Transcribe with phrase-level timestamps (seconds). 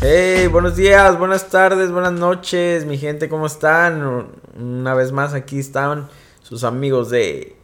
[0.00, 4.28] Hey, buenos días, buenas tardes, buenas noches, mi gente, ¿cómo están?
[4.56, 6.08] Una vez más aquí están
[6.40, 7.56] sus amigos de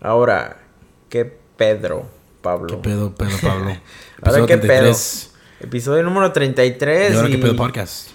[0.00, 0.64] ahora,
[1.08, 2.06] ¿qué Pedro,
[2.42, 2.66] Pablo?
[2.66, 3.76] ¿Qué pedo, Pedro Pablo?
[4.22, 4.80] Ahora, ¿qué pedo?
[4.82, 5.34] 33.
[5.60, 7.12] Episodio número 33.
[7.12, 8.08] Y ahora, ¿qué pedo podcast?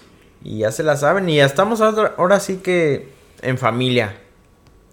[0.44, 3.08] Y ya se la saben, y ya estamos ahora, ahora sí que
[3.40, 4.18] en familia.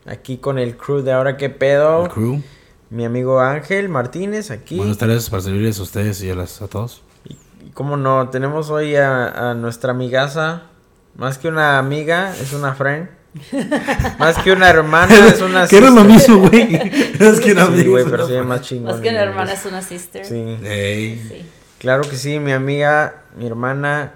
[0.05, 2.05] Aquí con el crew de ahora, ¿qué pedo?
[2.05, 2.41] El crew.
[2.89, 4.77] Mi amigo Ángel Martínez aquí.
[4.77, 7.02] Buenas tardes para servirles a ustedes y a, las, a todos.
[7.80, 10.64] Cómo no, tenemos hoy a, a nuestra amigaza.
[11.15, 13.07] Más que una amiga, es una friend.
[14.20, 16.11] Más que una hermana, es una Que era lo sister.
[16.36, 16.75] mismo, güey.
[17.20, 17.92] Es que era Sí, amigo.
[17.92, 18.92] güey, pero más chingón.
[18.92, 20.25] Más que una hermana es una sister.
[20.25, 20.57] Sí.
[20.61, 21.46] Sí.
[21.78, 24.11] Claro que sí, mi amiga, mi hermana,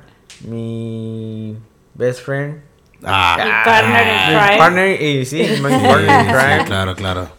[0.46, 1.56] mi
[1.94, 2.58] best friend.
[3.02, 3.38] Ah.
[3.38, 4.58] Mi partner in Mi crime.
[4.58, 6.66] partner y sí, mi Sí, partner in sí, crime.
[6.66, 7.30] claro, claro.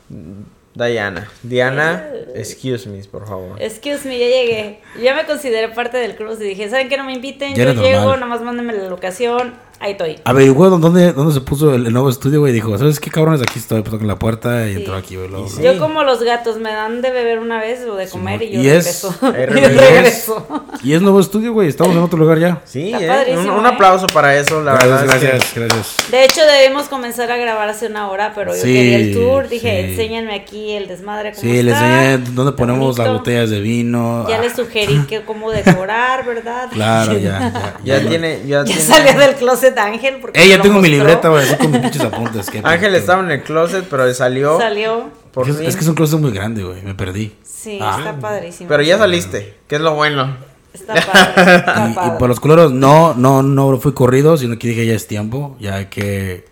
[0.75, 1.29] Diana.
[1.43, 3.61] Diana, excuse me, por favor.
[3.63, 4.81] Excuse me, ya llegué.
[5.01, 6.97] Ya me consideré parte del cruce y dije, ¿saben qué?
[6.97, 7.55] No me inviten.
[7.55, 8.21] Ya Yo llego, normal.
[8.21, 9.55] nomás mándenme la locación.
[9.85, 10.19] Ahí estoy.
[10.25, 12.55] Averiguó dónde, dónde se puso el, el nuevo estudio, güey.
[12.55, 13.43] Dijo, ¿sabes qué cabrones?
[13.43, 13.83] Aquí estoy.
[13.83, 14.79] Pues tocan la puerta y Sí.
[14.81, 15.29] entró aquí, güey.
[15.45, 15.63] Y sí.
[15.63, 18.61] Yo como los gatos, me dan de beber una vez o de comer y yo
[18.63, 19.15] Y es- regreso.
[19.21, 19.91] Yo regresas.
[19.91, 20.47] regreso.
[20.83, 21.69] Y es nuevo estudio, güey.
[21.69, 22.63] Estamos en otro lugar ya.
[22.65, 23.69] Sí, eh, un, un ¿eh?
[23.69, 25.15] aplauso para eso, la gracias, verdad.
[25.17, 26.11] es que- gracias, gracias.
[26.11, 29.49] De hecho, debimos comenzar a grabar hace una hora, pero yo Sí, quería el tour.
[29.49, 29.91] Dije, sí.
[29.91, 31.33] enséñanme aquí el desmadre.
[31.33, 34.27] Cómo Sí, les está, enseñé dónde ponemos las botellas de vino.
[34.29, 36.69] Ya Ah, les sugerí que cómo decorar, ¿verdad?
[36.73, 37.75] Claro, ya.
[37.85, 38.81] Ya tiene, ya, Ya tiene.
[38.81, 40.17] salió del closet Ángel.
[40.21, 41.45] Porque Ey, lo tengo mi libreta, güey.
[41.45, 42.51] Así con mis pinches apuntes.
[42.51, 44.59] que- Ángel estaba en el closet, pero salió.
[44.59, 45.11] Salió.
[45.33, 46.83] Por es, que es un closet muy grande, güey.
[46.83, 47.35] Me perdí.
[47.43, 47.97] Sí, Ah.
[47.99, 48.69] está padrísimo.
[48.69, 50.37] Pero ya saliste, que es lo bueno.
[50.73, 51.57] Está padre.
[51.57, 55.07] Está Y, por los culeros, no, no, no fui corrido, sino que dije ya es
[55.07, 56.47] tiempo, ya hay que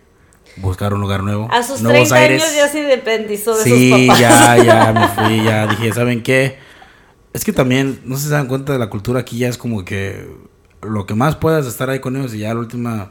[0.56, 1.48] buscar un lugar nuevo.
[1.50, 2.43] A sus nuevos 30 aires.
[2.43, 4.20] años ya se independizó de Sí, sus papás.
[4.20, 6.59] ya, ya me fui, ya dije, ¿saben qué?
[7.33, 9.59] Es que también, no sé si se dan cuenta de la cultura aquí, ya es
[9.59, 10.28] como que
[10.83, 13.11] lo que más puedas estar ahí con ellos y ya la última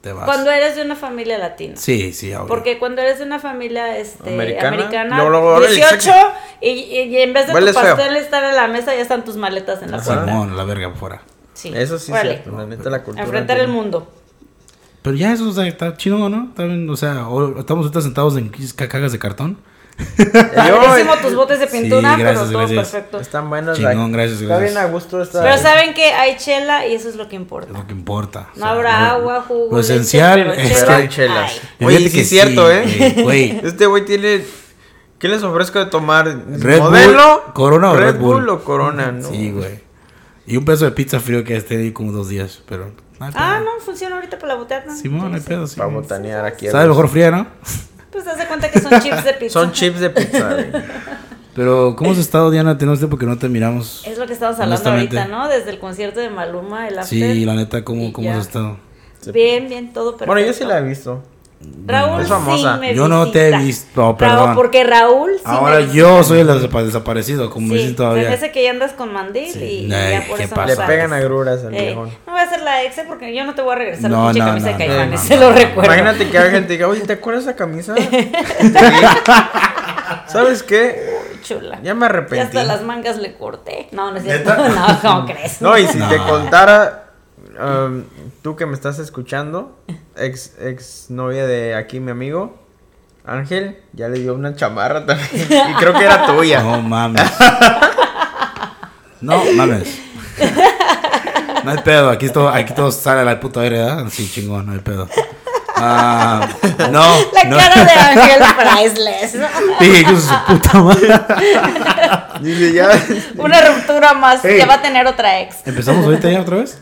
[0.00, 0.24] te vas.
[0.24, 1.74] Cuando eres de una familia latina.
[1.76, 2.46] Sí, sí, obvio.
[2.48, 6.34] Porque cuando eres de una familia este, Americana, americana, luego, luego, órale, 18 saca.
[6.60, 7.96] y, y- en vez de Hueles tu feo.
[7.96, 10.06] pastel estar en la mesa, ya están tus maletas en la Ajá.
[10.06, 10.24] puerta.
[10.26, 11.22] Simón, la verga afuera.
[11.54, 11.72] Sí.
[11.74, 12.30] Eso sí, es Órale.
[12.42, 13.24] cierto, la neta, la cultura.
[13.24, 14.10] Enfrentar el mundo.
[15.02, 16.52] Pero ya eso o sea, está chido, ¿no?
[16.56, 19.58] Bien, o sea, o- estamos ahorita sentados en ca- cajas de cartón.
[20.54, 22.88] Padrísimo tus botes de Sí, pintura, gracias, pero todo gracias.
[22.90, 23.20] perfecto.
[23.20, 23.76] están buenos.
[23.78, 24.72] Chingón, gracias, Está gracias.
[24.74, 25.42] bien a gusto esta.
[25.42, 27.72] Pero saben que hay chela y eso es lo que Es importa.
[27.72, 28.48] lo que importa.
[28.54, 29.68] o No sea, habrá lo- agua, jugo.
[29.70, 31.60] Lo leche, esencial pero es chela, Pero hay chelas.
[31.80, 31.86] ay.
[31.86, 33.12] Oye, sí que es cierto, sí, ¿eh?
[33.14, 33.60] güey, güey.
[33.64, 34.44] Este güey tiene.
[35.18, 36.26] ¿Qué les ofrezco de tomar?
[36.26, 37.42] Red ¿Modelo?
[37.44, 38.34] Bull, Corona o Red Red Bull?
[38.40, 39.28] Bull o Corona, ¿no?
[39.28, 39.80] Sí, güey.
[40.46, 42.86] Y un pedazo de pizza frío que esté ahí como dos días, pero...
[43.20, 44.92] no Ah, no, funciona ahorita por la botana.
[44.96, 45.76] Simón, no hay pedo, sí.
[45.76, 46.62] Para botanear aquí.
[46.62, 47.46] pues, Sabe mejor fría, ¿no?
[48.12, 49.52] Pues te das cuenta que son chips de pizza.
[49.52, 50.66] Son chips de pizza, güey.
[51.54, 52.78] Pero, ¿cómo has estado, Diana?
[52.78, 54.06] Tenemos tiempo que no te miramos.
[54.06, 55.48] Es lo que estamos hablando ahorita, ¿no?
[55.48, 57.34] Desde el concierto de Maluma, el after.
[57.34, 58.78] Sí, la neta, ¿cómo, cómo has estado?
[59.32, 60.32] Bien, bien, todo perfecto.
[60.32, 61.22] Bueno, yo sí la he visto.
[61.84, 62.74] Raúl Es famosa.
[62.74, 64.54] sí me Yo no te he visto, no, Raúl, perdón.
[64.54, 68.32] porque Raúl sí Ahora me yo soy el desapa- desaparecido, como Sí, dicen me todavía.
[68.32, 69.86] hace que ya andas con mandil Sí.
[69.88, 70.74] y Ay, ya por ¿qué eso pasa?
[70.74, 72.10] no Le pegan agruras al Eh, viejón.
[72.26, 74.30] no voy a hacer la ex porque yo no te voy a regresar No, la
[74.32, 75.56] pinche no, camisa de no, Caifanes, no, se no, lo no.
[75.56, 75.84] recuerdo.
[75.92, 77.94] Imagínate que alguien te diga, oye, ¿te acuerdas de esa camisa?
[77.96, 78.32] Sí.
[80.26, 81.10] ¿Sabes qué?
[81.42, 81.80] Chula.
[81.82, 82.58] Ya me Y arrepentí.
[82.58, 83.88] hasta las mangas le corté.
[83.92, 84.54] No, no es cierto.
[84.56, 85.60] No, ¿cómo crees?
[85.60, 86.08] No, y si No.
[86.08, 87.01] te contara,
[87.60, 88.04] um,
[88.42, 89.76] tú que me estás escuchando,
[90.16, 92.58] ex, ex novia de aquí, mi amigo,
[93.24, 95.30] Ángel, ya le dio una chamarra también.
[95.70, 96.62] Y creo que era tuya.
[96.62, 97.22] No mames.
[99.20, 100.00] No mames.
[101.64, 104.06] No hay pedo, aquí todo, aquí todo sale a la puta aire, ¿verdad?
[104.10, 105.08] Sí, chingón, no hay pedo.
[105.84, 106.48] Ah,
[106.90, 107.56] no, La no.
[107.56, 109.34] cara de Ángel priceless.
[109.80, 111.08] Hijo de su puta madre.
[112.40, 112.88] Dice, ya.
[113.36, 114.44] Una ruptura más.
[114.44, 114.58] Ey.
[114.58, 115.56] Ya va a tener otra ex.
[115.66, 116.78] ¿Empezamos ahorita ya otra vez?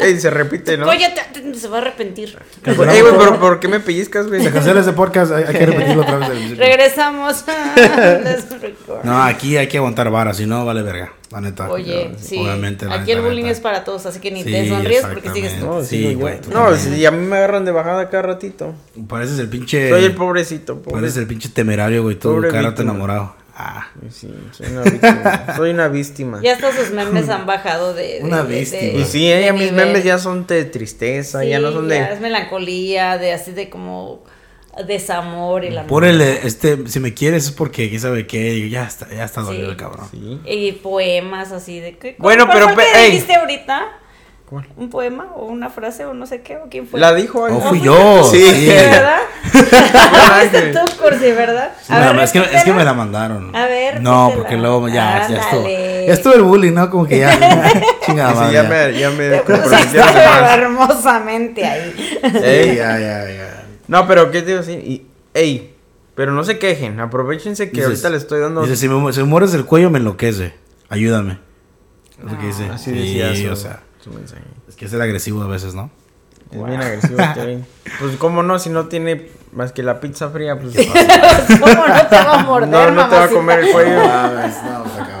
[0.00, 0.86] Ey, se repite, ¿no?
[0.88, 2.38] Oye, te- te- se va a arrepentir.
[2.64, 4.42] Ey, güey, pero ¿por qué me pellizcas, güey?
[4.42, 6.56] Se cancela ese podcast, hay, hay que repetirlo otra vez.
[6.56, 7.44] Regresamos.
[9.04, 11.70] No, aquí hay que aguantar vara, si no, vale verga, la neta.
[11.70, 12.38] Oye, sí.
[12.38, 13.52] Obviamente, la Aquí neta, el bullying neta.
[13.52, 15.66] es para todos, así que ni Sí, te sonríes porque sigues tú.
[15.66, 18.74] No, Sí, güey, tú No, si a mí me agarran de bajada cada ratito.
[19.08, 19.88] Pareces el pinche.
[19.90, 20.92] Soy el pobrecito, pobre.
[21.00, 22.90] Pareces el pinche temerario, güey, Pobre cara víctima.
[22.90, 23.34] enamorado.
[23.62, 23.88] Ah.
[24.10, 25.44] Sí, soy una víctima.
[25.56, 26.40] soy una víctima.
[26.42, 28.20] Ya hasta sus memes han bajado de.
[28.20, 28.80] de- Una de- víctima.
[28.80, 29.86] de- Y sí, de mis nivel.
[29.86, 32.14] memes ya son de tristeza, ya no Sí, son ya de...
[32.14, 34.24] Es melancolía, de así de como
[34.86, 38.70] desamor y la Por el, este, si me quieres es porque quién sabe qué, y
[38.70, 39.70] ya está, ya está dolido Sí.
[39.72, 40.08] el cabrón.
[40.10, 40.40] Sí.
[40.46, 41.96] Y poemas así de.
[41.98, 43.88] ¿qué- Bueno, cuál pero el pe- que dijiste ahorita?
[44.46, 44.66] ¿Cuál?
[44.76, 46.56] ¿Un poema o una frase o no sé qué?
[46.56, 46.98] ¿O quién fue?
[46.98, 47.60] La dijo Oh, algo.
[47.60, 48.24] fui yo.
[48.24, 48.44] Sí.
[48.52, 48.66] sí.
[48.66, 49.18] ¿Verdad?
[50.40, 51.70] Fuiste tú, Cursi, ¿verdad?
[51.88, 53.54] No, es, que, es que me la mandaron.
[53.54, 55.60] A ver, No, porque luego ya, ya estuvo.
[55.60, 56.10] Ándale.
[56.12, 56.90] Estuvo el bullying, ¿no?
[56.90, 57.30] Como que ya.
[58.06, 58.68] chingada Sí, madre, ya ya.
[58.68, 62.18] me, ya me comprometieron hermosamente ahí.
[62.42, 63.56] Ey, ya, ya, ya.
[63.90, 64.78] No, pero ¿qué te iba a decir?
[64.86, 65.74] Y, ey,
[66.14, 68.62] pero no se quejen, aprovechense que Dices- ahorita le estoy dando...
[68.62, 70.54] Dice, si me, si me mueres el cuello me enloquece.
[70.88, 71.38] Ayúdame.
[72.18, 72.68] Es lo que dice.
[72.68, 74.42] Así Sí, decía su, o sea, su mensaje.
[74.68, 75.90] es que es ser agresivo a veces, ¿no?
[76.52, 77.64] Es bien agresivo este.
[78.00, 80.74] Pues cómo no, si no tiene más que la pizza fría, pues...
[81.60, 83.96] ¿Cómo no te va a morder, no, no te va a comer el cuello.
[83.96, 85.19] no, está cabrón.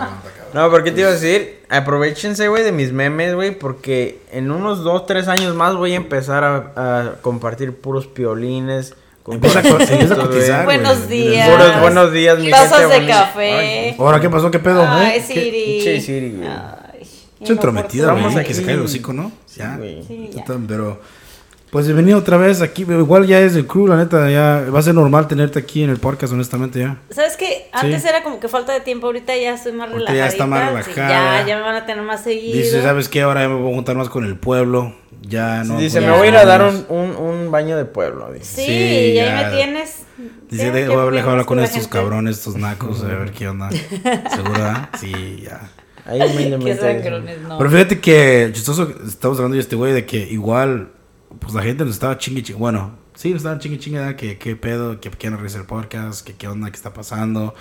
[0.52, 1.60] No, pero ¿qué te iba a decir?
[1.68, 5.96] Aprovechense, güey, de mis memes, güey, porque en unos dos, tres años más voy a
[5.96, 8.94] empezar a, a compartir puros piolines.
[9.22, 10.64] Con Empieza a cotizar.
[10.64, 11.48] Buenos días.
[11.48, 13.18] Puros buenos días, mi Tazas gente de bonita.
[13.26, 13.94] café.
[13.98, 14.50] Ahora, ¿qué pasó?
[14.50, 14.82] ¿Qué pedo?
[14.88, 15.22] Ay, ¿Eh?
[15.22, 15.80] Siri.
[15.84, 16.48] Che, Siri, güey.
[16.48, 17.00] Ay,
[17.38, 18.44] Estoy entrometida, Estamos güey.
[18.46, 19.30] Que se cae el hocico, ¿no?
[19.46, 19.76] Sí, Ya.
[19.76, 20.02] güey.
[20.08, 20.44] Sí, ya.
[20.66, 21.00] Pero,
[21.70, 22.84] pues bienvenido otra vez aquí.
[22.84, 24.28] pero Igual ya es el crew, la neta.
[24.30, 26.98] Ya va a ser normal tenerte aquí en el podcast, honestamente, ya.
[27.10, 27.68] ¿Sabes qué?
[27.72, 28.08] Antes Sí.
[28.08, 30.18] era como que falta de tiempo, ahorita ya estoy más relajada.
[30.18, 31.40] ya está más relajada.
[31.42, 32.56] ya, ya me van a tener más seguido.
[32.58, 33.22] Dice, ¿sabes qué?
[33.22, 34.94] Ahora ya me voy a juntar más con el pueblo.
[35.22, 35.78] Ya no.
[35.78, 38.62] Dice, voy me voy a ir a dar un, un, un baño de pueblo, dice.
[38.62, 38.72] Sí, Sí,
[39.14, 39.96] y ahí me tienes.
[40.48, 41.90] Dice, voy a me hablar, con estos gente.
[41.90, 43.70] cabrones, estos nacos, a ver qué onda.
[44.34, 44.90] ¿Seguro, ah?
[44.98, 45.60] Sí, ya.
[46.06, 46.94] Ahí Qué humildemente.
[46.94, 47.38] dice.
[47.58, 50.88] Pero fíjate que chistoso, estamos hablando de este güey de que igual,
[51.38, 52.58] pues la gente nos estaba chingue chingue.
[52.60, 56.34] Bueno, sí, nos estaban chingue chingue, que qué pedo, que quieren regresar el podcast, que
[56.34, 57.54] qué onda, qué está pasando.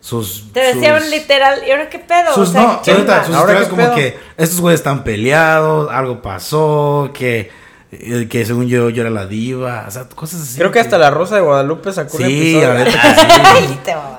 [0.00, 0.50] Sus.
[0.52, 2.34] Te decían sus- literal, ¿y ahora qué pedo?
[2.34, 3.94] Sus, O sea, no, ¿qué ahorita, sus ¿Ahora qué como pedo?
[3.94, 7.50] que estos güeyes están peleados, algo pasó, que,
[7.92, 10.56] eh, que según yo, yo era la diva, o sea, cosas así.
[10.56, 12.72] Creo que hasta la Rosa de Guadalupe sacó un Sí, episodio.
[12.74, 13.02] la neta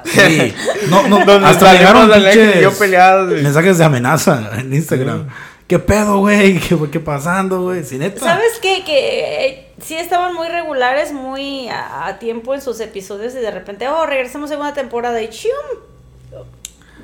[0.03, 0.19] que sí.
[0.51, 0.53] Sí.
[0.89, 1.17] No, no,
[1.47, 5.29] hasta llegaron pinches mensajes de amenaza en Instagram.
[5.71, 6.59] ¿Qué pedo, güey?
[6.67, 7.85] ¿Qué, qué pasando, güey?
[7.85, 8.19] Sin neta.
[8.19, 8.83] ¿Sabes qué?
[8.83, 13.51] Que eh, sí estaban muy regulares, muy a, a tiempo en sus episodios y de
[13.51, 15.49] repente, oh, regresamos segunda temporada y ¡chum!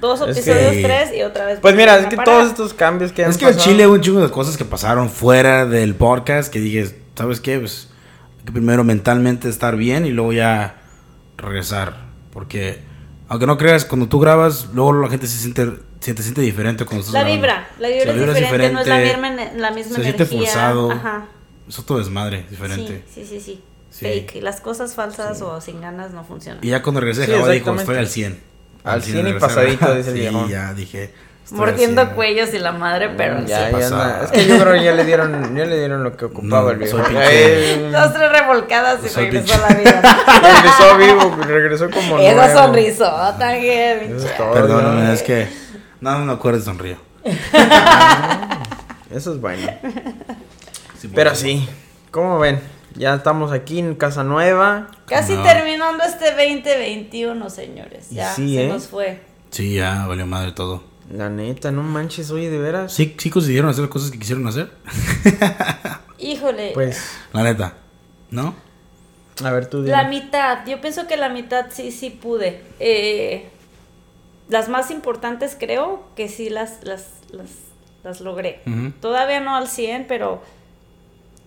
[0.02, 1.60] Dos Es episodios, que- tres y otra vez.
[1.62, 3.88] Pues mira, es que a todos estos cambios que han Es que en pasado- Chile
[3.88, 7.60] hubo un chingo de cosas que pasaron fuera del podcast que dije, ¿sabes qué?
[7.60, 7.88] Pues
[8.40, 10.76] hay que primero mentalmente estar bien y luego ya
[11.38, 11.96] regresar.
[12.34, 12.80] Porque,
[13.30, 15.66] aunque no creas, cuando tú grabas, luego la gente se siente,
[16.00, 17.42] se te siente diferente cuando estás La grabando.
[17.42, 20.04] vibra, la vibra, Sí, es, diferente, no es la misma, la misma se energía.
[20.04, 20.92] siente forzado.
[20.92, 21.26] Ajá.
[21.68, 23.04] Es otro desmadre diferente.
[23.14, 23.62] Sí, sí, sí, sí.
[23.90, 24.06] Sí.
[24.06, 24.36] Fake.
[24.36, 26.64] Y las cosas falsas o sin ganas no funcionan.
[26.64, 28.40] Y ya cuando regresé, Sí, Java dijo, estoy al 100.
[28.84, 29.40] Al 100 y regresé.
[29.48, 31.14] pasadito, dice el Sí, ya dije.
[31.52, 32.16] Mordiendo 100.
[32.16, 34.22] cuellos y la madre, pero ya, anda.
[34.26, 36.70] Es que yo creo que ya le dieron, ya le dieron lo que ocupaba No,
[36.72, 36.98] el viejo.
[36.98, 40.02] pinche- eh, Dos, tres revolcadas y regresó pinche- a la vida.
[40.42, 42.60] regresó vivo, regresó como Esa nuevo.
[42.60, 44.26] sonrisota, que Eso pinche.
[44.26, 45.48] es todo, Perdóname, es que
[46.02, 46.98] no me acuerdo, sonrío.
[49.10, 49.68] Eso es bueno.
[51.00, 51.40] Sí, Pero pues.
[51.40, 51.70] sí,
[52.12, 52.60] ¿cómo ven?
[52.96, 54.88] Ya estamos aquí en casa nueva.
[55.08, 55.44] Casi No.
[55.44, 58.10] terminando este 2021, señores.
[58.10, 58.68] Ya sí, se ¿eh?
[58.68, 59.22] nos fue.
[59.52, 60.84] Sí, ya valió madre todo.
[61.12, 62.92] La neta, no manches, oye, de veras.
[62.92, 64.72] Sí, sí consiguieron hacer las cosas que quisieron hacer.
[66.20, 66.72] Híjole.
[66.74, 67.76] Pues, La neta,
[68.32, 68.56] ¿no?
[69.44, 69.92] a ver tú dime.
[69.96, 72.64] La mitad, yo pienso que la mitad sí, sí pude.
[72.80, 73.50] Eh,
[74.50, 77.50] las más importantes creo que sí las, las, las,
[78.04, 78.62] las logré.
[79.00, 80.42] Todavía no al 100, pero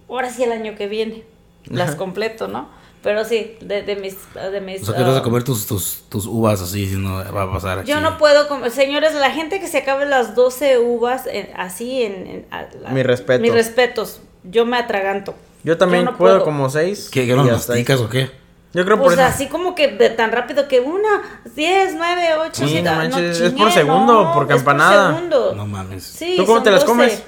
[0.08, 1.24] ahora sí el año que viene.
[1.64, 2.68] Las completo, ¿no?
[3.02, 4.16] Pero sí, de, de mis...
[4.34, 6.96] De mis O sea, que vas a ah, comer tus, tus, tus uvas así, si
[6.96, 7.88] no va a pasar aquí.
[7.90, 12.02] yo no puedo comer, señores, la gente que se acabe las 12 uvas en- así
[12.02, 12.26] en...
[12.26, 13.40] en- a- la- Mi respeto.
[13.40, 14.20] Mis respetos.
[14.44, 15.34] Yo me atraganto.
[15.64, 16.44] Yo también Yo no puedo, puedo.
[16.44, 17.08] como seis.
[17.10, 17.38] ¿Qué, que ahí.
[17.38, 18.30] masticas o qué?
[18.72, 19.26] Yo creo por Pues eso.
[19.26, 23.52] así como que de tan rápido que una, 10, 9, 8, Sí, no manches, es
[23.52, 25.14] por segundo, por campanada.
[25.14, 25.54] segundo.
[25.56, 26.04] No mames.
[26.04, 26.86] Sí, ¿Tú cómo te las 12.
[26.92, 27.22] comes?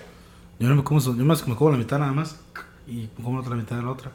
[0.59, 2.37] Yo no me como, yo más me como la mitad nada más.
[2.87, 4.12] Y como la otra mitad de la otra.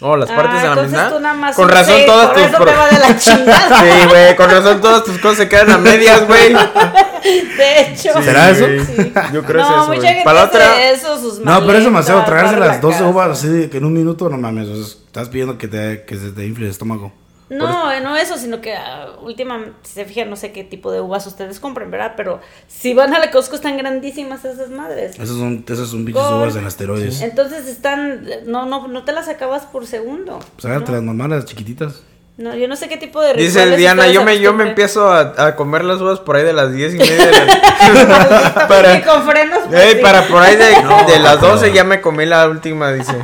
[0.00, 2.50] Oh, las partes Ah, de la tú nada más Con razón seis, todas por tus
[2.56, 3.80] pro- de la chingada.
[3.80, 6.52] Sí, güey, con razón todas tus cosas se quedan a medias, güey.
[7.22, 8.10] De hecho.
[8.16, 8.66] Sí, ¿Será eso?
[8.66, 9.12] Sí.
[9.32, 10.02] Yo creo no, que es eso, mucha güey.
[10.02, 12.24] gente Para la hace otra, eso, sus No, pero es demasiado.
[12.24, 13.08] Tragarse las la 12 casa.
[13.10, 14.68] uvas así de que en un minuto, no mames.
[14.68, 17.12] o sea, estás pidiendo que, te, que se te infle el estómago.
[17.52, 21.00] No, no eso, sino que ah, últimamente, si se fijan, no sé qué tipo de
[21.00, 22.14] uvas ustedes compren, ¿verdad?
[22.16, 25.12] Pero si van a la Costco están grandísimas esas madres.
[25.16, 26.42] Esas son, esas son Gol.
[26.42, 27.20] uvas en asteroides.
[27.22, 30.38] Entonces están, no, no, no te las acabas por segundo.
[30.56, 32.02] Pues agárrate no, las normales, las chiquititas.
[32.38, 35.10] no, yo no sé qué tipo de Dice rituales Diana, yo me, yo me empiezo
[35.10, 37.62] a, a comer las uvas por ahí de las 10 y media de la...
[37.82, 39.58] Y para, con frenos.
[39.68, 39.98] pues, Ey, sí.
[40.02, 43.14] para por ahí de, No, de las pero- 12 ya me comí la última, dice.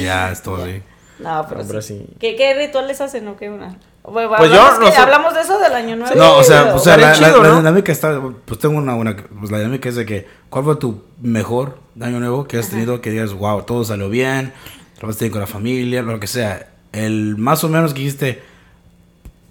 [0.00, 0.82] Ya, es todo así.
[1.18, 1.98] No, pero, No, pero sí.
[2.08, 2.16] sí.
[2.18, 3.76] ¿Qué, ¿Qué rituales hacen o qué una?
[4.02, 4.98] Bueno, Pues yo hablamos, no que- sé.
[4.98, 6.14] hablamos de eso del año nuevo.
[6.14, 7.56] No, o sea, o sea la, la- chido, la ¿no?
[7.56, 8.20] dinámica está.
[8.44, 9.16] Pues tengo una, una.
[9.16, 10.26] Pues la dinámica es de que.
[10.50, 13.00] ¿Cuál fue tu mejor año nuevo que has tenido?
[13.00, 14.52] Que digas, wow, todo salió bien.
[15.00, 16.68] Tenido con la familia, lo que sea.
[16.92, 18.42] El más o menos que dijiste.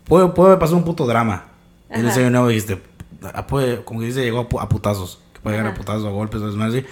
[0.06, 1.46] Puede, puede pasar un puto drama.
[1.90, 2.10] En Ajá.
[2.12, 2.82] ese año nuevo dijiste,
[3.34, 5.20] a- puede- como que dice, llegó a, a putazos.
[5.34, 6.88] Que puede llegar a putazos, a golpes, a desmadre así.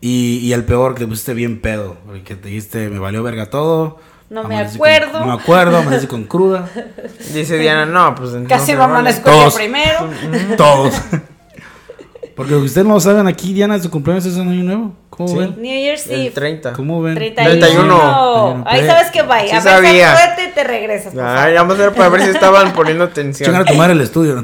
[0.00, 1.96] Y, y el peor, que te pusiste bien pedo.
[2.06, 3.98] Porque te dijiste, me valió verga todo.
[4.28, 5.12] No me amanecí acuerdo.
[5.12, 6.68] Con, no me acuerdo, amanecí con cruda.
[7.32, 8.58] Dice Diana, no, pues entonces.
[8.58, 10.08] Casi no amanezco yo primero.
[10.56, 10.94] Todos.
[12.36, 14.92] Porque ustedes no lo saben, aquí Diana, su cumpleaños es en Año Nuevo.
[15.08, 15.38] ¿Cómo Sí.
[15.38, 15.54] ven?
[15.56, 16.30] New Year's El Eve.
[16.32, 16.72] 30.
[16.74, 17.14] ¿Cómo ven?
[17.14, 17.58] 31.
[17.98, 18.64] 31.
[18.66, 19.40] Ahí sabes que va.
[19.40, 21.14] Sí a ver, y te regresas.
[21.18, 23.46] Ay, vamos a ver para ver si estaban poniendo atención.
[23.46, 24.34] Chingar a tomar el estudio.
[24.34, 24.42] ¿no?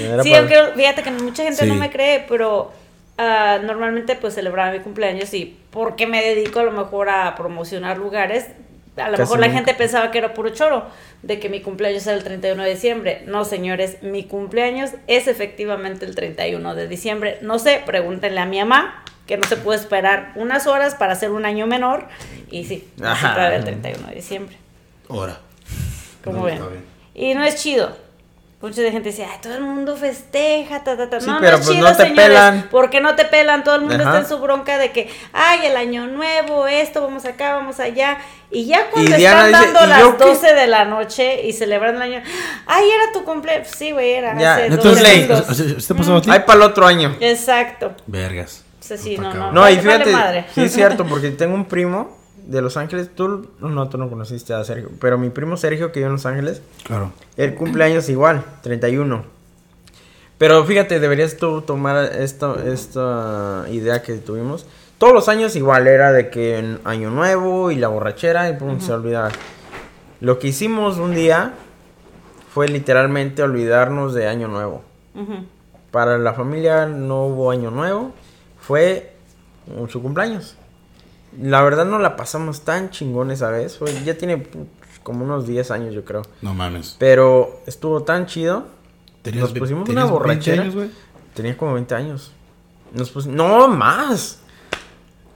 [0.00, 1.68] Era Sí, aunque fíjate que mucha gente Sí.
[1.68, 2.72] no me cree, pero
[3.18, 7.98] ah, normalmente pues celebraba mi cumpleaños y porque me dedico a lo mejor a promocionar
[7.98, 8.46] lugares,
[8.96, 9.58] a lo Casi mejor la nunca.
[9.58, 10.86] gente pensaba que era puro choro,
[11.22, 13.22] de que mi cumpleaños era el 31 de diciembre.
[13.26, 17.38] No, señores, mi cumpleaños es efectivamente el 31 de diciembre.
[17.42, 21.30] No sé, pregúntenle a mi mamá, que no se puede esperar unas horas para hacer
[21.30, 22.06] un año menor.
[22.50, 24.56] Y sí, era el 31 de diciembre.
[25.10, 25.38] Ahora.
[26.24, 26.54] Como No, ven.
[26.54, 26.84] está bien.
[27.14, 27.96] Y no es chido.
[28.66, 31.20] Mucha gente dice, ay, todo el mundo festeja, ta, ta, ta.
[31.20, 32.26] Sí, no, pero no es pues chido, no te señores.
[32.26, 32.68] pelan.
[32.70, 33.62] ¿Por qué no te pelan?
[33.64, 34.04] Todo el mundo Ajá.
[34.04, 38.18] está en su bronca de que, ay, el año nuevo, esto, vamos acá, vamos allá.
[38.50, 40.24] Y ya cuando Y están dice, dando ¿y las yo qué?
[40.24, 42.22] 12 de la noche y celebrando el año,
[42.66, 43.68] ay, era tu cumpleaños.
[43.68, 46.26] Sí, güey, era Ya, hace no dos.
[46.28, 47.16] Ay, para el otro año.
[47.20, 47.94] Exacto.
[48.06, 48.64] Vergas.
[48.80, 49.52] Sí, no, no.
[49.52, 52.15] No, y fíjate, vale sí es cierto, porque tengo un primo
[52.46, 53.10] de Los Ángeles.
[53.14, 56.26] Tú, no, tú no conociste a Sergio, pero mi primo Sergio, que vive en Los
[56.26, 57.12] Ángeles, Claro.
[57.36, 59.24] el cumpleaños igual, 31.
[60.38, 64.66] Pero fíjate, deberías tú tomar esta, esta idea que tuvimos.
[64.98, 68.80] Todos los años igual era de que en Año Nuevo y la borrachera y pum,
[68.80, 69.30] se olvidaba.
[70.20, 71.52] Lo que hicimos un día
[72.52, 74.82] fue literalmente olvidarnos de Año Nuevo.
[75.90, 78.12] Para la familia no hubo año nuevo,
[78.60, 79.14] fue
[79.74, 80.56] uh, su cumpleaños.
[81.40, 84.66] La verdad no la pasamos tan chingón esa vez, fue, ya tiene pu-
[85.02, 86.22] como unos 10 años yo creo.
[86.42, 86.96] No mames.
[86.98, 88.64] Pero estuvo tan chido.
[89.22, 90.62] ¿Tenías Nos pusimos una 20 borrachera.
[90.62, 90.90] años, güey?
[91.34, 92.32] Tenía como 20 años.
[92.92, 94.38] Nos pus- no, más.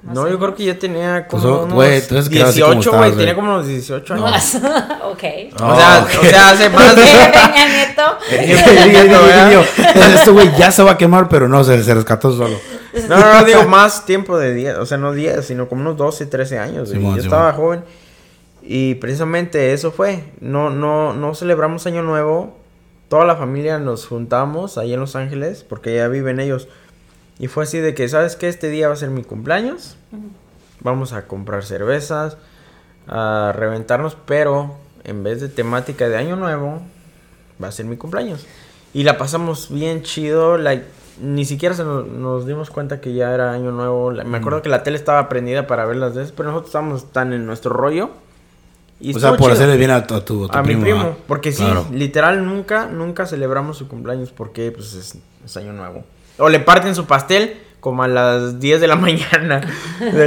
[0.02, 3.52] Más No, yo creo que ya tenía como Pues, unos como 18, güey, tenía como
[3.52, 4.30] unos 18 años.
[4.30, 4.54] Más.
[5.04, 5.24] ok.
[5.60, 6.10] O sea, ok.
[6.20, 7.02] o sea, hace más de...
[7.02, 9.62] Peña Nieto.
[10.14, 12.56] Este güey ya se va a quemar, pero no, se, se rescató solo.
[13.08, 15.96] No, no, no, digo más tiempo de 10, o sea, no 10, sino como unos
[15.96, 16.88] 12, 13 años.
[16.88, 17.84] Simón, Yo estaba joven
[18.62, 20.24] y precisamente eso fue.
[20.40, 22.56] No, no, no celebramos Año Nuevo.
[23.08, 26.68] Toda la familia nos juntamos ahí en Los Ángeles porque ya viven ellos.
[27.38, 28.48] Y fue así de que, ¿sabes qué?
[28.48, 29.96] Este día va a ser mi cumpleaños.
[30.80, 32.36] Vamos a comprar cervezas,
[33.08, 36.80] a reventarnos, pero en vez de temática de Año Nuevo,
[37.62, 38.46] va a ser mi cumpleaños.
[38.92, 40.84] Y la pasamos bien chido, like,
[41.20, 44.10] ni siquiera se nos, nos dimos cuenta que ya era Año Nuevo.
[44.24, 47.32] Me acuerdo que la tele estaba prendida para ver las veces, pero nosotros estábamos tan
[47.32, 48.10] en nuestro rollo.
[49.00, 49.52] Y o sea, por chido.
[49.52, 50.80] hacerle bien a tu, a tu, a tu a primo.
[50.80, 51.16] mi primo, ¿ah?
[51.26, 56.04] porque sí, literal nunca, nunca celebramos su cumpleaños porque pues es, es año nuevo.
[56.38, 59.62] O le parten su pastel como a las 10 de la mañana.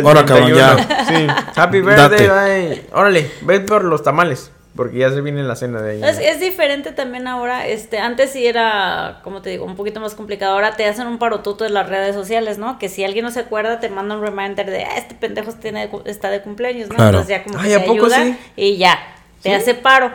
[0.03, 0.77] Ahora, cabrón, 31.
[1.07, 1.27] Sí.
[1.55, 2.85] Happy birthday, bye.
[2.93, 6.03] Órale, ve por los tamales, porque ya se viene la cena de ahí.
[6.03, 10.15] Es, es diferente también ahora, este, antes sí era, como te digo, un poquito más
[10.15, 10.53] complicado.
[10.53, 12.79] Ahora te hacen un parotuto en las redes sociales, ¿no?
[12.79, 15.89] Que si alguien no se acuerda, te manda un reminder de, ah, este pendejo tiene,
[16.05, 16.95] está de cumpleaños, ¿no?
[16.95, 17.19] Claro.
[17.19, 18.37] Entonces ya como que Ay, ¿a te poco ayuda sí?
[18.55, 18.97] y ya,
[19.41, 19.55] te ¿Sí?
[19.55, 20.07] hace paro.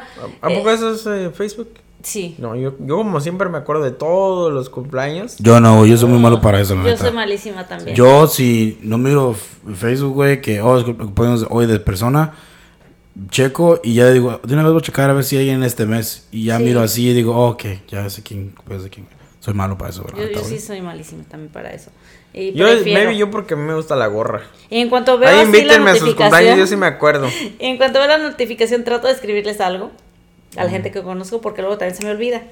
[0.43, 1.71] ¿A, a Eh, poco eso es eh, Facebook?
[2.03, 2.37] Sí.
[2.39, 5.37] No, yo, yo como siempre me acuerdo de todos los cumpleaños.
[5.39, 7.05] Yo no, yo soy muy malo para eso, la Yo neta.
[7.05, 7.97] soy malísima también.
[7.97, 9.35] Yo, si no miro
[9.77, 10.85] Facebook, güey, que oh, es
[11.51, 12.35] hoy de persona,
[13.31, 15.63] checo y ya digo, de una vez voy a checar a ver si hay en
[15.63, 16.27] este mes.
[16.31, 16.65] Y ya Sí.
[16.65, 19.07] miro así y digo, oh, ok, ya sé quién, pues sé quién.
[19.41, 20.41] Soy malo para eso, Yo, ¿verdad?
[20.43, 21.91] yo sí soy malísima también para eso.
[22.35, 23.01] Y Yo, prefiero.
[23.01, 24.43] maybe yo porque a mí me gusta la gorra.
[24.69, 26.87] Y en cuanto veo Ahí así la invítenme a sus cumpleaños, notificación, yo sí me
[26.87, 27.29] acuerdo.
[27.59, 29.91] en cuanto veo la notificación trato de escribirles algo
[30.57, 32.43] a la gente que conozco porque luego también se me olvida.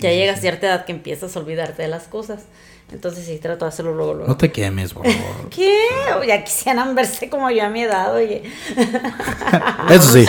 [0.00, 2.44] ya llega a cierta edad que empiezas a olvidarte de las cosas.
[2.92, 4.28] Entonces sí, trato de hacerlo luego, luego.
[4.28, 5.48] No te quemes, por favor.
[5.50, 5.78] ¿Qué?
[6.26, 8.42] Ya quisieran verse como yo a mi edad, oye.
[9.90, 10.26] eso sí,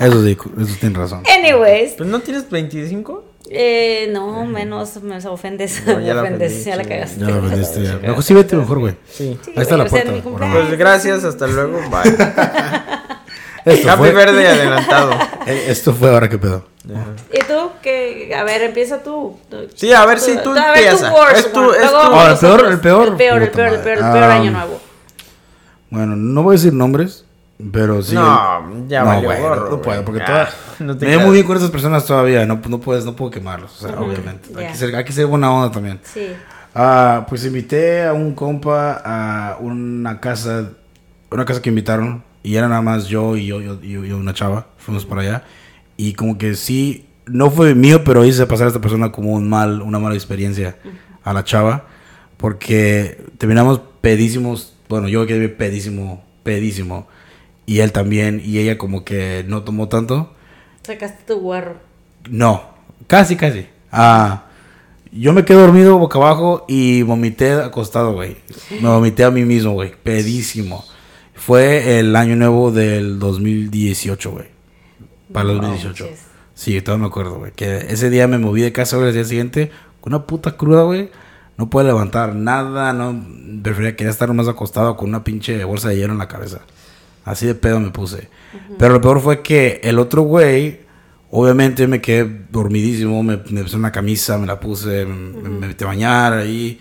[0.00, 1.22] eso sí, eso tiene razón.
[1.38, 3.24] Anyways, ¿Pues no tienes 25?
[3.50, 5.82] eh, no, menos me ofendes.
[5.86, 6.88] No, me ya la ofendes, ofendí, ya la sí.
[6.88, 7.20] cagaste.
[7.20, 7.96] Ya lo vendiste ya.
[8.02, 8.94] Mejor sí vete mejor, güey.
[9.10, 9.38] Sí.
[9.44, 10.12] Sí, Ahí está la puerta.
[10.22, 12.86] Pues gracias, hasta luego, bye.
[13.64, 15.12] Esto Happy fue, verde adelantado.
[15.46, 16.64] eh, esto fue ahora que pedo.
[17.32, 17.70] ¿Y tú?
[17.82, 19.38] Que, a ver, empieza tú.
[19.74, 21.10] Sí, a ver si tú a ver, empieza.
[21.10, 23.08] tu worst Es tu- es tu- Ahora, el peor, el peor.
[23.08, 24.80] El peor, el peor, el peor, el peor Ah, año nuevo.
[25.90, 27.24] Bueno, no voy a decir nombres,
[27.72, 28.14] pero sí.
[28.14, 30.50] No, ya no, valió güey, gorro, no, puedo, porque Ah, toda-
[30.80, 31.24] no me veo creas.
[31.24, 34.50] muy bien con esas personas todavía, no, no puedes, no puedo quemarlos, o sea, obviamente.
[34.56, 34.72] Hay, ya.
[34.72, 36.00] que ser, hay que ser buena onda también.
[36.04, 36.28] Sí.
[36.74, 40.70] Ah, pues invité a un compa a una casa,
[41.30, 44.12] una casa que invitaron, y era nada más yo y yo, yo- y yo- y
[44.12, 45.44] una chava, fuimos para allá,
[45.96, 49.48] y como que sí, no fue mío, pero hice pasar a esta persona como un
[49.48, 50.76] mal, una mala experiencia
[51.24, 51.86] a la chava.
[52.38, 54.72] Porque terminamos pedísimos.
[54.88, 57.08] Bueno, yo quedé pedísimo, pedísimo.
[57.66, 58.40] Y él también.
[58.44, 60.32] Y ella como que no tomó tanto.
[60.84, 61.76] Sacaste tu guarro.
[62.30, 62.62] No,
[63.08, 63.66] casi, casi.
[63.90, 64.44] Ah,
[65.10, 68.36] yo me quedé dormido boca abajo y vomité acostado, güey.
[68.80, 69.92] Me vomité a mí mismo, güey.
[70.02, 70.84] Pedísimo.
[71.48, 74.44] Fue el año nuevo del 2018, güey.
[75.32, 76.04] Para el 2018.
[76.04, 76.26] manches.
[76.52, 77.52] Sí, todavía me acuerdo, güey.
[77.52, 79.70] Que ese día me moví de casa, güey, el día siguiente
[80.02, 81.08] con una puta cruda, güey.
[81.56, 83.24] No pude levantar nada, no.
[83.62, 86.60] Prefería, quería estar más acostado con una pinche bolsa de hielo en la cabeza.
[87.24, 88.28] Así de pedo me puse.
[88.78, 90.80] Pero lo peor fue que el otro güey,
[91.30, 95.82] obviamente me quedé dormidísimo, me, me puse una camisa, me la puse, me, me metí
[95.82, 96.78] a bañar ahí.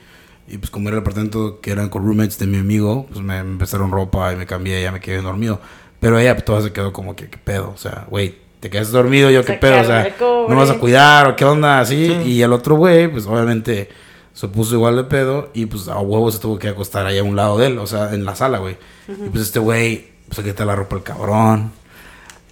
[0.47, 3.37] Y pues como era el apartamento que eran con roommates de mi amigo, pues me,
[3.37, 5.59] empezaron ropa y me cambié y ya me quedé dormido.
[5.99, 7.71] Pero ella pues, toda se quedó como que, ¿qué pedo?
[7.73, 9.81] O sea, güey, te quedas dormido, yo, ¿qué pedo?
[9.81, 10.15] O sea.
[10.19, 11.79] ¿no me vas a cuidar o qué onda?
[11.79, 12.05] Así.
[12.25, 13.89] Y el otro güey, pues obviamente
[14.33, 17.23] se puso igual de pedo y pues a huevo se tuvo que acostar ahí a
[17.23, 18.77] un lado de él, o sea, en la sala, güey.
[19.07, 21.71] Y pues este güey, pues se quita la ropa el cabrón.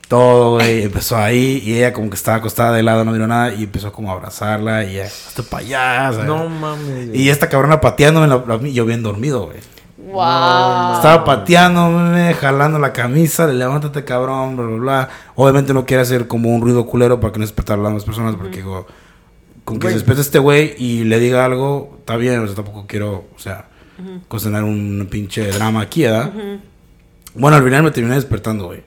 [0.08, 3.54] Todo, güey, empezó ahí y ella como que estaba acostada de lado, no miró nada
[3.54, 6.28] y empezó como a abrazarla y ya, hasta para allá, ¿sabes?
[6.28, 7.10] No mames.
[7.14, 9.58] Y esta cabrona pateándome, la, la- yo bien dormido, güey.
[9.98, 10.96] Wow.
[10.98, 15.10] Estaba pateándome, jalando la camisa, de levántate cabrón, bla, bla, bla.
[15.34, 18.04] Obviamente no quiere hacer como un ruido culero para que no despertar a las demás
[18.06, 18.86] personas, porque digo,
[19.64, 19.94] con que Güey.
[19.94, 23.40] se despierte este güey y le diga algo, está bien, o sea, tampoco quiero, o
[23.40, 23.66] sea,
[24.28, 26.32] cocinar un pinche drama aquí, ¿verdad?
[27.34, 28.84] Bueno, al final me terminé despertando, güey.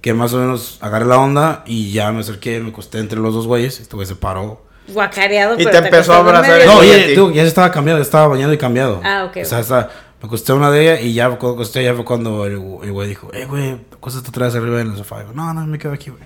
[0.00, 3.34] Que más o menos agarré la onda y ya me acerqué, me acosté entre los
[3.34, 4.64] dos güeyes, este güey se paró.
[4.88, 7.14] Guacareado, Y pero te empezó a abrazar No, ti.
[7.14, 9.00] tú, ya se estaba cambiando, estaba bañado y cambiado.
[9.04, 9.90] Ah, ok, O sea, está-
[10.22, 12.52] me acosté a una de ellas y ya cuando acosté ya fue cuando el,
[12.82, 15.22] el güey dijo, eh, güey, acuéstate otra vez arriba en el sofá.
[15.22, 16.22] Y yo, no, no, me quedo aquí, güey.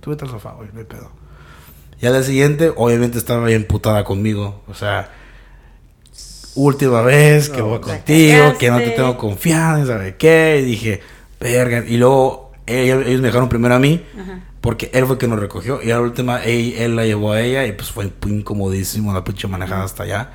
[0.00, 1.10] Tú vete al sofá, güey, hay pedo.
[2.00, 4.62] Y al día siguiente, obviamente estaba bien putada conmigo.
[4.68, 5.10] O sea,
[6.54, 10.58] última vez que voy contigo, que no te tengo confianza, ¿sabe qué?
[10.62, 11.00] Y dije,
[11.40, 11.84] verga.
[11.86, 14.02] Y luego ellos, ellos me dejaron primero a mí.
[14.60, 15.82] Porque él fue el que nos recogió.
[15.82, 17.66] Y a la última, él, él la llevó a ella.
[17.66, 20.30] Y pues fue incomodísimo la pinche manejada hasta allá.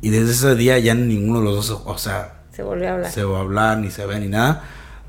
[0.00, 3.10] Y desde ese día ya ninguno de los dos, o sea, Se volvió a hablar.
[3.10, 4.62] se va a hablar, ni se ve, ni nada.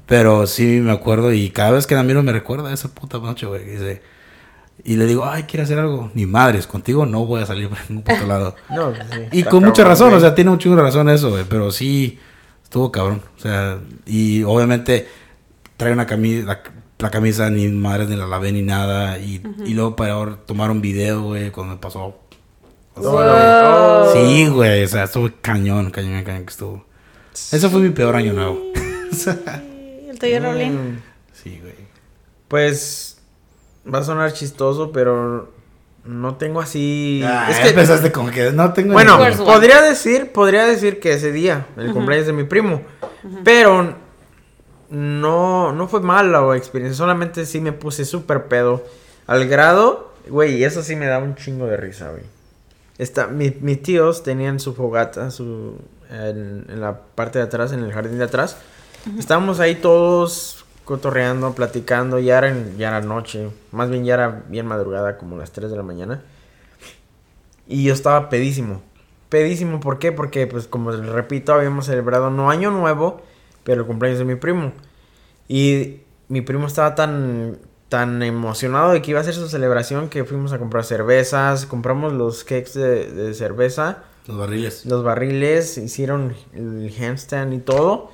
[0.07, 1.31] Pero sí me acuerdo.
[1.33, 3.63] Y cada vez que la miro me recuerda esa puta noche, güey.
[3.63, 4.01] Dice,
[4.83, 6.09] y le digo, ay, ¿quieres hacer algo?
[6.15, 8.55] Ni madres, contigo no voy a salir por ningún puto lado.
[8.69, 10.17] No, pues sí, Y con mucha cabrón, razón, güey.
[10.17, 11.43] o sea, tiene un chingo de razón eso, güey.
[11.47, 12.17] Pero sí,
[12.63, 13.21] estuvo cabrón.
[13.37, 15.07] O sea, y obviamente
[15.77, 16.63] trae una camisa, la,
[16.99, 19.17] la camisa ni madres ni la lavé ni nada.
[19.19, 22.17] Y, y luego para ahora tomar un video, güey, cuando me pasó.
[22.99, 24.11] Sea, Wow.
[24.13, 26.85] Sí, güey, o sea, estuvo cañón, cañón, cañón que estuvo.
[27.33, 28.59] Ese fue mi peor año nuevo.
[30.09, 30.73] El tuyo, Raulín.
[30.95, 31.01] Mm,
[31.33, 31.75] Sí, güey.
[32.47, 33.19] Pues
[33.93, 35.53] va a sonar chistoso, pero
[36.05, 37.21] no tengo así.
[37.23, 41.13] Ah, es que empezaste como que no tengo Bueno, ni- podría decir, podría decir que
[41.13, 42.81] ese día, el cumpleaños de mi primo,
[43.43, 43.95] pero
[44.89, 48.83] no, no fue mala la experiencia, solamente sí me puse súper pedo,
[49.25, 52.23] al grado, güey, y eso sí me da un chingo de risa, güey.
[52.97, 55.75] Está, mi- mis tíos tenían su fogata, su,
[56.09, 58.57] en, en la parte de atrás, en el jardín de atrás,
[59.19, 64.43] estábamos ahí todos cotorreando, platicando, ya era, en- ya era noche, más bien ya era
[64.47, 66.21] bien madrugada, como las 3 de la mañana.
[67.67, 68.81] Y yo estaba pedísimo.
[69.29, 70.13] Pedísimo, ¿por qué?
[70.13, 73.21] Porque, pues, como les repito, habíamos celebrado no año nuevo,
[73.67, 74.71] pero el cumpleaños de mi primo.
[75.49, 75.97] Y
[76.29, 77.57] mi primo estaba tan,
[77.89, 82.13] tan emocionado de que iba a hacer su celebración que fuimos a comprar cervezas, compramos
[82.13, 84.85] los cakes de, de cerveza, Los barriles.
[84.85, 88.09] los barriles, hicieron el handstand y todo.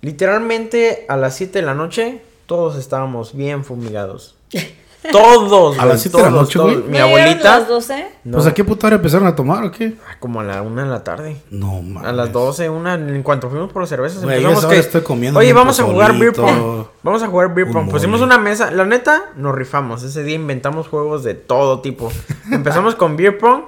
[0.00, 4.34] Literalmente a las 7 de la noche todos estábamos bien fumigados.
[5.10, 5.78] Todos.
[5.78, 6.76] ¿A las de la noche, güey?
[6.76, 7.54] Mi ¿No llegaron abuelita.
[7.54, 8.08] a las 12?
[8.24, 9.94] no, Pues a qué puta hora empezaron a tomar o qué?
[10.06, 11.36] ah, Como a la una de la tarde.
[11.50, 12.08] No, mames.
[12.08, 14.66] A las 12, una, en cuanto fuimos por las cervezas, Güey, empezamos que...
[14.66, 16.86] hora estoy comiendo Oye, vamos a jugar beer pozolito, pong.
[17.02, 17.90] Vamos a jugar beer un pong.
[17.90, 18.34] Pusimos mole.
[18.34, 18.70] una mesa.
[18.70, 20.02] La neta, nos rifamos.
[20.02, 22.12] Ese día inventamos juegos de todo tipo.
[22.52, 23.62] Empezamos con beer pong.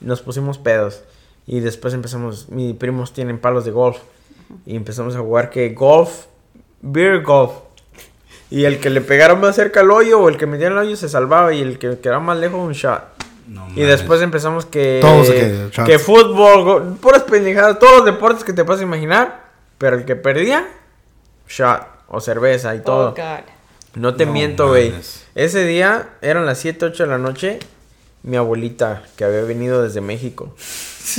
[0.00, 1.02] Nos pusimos pedos.
[1.46, 2.48] Y después empezamos...
[2.50, 3.98] Mis primos tienen palos de golf.
[4.64, 6.26] Y empezamos a jugar que golf...
[6.80, 7.50] Beer golf.
[8.50, 10.96] Y el que le pegaron más cerca al hoyo o el que metiera el hoyo
[10.96, 11.52] se salvaba.
[11.52, 13.02] Y el que quedaba más lejos, un shot.
[13.46, 14.98] No, Y después empezamos que.
[15.00, 19.48] Todos que- que fútbol, go- puras pendejadas, todos los deportes que te puedas imaginar.
[19.78, 20.66] Pero el que perdía,
[21.48, 23.10] shot o cerveza y todo.
[23.10, 23.44] Oh, God.
[23.94, 24.92] no te No miento, güey.
[25.34, 27.58] Ese día eran las 7, 8 de la noche.
[28.22, 30.54] Mi abuelita, que había venido desde México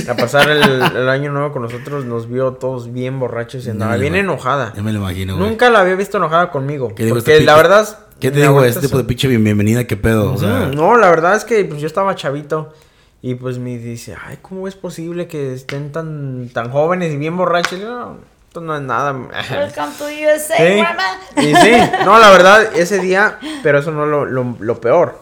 [0.08, 3.94] a pasar el, el año nuevo con nosotros, nos vio todos bien borrachos y andaba
[3.96, 4.20] No, bien no.
[4.20, 4.74] enojada.
[4.76, 5.50] Ya me lo imagino, güey.
[5.50, 6.94] Nunca la había visto enojada conmigo.
[6.94, 7.88] ¿Qué dijo Porque este la verdad,
[8.20, 8.64] ¿Qué te digo?
[8.64, 10.34] Este tipo de pinche bien- bienvenida, ¿qué pedo?
[10.34, 12.74] O sea, No, la verdad es que pues, yo estaba chavito.
[13.22, 17.36] Y pues me dice, ay, ¿cómo es posible que estén tan, tan jóvenes y bien
[17.36, 17.80] borrachos?
[17.80, 19.12] Y yo, no, esto no es nada.
[19.14, 20.82] Welcome to USA, Sí.
[20.82, 21.20] mamá.
[21.38, 21.72] Y sí,
[22.06, 25.22] no, la verdad, ese día, pero eso no es lo, lo, lo peor.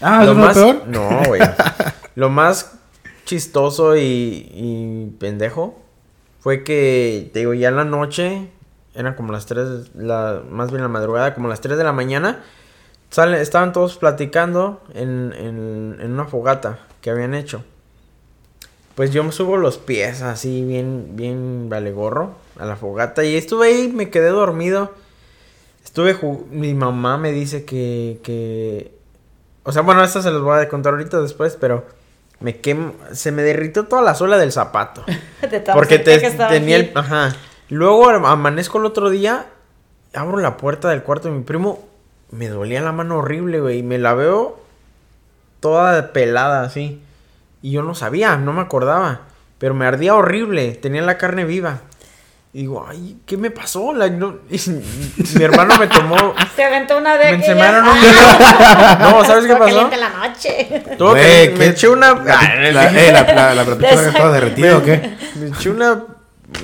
[0.00, 0.88] Ah, ¿eso no es más, lo peor?
[0.88, 1.40] No, güey.
[2.14, 2.72] lo más
[3.24, 5.78] chistoso y, y pendejo
[6.40, 8.48] fue que, te digo, ya en la noche,
[8.94, 12.42] eran como las 3, la, más bien la madrugada, como las 3 de la mañana,
[13.10, 17.64] sale, estaban todos platicando en, en, en una fogata que habían hecho.
[18.94, 23.24] Pues yo me subo los pies así, bien, bien vale gorro, a la fogata.
[23.24, 24.92] Y estuve ahí, me quedé dormido.
[25.84, 26.18] Estuve,
[26.50, 28.97] mi mamá me dice que, que,
[29.68, 31.84] o sea, bueno, esto se los voy a contar ahorita después, pero
[32.40, 35.04] me quemo, se me derritió toda la suela del zapato.
[35.74, 37.36] Porque te, que tenía el, ajá.
[37.68, 39.44] Luego amanezco el otro día,
[40.14, 41.86] abro la puerta del cuarto de mi primo,
[42.30, 44.58] me dolía la mano horrible, güey, y me la veo
[45.60, 47.02] toda pelada así.
[47.60, 49.20] Y yo no sabía, no me acordaba,
[49.58, 51.80] pero me ardía horrible, tenía la carne viva.
[52.52, 53.92] Y digo, ay, ¿qué me pasó?
[53.92, 54.58] La- no- y
[55.36, 56.34] mi hermano me tomó...
[56.56, 57.94] Se aventó una de Me encemaron un
[59.00, 59.64] No, ¿sabes qué pasó?
[59.66, 60.66] caliente la noche.
[60.68, 62.14] Que- Güey, me ¿qué- eché una...
[62.14, 64.08] La, la, eh, la, la, la Exacto.
[64.08, 65.10] estaba derretida o qué?
[65.36, 66.02] Me eché una...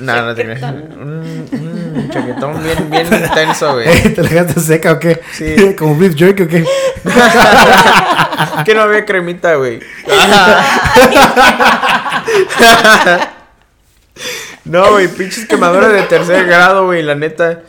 [0.00, 0.62] Nada, no te creas.
[0.62, 4.02] Un, un chaquetón bien, bien intenso, güey.
[4.14, 5.20] ¿Te la dejaste seca o qué?
[5.32, 5.76] Sí.
[5.78, 6.64] ¿Como beef jerky o qué?
[8.64, 9.80] que no había cremita, güey.
[14.64, 17.62] No, güey, pinches quemaduras de tercer grado, güey, la neta.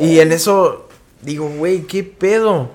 [0.00, 0.88] Y en eso
[1.22, 2.70] digo, güey, ¿qué pedo?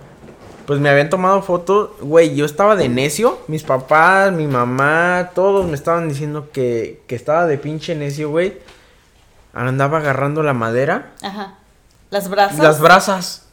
[0.66, 5.66] Pues me habían tomado fotos, güey, yo estaba de necio, mis papás, mi mamá, todos
[5.66, 8.58] me estaban diciendo que, que estaba de pinche necio, güey.
[9.52, 11.56] Andaba agarrando la madera Ajá.
[12.12, 12.60] Las brasas.
[12.60, 13.46] las brasas.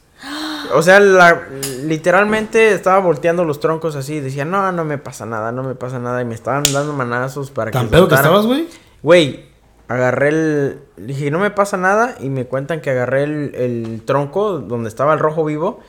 [0.73, 1.43] O sea, la,
[1.83, 4.15] literalmente estaba volteando los troncos así.
[4.15, 6.21] y Decía, no, no me pasa nada, no me pasa nada.
[6.21, 8.67] Y me estaban dando manazos para ¿Tan que pedo que estabas, güey?
[9.03, 9.45] Güey,
[9.87, 10.79] agarré el...
[10.97, 12.15] Dije, no me pasa nada.
[12.19, 15.79] Y me cuentan que agarré el, el tronco donde estaba el rojo vivo.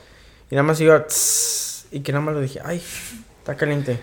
[0.51, 1.07] Y nada más iba...
[1.07, 2.83] tss, y que nada más le dije, ay,
[3.39, 4.01] está caliente.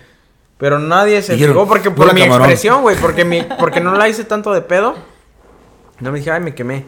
[0.57, 2.43] Pero nadie se Dijeron, fijó porque por "Pura mi camarón".
[2.43, 2.95] expresión, güey.
[2.97, 4.95] Porque, mi, porque no la hice tanto de pedo.
[5.99, 6.85] No me dije, ay, me quemé.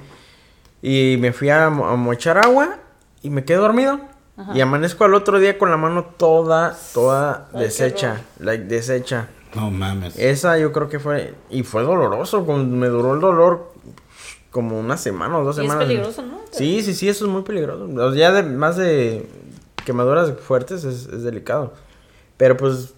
[0.82, 2.78] Y me fui a, mo- a mochar agua
[3.22, 4.00] y me quedé dormido.
[4.38, 4.52] Ajá.
[4.56, 8.22] Y amanezco al otro día con la mano toda, toda Ay, deshecha.
[8.40, 9.28] Like, deshecha.
[9.58, 10.18] No mames.
[10.18, 11.34] Esa yo creo que fue.
[11.50, 12.44] Y fue doloroso.
[12.46, 13.72] Me duró el dolor
[14.52, 15.86] como una semana o dos Y es semanas.
[15.88, 16.40] peligroso, ¿no?
[16.52, 17.88] Sí, sí, sí, eso es muy peligroso.
[17.96, 19.28] O sea, ya de, más de
[19.86, 21.74] quemaduras fuertes es, es delicado.
[22.38, 22.94] Pero pues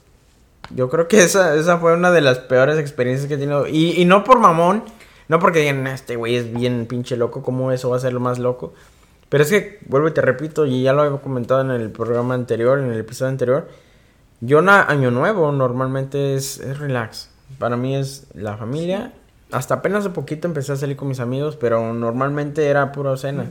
[0.75, 3.67] yo creo que esa, esa fue una de las peores experiencias que he tenido.
[3.67, 4.83] Y, y no por mamón,
[5.27, 8.19] no porque digan, este güey es bien pinche loco, ¿cómo eso va a ser lo
[8.19, 8.73] más loco?
[9.29, 12.33] Pero es que, vuelvo y te repito, y ya lo había comentado en el programa
[12.33, 13.67] anterior, en el episodio anterior.
[14.41, 17.29] Yo, na- Año Nuevo, normalmente es, es relax.
[17.57, 19.13] Para mí es la familia.
[19.51, 23.45] Hasta apenas hace poquito empecé a salir con mis amigos, pero normalmente era pura cena.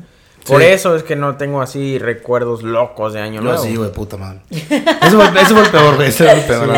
[0.46, 0.68] Por Sí.
[0.68, 3.62] eso es que no tengo así recuerdos locos de Año Yo Nuevo.
[3.62, 4.40] sí, güey, puta madre.
[4.50, 4.70] Ese
[5.16, 6.08] fue, ese fue el peor, güey.
[6.08, 6.68] Ese fue el peor,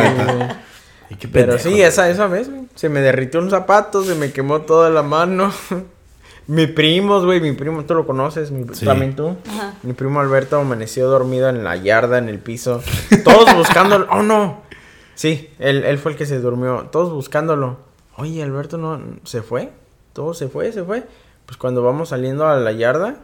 [1.11, 4.33] Sí, Pero pendejo, sí, esa, esa vez, güey, se me derritió un zapato, se me
[4.33, 5.53] quemó toda la mano.
[6.50, 8.84] mi primo, güey, mi primo, tú lo conoces, mi, Sí.
[8.84, 9.36] también tú.
[9.48, 9.74] Ajá.
[9.82, 12.82] Mi primo Alberto amaneció dormido en la yarda, en el piso.
[13.24, 14.06] Todos buscándolo.
[14.10, 14.62] ¡Oh, no!
[15.14, 16.88] Sí, él, él fue el que se durmió.
[16.90, 17.78] Todos buscándolo.
[18.16, 19.70] Oye, Alberto no se fue.
[20.12, 21.04] Todo se fue, se fue.
[21.46, 23.16] Pues cuando vamos saliendo a la yarda,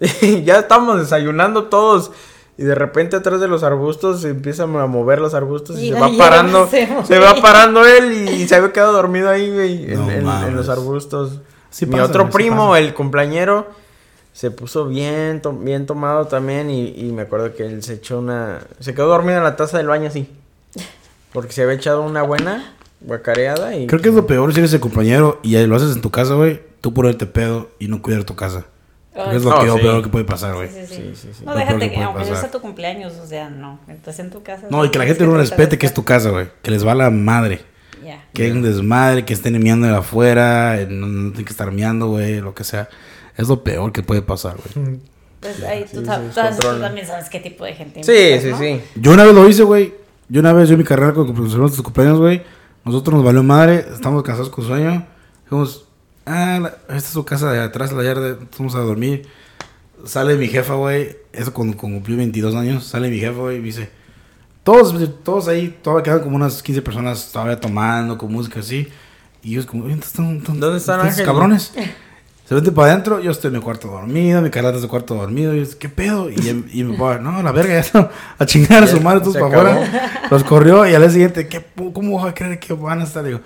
[0.44, 2.10] ya estamos desayunando todos.
[2.58, 5.92] Y de repente atrás de los arbustos se empiezan a mover los arbustos y, Y
[5.92, 6.66] se va parando.
[6.66, 10.18] se Se, va parando él y, se había quedado dormido ahí, güey, en, No en-
[10.18, 10.52] en mames.
[10.54, 11.40] los arbustos.
[11.76, 12.78] Sí Mi pasa, otro sí primo, pasa.
[12.80, 13.68] el cumpleañero,
[14.32, 18.18] se puso bien, to- bien tomado también y, y me acuerdo que él se echó
[18.20, 18.60] una...
[18.80, 20.28] Se quedó dormido en la taza del baño así.
[21.32, 23.86] Porque se había echado una buena guacareada y...
[23.86, 26.34] Creo que es lo peor si eres el compañero y lo haces en tu casa,
[26.34, 26.62] güey.
[26.80, 28.64] Tú ponerte pedo y no cuidar tu casa.
[29.14, 29.78] Que es lo Oh, que sí.
[29.80, 30.68] peor que puede pasar, güey.
[30.70, 30.94] Sí, sí, sí.
[30.94, 31.44] Sí, sí, sí.
[31.44, 33.80] No, Lo déjate que que, aunque no sea tu cumpleaños, o sea, no.
[33.88, 34.66] Estás en tu casa.
[34.70, 36.48] No, y que la gente no respete que es tu casa, güey.
[36.62, 37.64] Que les va la madre.
[38.32, 42.08] Que hay un desmadre, que estén meando de afuera, no, no tienen que estar meando,
[42.08, 42.88] güey, lo que sea.
[43.36, 44.98] Es lo peor que puede pasar, güey.
[45.40, 48.50] Pues ahí tú, Sí, sabes- tú también sabes qué tipo de gente Sí, invitas, sí,
[48.50, 48.58] ¿no?
[48.58, 48.80] sí.
[49.00, 49.94] Yo una vez lo hice, güey.
[50.28, 52.42] Yo una vez, yo en mi carrera con los tus cumpleaños, güey.
[52.84, 55.06] Nosotros nos valió madre, estamos cansados con sueño.
[55.44, 55.86] Dijimos,
[56.24, 59.26] ah, la- esta es su casa de atrás, la yarda, vamos a dormir.
[60.04, 61.16] Sale mi jefa, güey.
[61.32, 62.84] Eso cuando, cuando cumplí 22 años.
[62.84, 63.90] Sale mi jefa, güey, y dice,
[64.66, 68.88] todos, todos ahí, todavía quedan como unas 15 personas todavía tomando, con música así.
[69.40, 71.72] Y ellos como, "Oye, ¿dónde están, ¿Dónde están esos cabrones?
[72.48, 74.88] Se mete para adentro, yo estoy en mi cuarto dormido, mi Carlota está en su
[74.88, 75.54] cuarto dormido.
[75.54, 76.30] Y yo, ¿qué pedo?
[76.30, 79.36] Y, y mi papá, no, la verga, ya no, a chingar a su madre, todos
[79.36, 80.28] para afuera.
[80.30, 83.24] Los corrió y al día siguiente, ¿qué, ¿cómo vas a creer que van a estar?
[83.24, 83.40] Digo,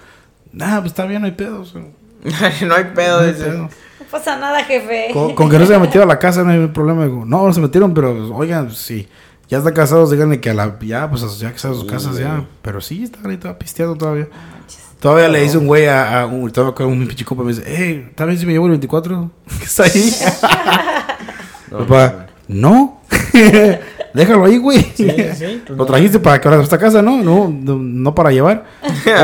[0.53, 1.61] nah, pues está bien, no hay pedo.
[1.61, 1.83] o sea,
[2.67, 3.45] no hay pedo, no dice.
[3.45, 3.59] pedo.
[3.63, 5.09] No pasa nada, jefe.
[5.13, 7.05] Con, con que no se haya metido a la casa no hay problema.
[7.05, 9.07] Digo, no, no se metieron, pero pues, oigan, sí.
[9.51, 10.79] Ya están casados, díganle que a la.
[10.81, 12.45] Ya, pues ya que están sus casas, ya.
[12.63, 14.29] Pero sí, están ahí todavía pisteando todavía.
[15.01, 18.13] Todavía le dice un güey a, a un, con un pinche compa me dice, hey,
[18.15, 19.31] ¿tal vez si me llevo el 24?
[19.59, 20.15] ¿Qué está ahí?
[21.71, 23.01] No, Papá, no.
[24.15, 24.83] Déjalo ahí, güey.
[24.95, 25.87] Sí, sí, pues Lo no.
[25.87, 27.23] trajiste para que ahora esta casa, ¿no?
[27.23, 28.67] No, no, no para llevar.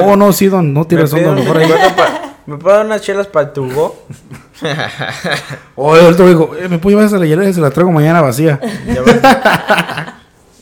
[0.03, 1.71] oh, no, sí, don, no ¿Me, tienes onda, un mejor ahí.
[2.47, 4.07] ¿Me puedo dar unas chelas para tu go?
[5.75, 8.23] Oh, el otro dijo, eh, me puedo llevar esa leyera y se la traigo mañana
[8.23, 8.59] vacía.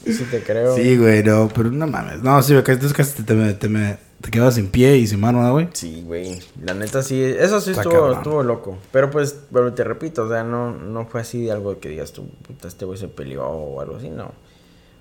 [0.05, 0.75] Sí te creo.
[0.77, 2.23] Sí, güey, no, pero no mames.
[2.23, 5.07] No, sí, güey, entonces casi te, te, me- te, me- te quedas sin pie y
[5.07, 5.69] sin mano, ¿no, güey?
[5.73, 6.39] Sí, güey.
[6.63, 8.79] La neta sí, eso sí estuvo, estuvo loco.
[8.93, 12.13] Pero pues, bueno, te repito, o sea, no, no fue así de algo que digas
[12.13, 14.33] tú, puta, este güey se peleó o algo así, no.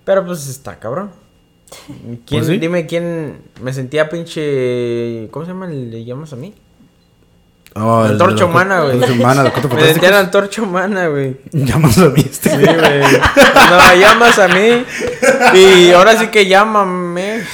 [0.05, 1.11] Pero pues está cabrón.
[1.87, 2.57] ¿Quién, Pues sí.
[2.57, 5.27] Dime quién me sentía pinche.
[5.31, 5.67] ¿Cómo se llama?
[5.67, 6.53] ¿Le llamas a mí?
[7.75, 8.93] Oh, Antorcha humana, güey.
[8.93, 11.37] Antorcha humana, Me sentía la antorcha humana, güey.
[11.51, 12.75] Llamas a mí este, Sí, güey.
[12.75, 13.01] güey.
[13.69, 14.85] No, llamas a mí.
[15.55, 17.41] Y ahora sí que llámame.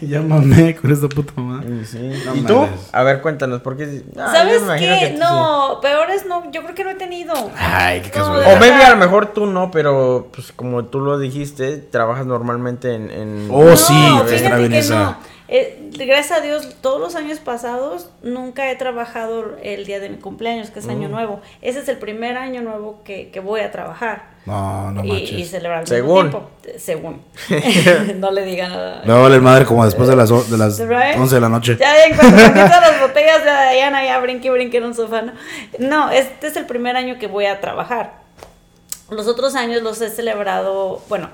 [0.00, 1.62] Llámame con esta puta mamá.
[1.86, 2.10] Sí.
[2.26, 2.66] No ¿Y tú?
[2.92, 4.02] A ver, cuéntanos, ¿por qué?
[4.18, 4.78] Ah, ¿Sabes qué?
[5.12, 7.32] que no, peores no, yo creo que no he tenido.
[7.56, 8.50] Ay, qué No, casualidad.
[8.50, 8.56] sí.
[8.56, 12.92] O maybe a lo mejor tú no, pero pues como tú lo dijiste, trabajas normalmente
[12.94, 13.10] en...
[13.10, 13.48] en...
[13.50, 13.94] Oh, no, sí,
[14.26, 14.94] te fíjate que esa.
[14.98, 15.16] no.
[15.46, 20.16] Eh, gracias a Dios, todos los años pasados nunca he trabajado el día de mi
[20.16, 20.90] cumpleaños, que es Mm.
[20.90, 21.40] Año Nuevo.
[21.60, 24.32] Ese es el primer año nuevo que, que voy a trabajar.
[24.46, 25.30] No, no y, manches.
[25.32, 26.30] y celebrar Según.
[26.30, 26.50] tiempo.
[26.64, 27.22] Eh, Según.
[28.16, 29.02] no le digan nada.
[29.04, 31.18] Me va a valer madre como después de las, o- de las Right?
[31.18, 31.76] 11 de la noche.
[31.78, 35.22] Ya, ya en cuanto las botellas de Diana, ya brinqué, brinqué en un sofá.
[35.22, 35.32] No,
[35.78, 38.14] no este es el primer año que voy a trabajar.
[39.10, 41.28] Los otros años los he celebrado, bueno,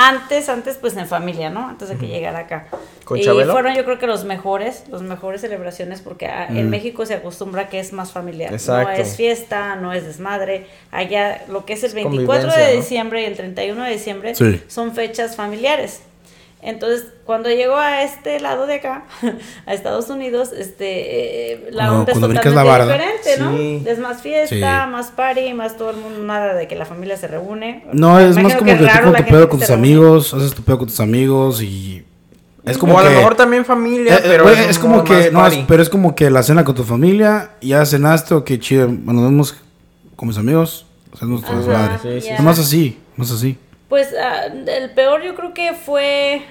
[0.00, 1.68] antes, antes pues en familia, ¿no?
[1.68, 2.66] Antes de que llegara acá.
[3.04, 3.52] ¿Con y Chabelo?
[3.52, 6.70] fueron yo creo que los mejores, los mejores celebraciones porque ah, en Mm.
[6.70, 8.52] México se acostumbra que es más familiar.
[8.52, 8.92] Exacto.
[8.92, 10.66] No es fiesta, no es desmadre.
[10.92, 14.62] Allá lo que es el Es 24 de diciembre y el 31 de diciembre Sí.
[14.68, 16.02] son fechas familiares.
[16.60, 19.04] Entonces, cuando llego a este lado de acá,
[19.66, 22.92] a Estados Unidos, este, eh, la Cuando- onda es totalmente la barda.
[22.94, 23.56] diferente, ¿no?
[23.56, 23.82] Sí.
[23.86, 24.90] Es más fiesta, Sí.
[24.90, 27.84] más party, más todo el mundo, nada de que la familia se reúne.
[27.92, 29.86] No, Me es más como que, tú raro con tu pedo que con tus reúne.
[29.88, 32.04] amigos, haces tu pedo con tus amigos y...
[32.64, 33.10] Es como o a que...
[33.10, 35.80] lo mejor también familia, Eh, eh, pero güey, es, es como que, no, es- pero
[35.82, 39.30] es como que la cena con tu familia, ya cenaste o que chido, bueno, nos
[39.30, 39.56] vemos
[40.16, 42.20] con mis amigos, hacemos nuestro Ajá, desmadre.
[42.20, 43.56] Sí, más así, más así.
[43.88, 46.42] Pues ah, el peor yo creo que fue...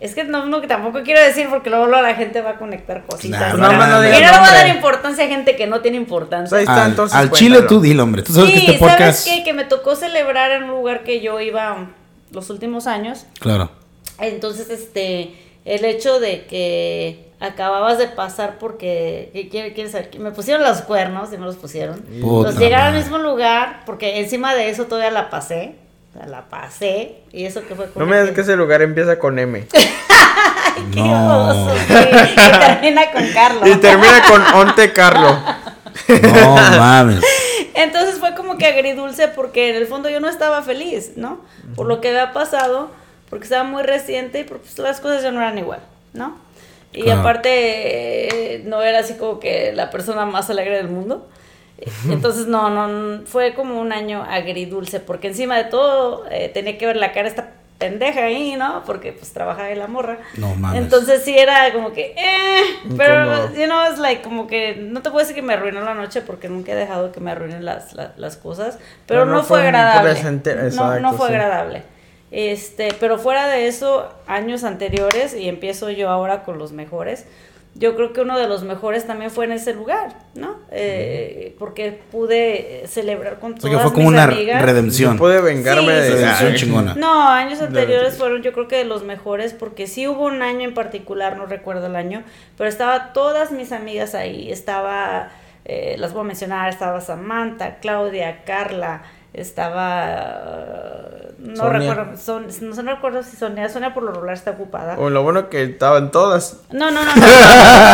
[0.00, 2.58] Es que no, no, que tampoco quiero decir porque luego, luego la gente va a
[2.58, 3.40] conectar cositas.
[3.40, 5.68] Nah, no, no, no, no y no le voy a dar importancia a gente que
[5.68, 6.56] no tiene importancia.
[6.58, 7.56] Ahí está, Al, entonces, al cuéntalo.
[7.56, 8.22] chile tú dile, hombre.
[8.22, 9.24] Tú sabes sí, que este ¿sabes podcast...
[9.28, 9.44] qué?
[9.44, 11.86] Que me tocó celebrar en un lugar que yo iba
[12.32, 13.26] los últimos años.
[13.38, 13.70] Claro.
[14.18, 20.10] Entonces, este, el hecho de que acababas de pasar porque, ¿qué quiere- quieres saber?
[20.18, 22.00] Me pusieron los cuernos y no los pusieron.
[22.20, 25.76] Puta Los llegar al mismo lugar, porque encima de eso todavía la pasé.
[26.26, 27.22] La pasé.
[27.32, 29.66] Y eso que fue con No me digas que ese lugar empieza con M.
[29.72, 31.48] Ay, qué No.
[31.48, 31.94] oso, sí.
[31.94, 33.68] Y termina con Carlos.
[33.68, 35.38] Y termina con Onte Carlo.
[36.22, 37.20] No mames.
[37.74, 41.40] Entonces fue como que agridulce porque en el fondo yo no estaba feliz, ¿no?
[41.74, 42.90] Por lo que había pasado,
[43.30, 45.80] porque estaba muy reciente y pues las cosas ya no eran igual,
[46.12, 46.36] ¿no?
[46.92, 47.20] Y Claro.
[47.20, 51.28] aparte eh, no era así como que la persona más alegre del mundo.
[52.08, 56.86] Entonces no, no, fue como un año agridulce porque encima de todo eh, tenía que
[56.86, 58.84] ver la cara de esta pendeja ahí, ¿no?
[58.86, 60.18] Porque pues trabajaba en la morra.
[60.36, 60.80] No mames.
[60.82, 62.62] Entonces sí era como que, eh,
[62.96, 65.94] pero, you know, es like como que, no te puedo decir que me arruinó la
[65.94, 69.32] noche porque nunca he dejado que me arruinen las, la- las cosas, pero, Pero no,
[69.38, 70.10] no fue agradable.
[70.76, 71.34] no, no fue sí.
[71.34, 71.82] agradable.
[72.30, 77.26] Este, pero fuera de eso, años anteriores, y empiezo yo ahora con los mejores,
[77.74, 80.56] yo creo que uno de los mejores también fue en ese lugar, ¿no?
[80.70, 84.62] Eh, porque pude eh, celebrar con O todas sea que fue como mis una amigas.
[84.62, 85.16] redención.
[85.16, 86.02] Pude vengarme Sí, de...
[86.04, 86.12] sí.
[86.12, 86.94] Redención chingona.
[86.94, 90.42] No, años anteriores los- fueron yo creo que de los mejores porque sí hubo un
[90.42, 92.22] año en particular, no recuerdo el año,
[92.58, 95.30] pero estaba todas mis amigas ahí, estaba,
[95.64, 99.02] eh, las voy a mencionar, estaba Samantha, Claudia, Carla,
[99.34, 100.92] estaba,
[101.38, 101.94] no Sonia.
[101.94, 104.96] recuerdo, son, no, sé, no recuerdo si Sonia, Sonia por lo regular está ocupada.
[104.98, 106.60] O lo bueno que estaban todas.
[106.70, 107.20] No, no, no, no,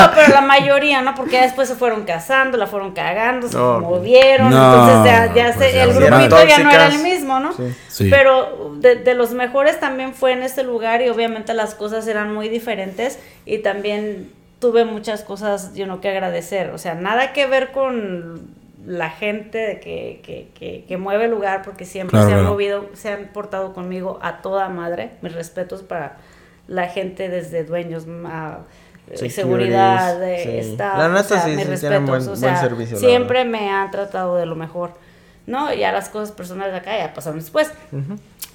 [0.07, 1.15] no, pero la mayoría, ¿no?
[1.15, 3.81] Porque ya después se fueron casando, la fueron cagando, se No.
[3.81, 7.41] movieron, No, entonces ya, ya pues se- ya el grupito ya no era el mismo,
[7.41, 7.53] ¿no?
[7.53, 7.75] Sí.
[7.89, 8.09] Sí.
[8.11, 12.33] Pero de, de los mejores también fue en este lugar y obviamente las cosas eran
[12.35, 16.71] muy diferentes y también tuve muchas cosas, yo no que agradecer.
[16.71, 18.57] O sea, nada que ver con
[18.89, 22.53] la gente que, que, que, que mueve el lugar, porque siempre Claro, se han claro.
[22.55, 25.11] movido, se han portado conmigo a toda madre.
[25.21, 26.17] Mis respetos para
[26.67, 28.61] la gente desde dueños a
[29.09, 30.71] Securities, seguridad, de sí.
[30.73, 33.71] staff, La o neta sea, sí, mis sí respetos, tienen buen- o servicio, siempre me
[33.71, 34.93] han tratado de lo mejor.
[35.47, 35.73] ¿No?
[35.73, 37.73] Ya las cosas personales de acá ya pasaron después.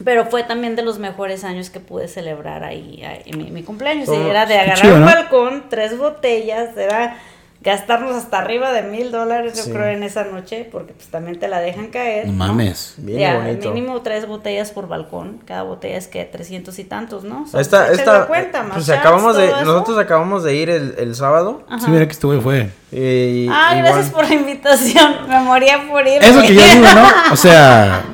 [0.04, 4.08] Pero fue también de los mejores años que pude celebrar ahí, ahí mi, mi cumpleaños.
[4.10, 5.06] Era de agarrar chido, un ¿no?
[5.08, 7.17] balcón, tres botellas, era
[7.63, 9.71] gastarnos hasta arriba de mil dólares, yo Sí.
[9.71, 12.26] creo, en esa noche, porque pues también te la dejan caer.
[12.28, 12.38] No ¿no?
[12.54, 12.95] mames.
[12.97, 13.71] Bien Ya, bonito.
[13.71, 15.39] mínimo tres botellas por balcón.
[15.45, 17.47] Cada botella es que 300 y tantos, ¿no?
[17.47, 19.63] Son- Esta, échale esta, cuenta, más pues acabamos de, eso.
[19.65, 21.63] nosotros acabamos de ir el, el sábado.
[21.69, 21.80] Ajá.
[21.86, 22.69] Sí, mira que güey fue.
[22.91, 25.28] Y, Ah, igual- gracias por la invitación.
[25.28, 26.21] Me moría por ir.
[26.21, 27.34] Eso que yo digo, ¿no?
[27.34, 28.04] O sea,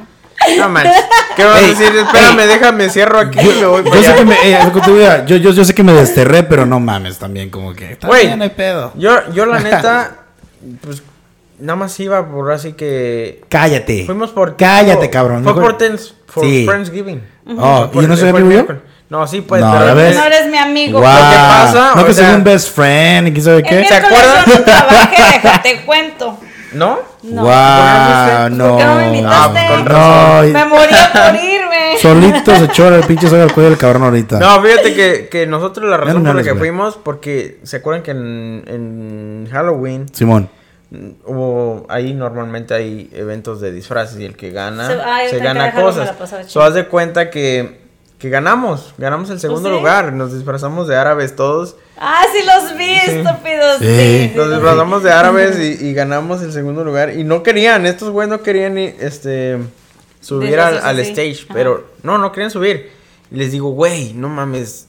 [0.58, 0.94] No manches.
[1.36, 1.96] ¿Qué vas a Ey, decir?
[1.96, 5.36] Espérame, déjame, cierro aquí y me voy yo sé que me, eh, te diga, yo,
[5.38, 7.98] yo, yo sé que me desterré, pero no mames también, como que.
[8.06, 8.36] Güey.
[8.36, 8.92] no hay pedo.
[8.96, 10.12] Yo, yo la neta,
[10.82, 11.02] pues,
[11.60, 13.42] nada más iba por así que...
[13.50, 14.06] Cállate.
[14.06, 14.56] Fuimos por...
[14.58, 15.44] Cállate, cabrón.
[15.44, 16.66] Fue por, tens, por Sí.
[16.66, 17.22] Friendsgiving.
[17.58, 18.66] Oh, ¿y yo no soy amigo yo?
[19.10, 19.86] No, sí, pues, No, pero...
[19.88, 20.16] la ves.
[20.16, 21.00] No eres mi amigo.
[21.00, 23.86] Lo que pasa, No o que sea- soy un best friend y quién sabe qué.
[23.86, 24.46] ¿Se acuerdan?
[24.46, 26.40] yo no trabajé, déjate cuento.
[26.74, 27.00] ¿No?
[27.24, 27.42] No.
[27.44, 28.70] Guau, no.
[28.70, 29.60] ¿Por qué no me invitaste?
[29.60, 31.98] Ah, con No, y- Me moría por irme.
[32.02, 34.40] solito se echó el pinche soga al cuello del cabrón ahorita.
[34.40, 36.60] No, fíjate que, que nosotros la razón no me por la que güey.
[36.60, 40.50] fuimos, porque se acuerdan que en, en Halloween Simón.
[41.26, 45.40] hubo ahí normalmente hay eventos de disfraces y el que gana Se- ah, yo se
[45.40, 46.14] gana cosas.
[46.48, 47.89] So haz de cuenta que,
[48.20, 49.76] que ganamos, ganamos el segundo sí?
[49.76, 53.12] lugar, nos disfrazamos de árabes todos, Ah, sí los vi, Sí.
[53.12, 53.78] estúpidos.
[53.80, 53.86] Sí.
[53.86, 57.86] Sí, sí, nos disfrazamos de árabes y, y ganamos el segundo lugar y no querían,
[57.86, 59.58] estos güeyes no querían ni, este
[60.22, 61.54] subir al, stage, Ajá.
[61.54, 62.92] pero no, no querían subir.
[63.32, 64.88] Y les digo, güey, no mames.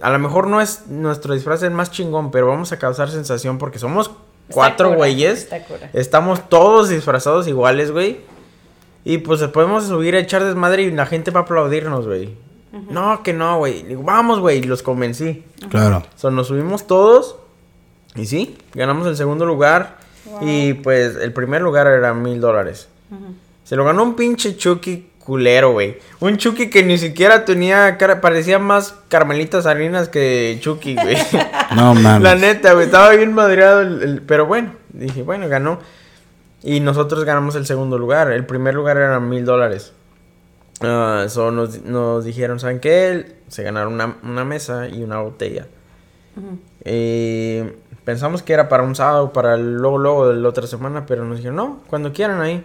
[0.00, 3.58] A lo mejor no es nuestro disfraz el más chingón, pero vamos a causar sensación
[3.58, 4.10] porque somos
[4.50, 5.40] cuatro cura, güeyes.
[5.40, 5.90] está cura.
[5.92, 8.20] Estamos todos disfrazados iguales, güey.
[9.04, 12.34] Y pues podemos subir a echar desmadre y la gente va a aplaudirnos, güey.
[12.90, 13.82] No, que no, güey.
[13.82, 14.58] Digo, vamos, güey.
[14.58, 15.44] Y los convencí.
[15.70, 16.04] Claro.
[16.16, 17.36] So, nos subimos todos.
[18.14, 19.98] Y sí, ganamos el segundo lugar.
[20.40, 22.88] Y pues el primer lugar era mil dólares.
[23.64, 25.98] Se lo ganó un pinche Chucky culero, güey.
[26.20, 31.16] Un Chucky que ni siquiera tenía cara, parecía más Carmelitas Salinas que Chucky, güey.
[31.76, 32.22] No mames.
[32.22, 33.80] La neta, güey, estaba bien madreado.
[33.82, 35.78] el- el- pero bueno, dije, bueno, ganó.
[36.62, 38.30] Y nosotros ganamos el segundo lugar.
[38.32, 39.92] El primer lugar eran mil dólares.
[40.80, 43.36] So nos, nos dijeron, ¿saben qué?
[43.48, 45.66] Se ganaron una, una mesa y una botella.
[48.04, 51.24] Pensamos que era para un sábado, para el luego, luego de la otra semana, pero
[51.24, 52.64] nos dijeron, no, cuando quieran ahí.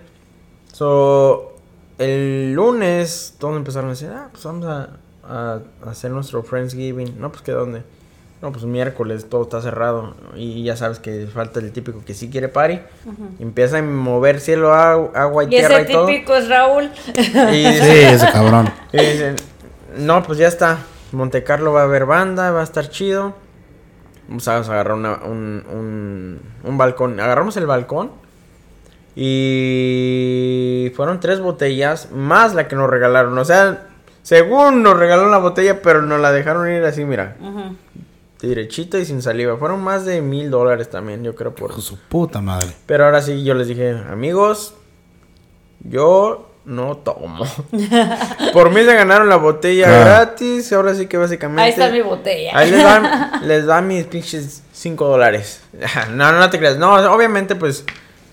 [0.72, 1.56] So,
[1.98, 7.20] el lunes, todos empezaron a decir, ah, pues vamos a hacer nuestro Friendsgiving.
[7.20, 7.84] No, pues que dónde.
[8.46, 10.14] No, pues miércoles, todo está cerrado.
[10.36, 12.80] Y ya sabes que falta el típico que sí quiere party.
[13.40, 16.06] Empieza a mover cielo, agu- agua y, Y tierra ese y todo.
[16.06, 16.92] típico es Raúl.
[17.08, 17.16] Y
[17.66, 18.70] Sí, ese cabrón.
[18.94, 19.36] y dicen,
[19.98, 20.78] no, pues ya está.
[21.12, 23.34] Monte Carlo va a haber banda, va a estar chido.
[24.28, 27.20] Vamos a agarrar una- un, un, un balcón.
[27.20, 28.12] Agarramos el balcón.
[29.16, 33.36] Y fueron tres botellas más la que nos regalaron.
[33.40, 33.88] O sea,
[34.22, 37.38] según nos regalaron la botella, pero nos la dejaron ir así, mira.
[37.42, 37.76] Ujú.
[38.42, 39.58] Derechito y sin saliva.
[39.58, 42.68] Fueron más de mil dólares también, yo creo, por su puta madre.
[42.86, 44.76] pero ahora sí, yo les dije, amigos,
[45.82, 47.46] yo no tomo.
[48.54, 50.04] Por mí se ganaron la botella Ah.
[50.06, 50.74] gratis.
[50.74, 51.62] Ahora sí que básicamente.
[51.62, 52.52] Ahí está mi botella.
[52.58, 55.62] Ahí les dan, les dan mis pinches 5 dólares.
[56.12, 56.78] No, no te creas.
[56.78, 57.86] No, obviamente, pues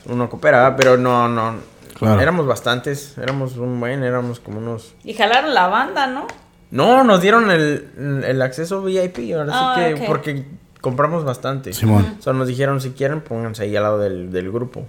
[0.06, 1.56] uno coopera, pero no, no.
[1.98, 2.20] Claro.
[2.20, 3.16] Éramos bastantes.
[3.18, 4.94] Éramos un buen, éramos como unos.
[5.04, 6.26] Y jalaron la banda, ¿no?
[6.72, 9.34] No, nos dieron el, el acceso VIP.
[9.36, 10.00] Ahora Ah, sí que.
[10.02, 10.06] ok.
[10.08, 10.44] Porque
[10.80, 11.72] compramos bastante.
[11.72, 12.16] Simón.
[12.18, 14.84] O sea, nos dijeron, si quieren, pónganse ahí al lado del, del grupo.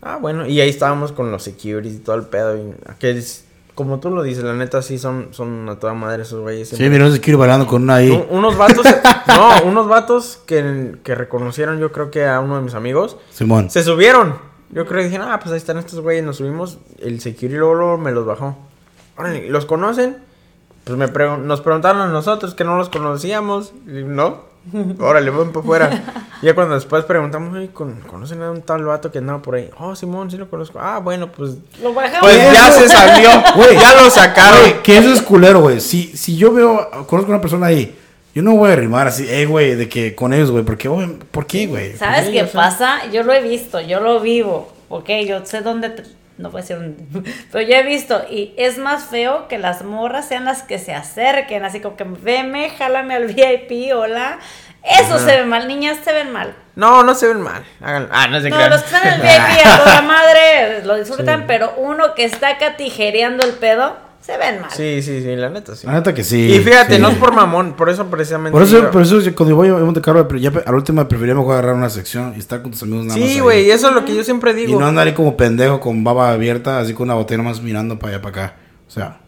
[0.00, 2.56] Ah, bueno, y ahí estábamos con los securities y todo el pedo.
[2.56, 6.22] y- que es, como tú lo dices, la neta sí son, son a toda madre
[6.22, 6.68] esos güeyes.
[6.68, 8.10] Sí, siempre- mira, no se quiere bailando con una ahí.
[8.10, 8.86] Un- unos vatos,
[9.28, 13.16] no, unos vatos que, que reconocieron yo creo que a uno de mis amigos.
[13.30, 13.70] Simón.
[13.70, 14.36] Se subieron.
[14.70, 16.78] Yo creo que dijeron, ah, pues ahí están estos güeyes, nos subimos.
[16.98, 18.56] El security luego, luego me los bajó.
[19.16, 20.27] Órale, ¿los conocen?
[20.88, 23.72] Pues me pregun- nos preguntaron a nosotros que no los conocíamos.
[23.86, 24.48] Y, no.
[25.00, 26.02] Órale, ven para afuera.
[26.42, 29.68] ya cuando después preguntamos, ¿con- ¿conocen a un tal vato que andaba por ahí?
[29.78, 30.78] Oh, Simón, sí lo conozco.
[30.80, 31.56] Ah, bueno, pues.
[31.82, 32.20] Lo bajamos.
[32.20, 33.28] Pues ya se salió.
[33.54, 33.78] Güey.
[33.78, 34.60] ya lo sacaron.
[34.82, 35.80] Que eso es culero, güey.
[35.80, 37.94] Si, si yo veo, conozco a una persona ahí,
[38.34, 40.64] yo no voy a rimar así, eh, güey, de que con ellos, güey.
[40.64, 41.96] Porque, güey, ¿por qué, güey?
[41.98, 43.10] ¿Sabes qué pasa?
[43.12, 44.72] Yo lo he visto, yo lo vivo.
[44.88, 46.02] Ok, yo sé dónde.
[46.38, 47.32] No puedo decir dónde.
[47.52, 48.24] Pero yo he visto.
[48.30, 51.64] Y es más feo que las morras sean las que se acerquen.
[51.64, 54.38] Así como que veme, jálame al VIP, hola.
[54.84, 55.18] Eso Ajá.
[55.26, 56.54] se ve mal, niñas se ven mal.
[56.76, 57.64] No, no se ven mal.
[57.82, 58.08] Háganlo.
[58.12, 58.70] Ah, no se No, crean.
[58.70, 62.50] los que están en el VIP a toda madre lo disfrutan, pero uno que está
[62.50, 63.96] acá tijereando el pedo,
[64.28, 64.70] se ven mal.
[64.70, 65.86] Sí, sí, sí, la neta sí.
[65.86, 66.52] La neta que sí.
[66.52, 67.00] y fíjate, sí.
[67.02, 68.52] no es por mamón, por eso precisamente.
[68.52, 71.08] Por eso, yo- por eso yo cuando voy a Monte Carlo, ya a la última
[71.08, 73.28] prefería mejor agarrar una sección y estar con tus amigos nada más.
[73.28, 74.78] Sí, güey, eso es lo que yo siempre Y digo.
[74.78, 78.12] no andar ahí como pendejo con baba abierta, así con una botella nomás mirando para
[78.14, 78.56] allá para acá.
[78.86, 79.18] O sea,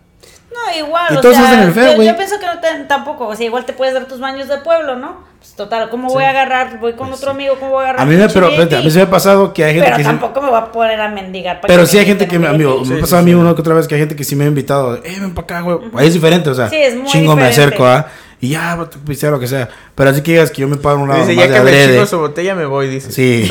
[0.53, 2.09] No, igual, Y o todos sea, hacen el feo, yo, güey.
[2.09, 4.59] yo pienso que no te- tampoco, o sea, igual te puedes dar tus baños de
[4.59, 5.29] pueblo, ¿no?
[5.39, 6.79] Pues total, ¿cómo voy a agarrar?
[6.81, 8.07] Voy con otro amigo, ¿cómo voy a agarrar?
[8.07, 8.59] Pues a mí me, pero, VIP?
[8.59, 10.49] espérate, a mí se me ha pasado que hay gente Pero que sí- tampoco me
[10.51, 11.61] voy a poner a mendigar.
[11.61, 13.31] para Pero sí hay gente que, me, amigo, me Sí, ha pasado sí, a mí
[13.31, 13.35] sí.
[13.37, 15.45] una que otra vez que hay gente que sí me ha invitado, eh, ven para
[15.45, 15.79] acá, güey.
[15.97, 18.09] Ahí es diferente, o sea, Sí, es muy chingo me acerco, ¿ah?
[18.43, 19.69] Y ya, va, tú pistear lo que sea.
[19.95, 21.59] Pero así que digas que yo me pago una Dice, más ya de que me
[21.59, 21.93] adrede.
[21.93, 23.13] chingo su botella, me voy, dice.
[23.13, 23.51] Sí.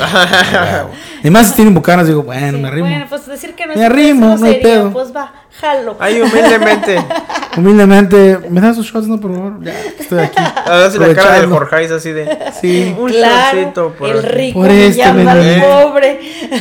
[1.23, 2.87] y más si tienen bucanas, digo, bueno, Sí, me arrimo.
[2.87, 4.91] Bueno, pues decir que no Me es arrimo, eso no hay pedo.
[4.91, 5.95] Pues va, jalo.
[5.99, 6.97] Ay, humildemente.
[7.57, 9.63] Humildemente, ¿me das sus shots, no, por favor?
[9.63, 10.37] Ya, que estoy aquí.
[10.37, 11.49] A la cara del.
[11.49, 12.37] Jorge así de.
[12.59, 12.95] Sí.
[12.97, 15.67] Un claro, shotcito por el rico Por este mendigo.
[15.67, 16.19] pobre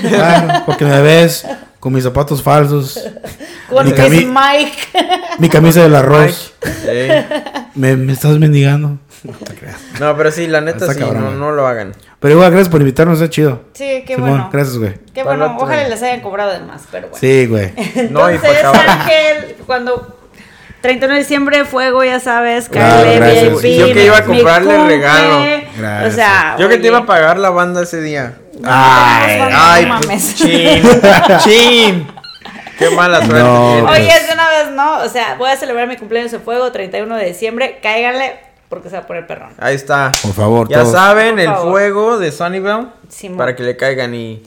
[0.08, 1.46] Claro, porque me ves
[1.80, 2.98] con mis zapatos falsos,
[3.68, 5.08] con Mi cami- Mike.
[5.38, 6.52] mi camisa del arroz.
[6.62, 7.08] Sí.
[7.74, 8.98] Me, me estás mendigando.
[9.24, 9.76] No te creas.
[9.98, 11.92] No, pero sí, la neta Está sí, cabrón, no, no lo hagan.
[12.20, 13.62] Pero igual, gracias por invitarnos, es chido.
[13.74, 14.48] Sí, qué Simón, bueno.
[14.52, 14.94] Gracias, güey.
[15.12, 15.64] Qué bueno, otro.
[15.66, 17.18] ojalá les hayan cobrado de más, pero bueno.
[17.20, 17.72] Sí, güey.
[18.10, 18.82] No, y Entonces, cabrón.
[18.88, 20.18] Ángel, cuando
[20.82, 23.62] 31 de diciembre, fuego, ya sabes, Claro, Kyle, gracias.
[23.62, 25.40] VIP, Yo que iba a comprarle regalo.
[25.76, 26.12] Gracias.
[26.12, 28.36] O sea, Yo que te oye, iba a pagar la banda ese día.
[28.64, 30.06] Ay, no Ay, mames.
[30.06, 30.82] pues, chin.
[31.44, 32.06] Chin.
[32.78, 33.42] Qué mala suerte.
[33.42, 33.90] No, tienes.
[33.92, 34.98] Oye, es de una vez, ¿no?
[34.98, 37.80] O sea, voy a celebrar mi cumpleaños en fuego, 31 de diciembre.
[37.82, 38.38] Cáiganle,
[38.68, 39.50] porque se va a poner perrón.
[39.58, 40.12] Ahí está.
[40.22, 40.92] Por favor, Ya todos.
[40.92, 41.70] saben, Por el favor.
[41.72, 42.86] fuego de Sunnyvale.
[43.08, 43.38] Simón.
[43.38, 44.42] Para que le caigan y.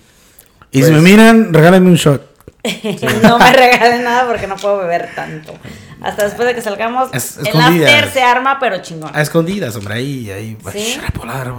[0.71, 2.29] Y Pues- si me miran, regálenme un shot.
[3.23, 5.53] no me regalen nada porque no puedo beber tanto.
[6.01, 9.11] Hasta después de que salgamos, Es- el after se arma, pero chingón.
[9.13, 10.57] A escondidas, hombre, ahí, ahí.
[10.71, 10.93] ¿Sí?
[10.95, 11.51] Sharapolar,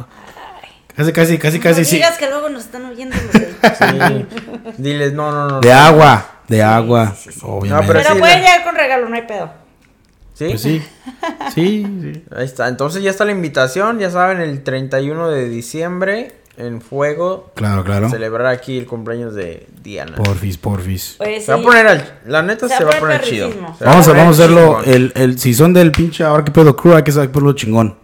[0.96, 1.96] Casi, casi, casi, casi, no sí.
[1.96, 3.32] digas que luego nos están oyendo los
[3.78, 4.26] Sí.
[4.78, 5.60] Diles, no, no, no.
[5.60, 7.14] De agua, de agua.
[7.16, 7.40] sí, sí.
[7.42, 7.86] Obviamente.
[7.86, 9.50] pero Pero sí, pueden la- llegar con regalo, no hay pedo.
[10.34, 10.46] ¿Sí?
[10.48, 10.82] Pues sí.
[11.54, 12.24] Sí, sí.
[12.34, 12.68] Ahí está.
[12.68, 13.98] Entonces ya está la invitación.
[13.98, 17.52] Ya saben, el 31 de diciembre en fuego.
[17.54, 18.08] Claro, claro.
[18.10, 20.16] Celebrar aquí el cumpleaños de Diana.
[20.16, 21.16] Porfis, porfis.
[21.20, 21.46] Oye, sí.
[21.46, 23.48] Se va a poner al- La neta se, Se va va a poner chido.
[23.50, 24.82] va Vamos a, poner vamos a hacerlo.
[24.84, 27.96] El, el, si son del pinche ahora que pedo crew, hay que saber lo chingón.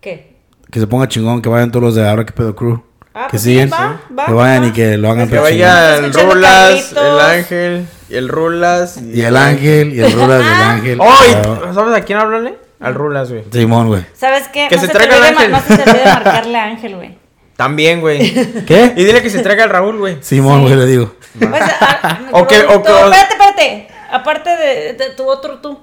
[0.00, 0.35] ¿Qué?
[0.70, 2.82] Que se ponga chingón, que vayan todos los de ahora que pedo crew.
[3.14, 3.70] Ah, que pues sí, siguen.
[3.72, 4.66] va, va, que vayan va.
[4.66, 8.96] y que lo hagan Que vaya el Rulas, el Ángel, y el Rulas.
[9.00, 10.98] Y el ángel, y el rulas del ángel.
[11.00, 11.32] ¡Ay!
[11.32, 11.72] Claro.
[11.74, 12.58] ¿Sabes a quién hablarle?
[12.78, 13.44] Al Rulas, güey.
[13.50, 14.04] Simón, güey.
[14.12, 14.66] ¿Sabes qué?
[14.68, 15.50] Que no se se traiga te el ángel.
[15.50, 17.18] No se te olvide marcarle a Ángel, güey.
[17.56, 18.22] También, güey.
[18.26, 18.90] Y ¿Qué?
[18.90, 20.18] dile que se traiga al Raúl, güey.
[20.20, 21.14] Simón, güey, le digo.
[21.38, 23.88] Pues, a- O que- o Espérate, espérate.
[24.12, 25.80] Aparte de, de tu otro tú.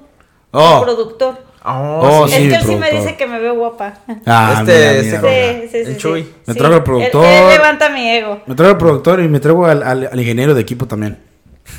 [0.52, 0.78] Oh.
[0.80, 1.44] Tu productor.
[1.66, 2.34] Oh, Oh, sí.
[2.36, 3.94] es que él sí me dice que me veo guapa.
[4.26, 5.62] Ah, Este, mira, mira, con- mira.
[5.62, 5.98] Sí, sí, El.
[5.98, 6.24] Chuy.
[6.24, 6.34] sí.
[6.48, 7.26] Me traigo al productor.
[7.26, 8.42] Él, levanta mi ego.
[8.46, 11.20] Me traigo al productor y me traigo al, al, al ingeniero de equipo también.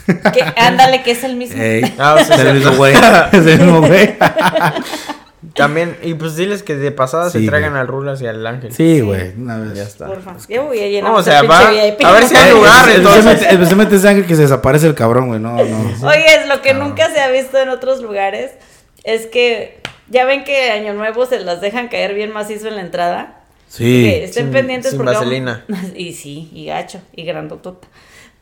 [0.07, 1.63] Que, ándale, que es el mismo.
[1.63, 1.95] Ey.
[1.99, 2.95] Ah, es el mismo güey.
[3.33, 4.15] Es el mismo güey.
[5.55, 7.81] También, y pues diles que de pasada Sí, se traigan güey.
[7.83, 8.73] al Rulas y al Ángel.
[8.73, 9.35] Sí, güey.
[9.39, 9.75] Una vez.
[9.75, 10.07] Ya está.
[10.07, 10.35] Porfa.
[10.49, 12.05] Yo voy a llenar No, o el sea, pinche va- VIP.
[12.05, 13.43] a ver si hay Eh, lugar, entonces.
[13.51, 15.41] Especialmente ese ángel que se desaparece el cabrón, güey.
[15.41, 16.09] No, no.
[16.09, 18.53] Oye, es lo que nunca se ha visto en otros lugares
[19.05, 19.79] es que
[20.09, 23.41] ya ven que Año Nuevo se las dejan caer bien macizo en la entrada.
[23.69, 24.07] Sí.
[24.07, 25.65] estén sin- pendientes sin porque vamos- vaselina.
[25.95, 27.89] Y sí, y gacho, y grandotota.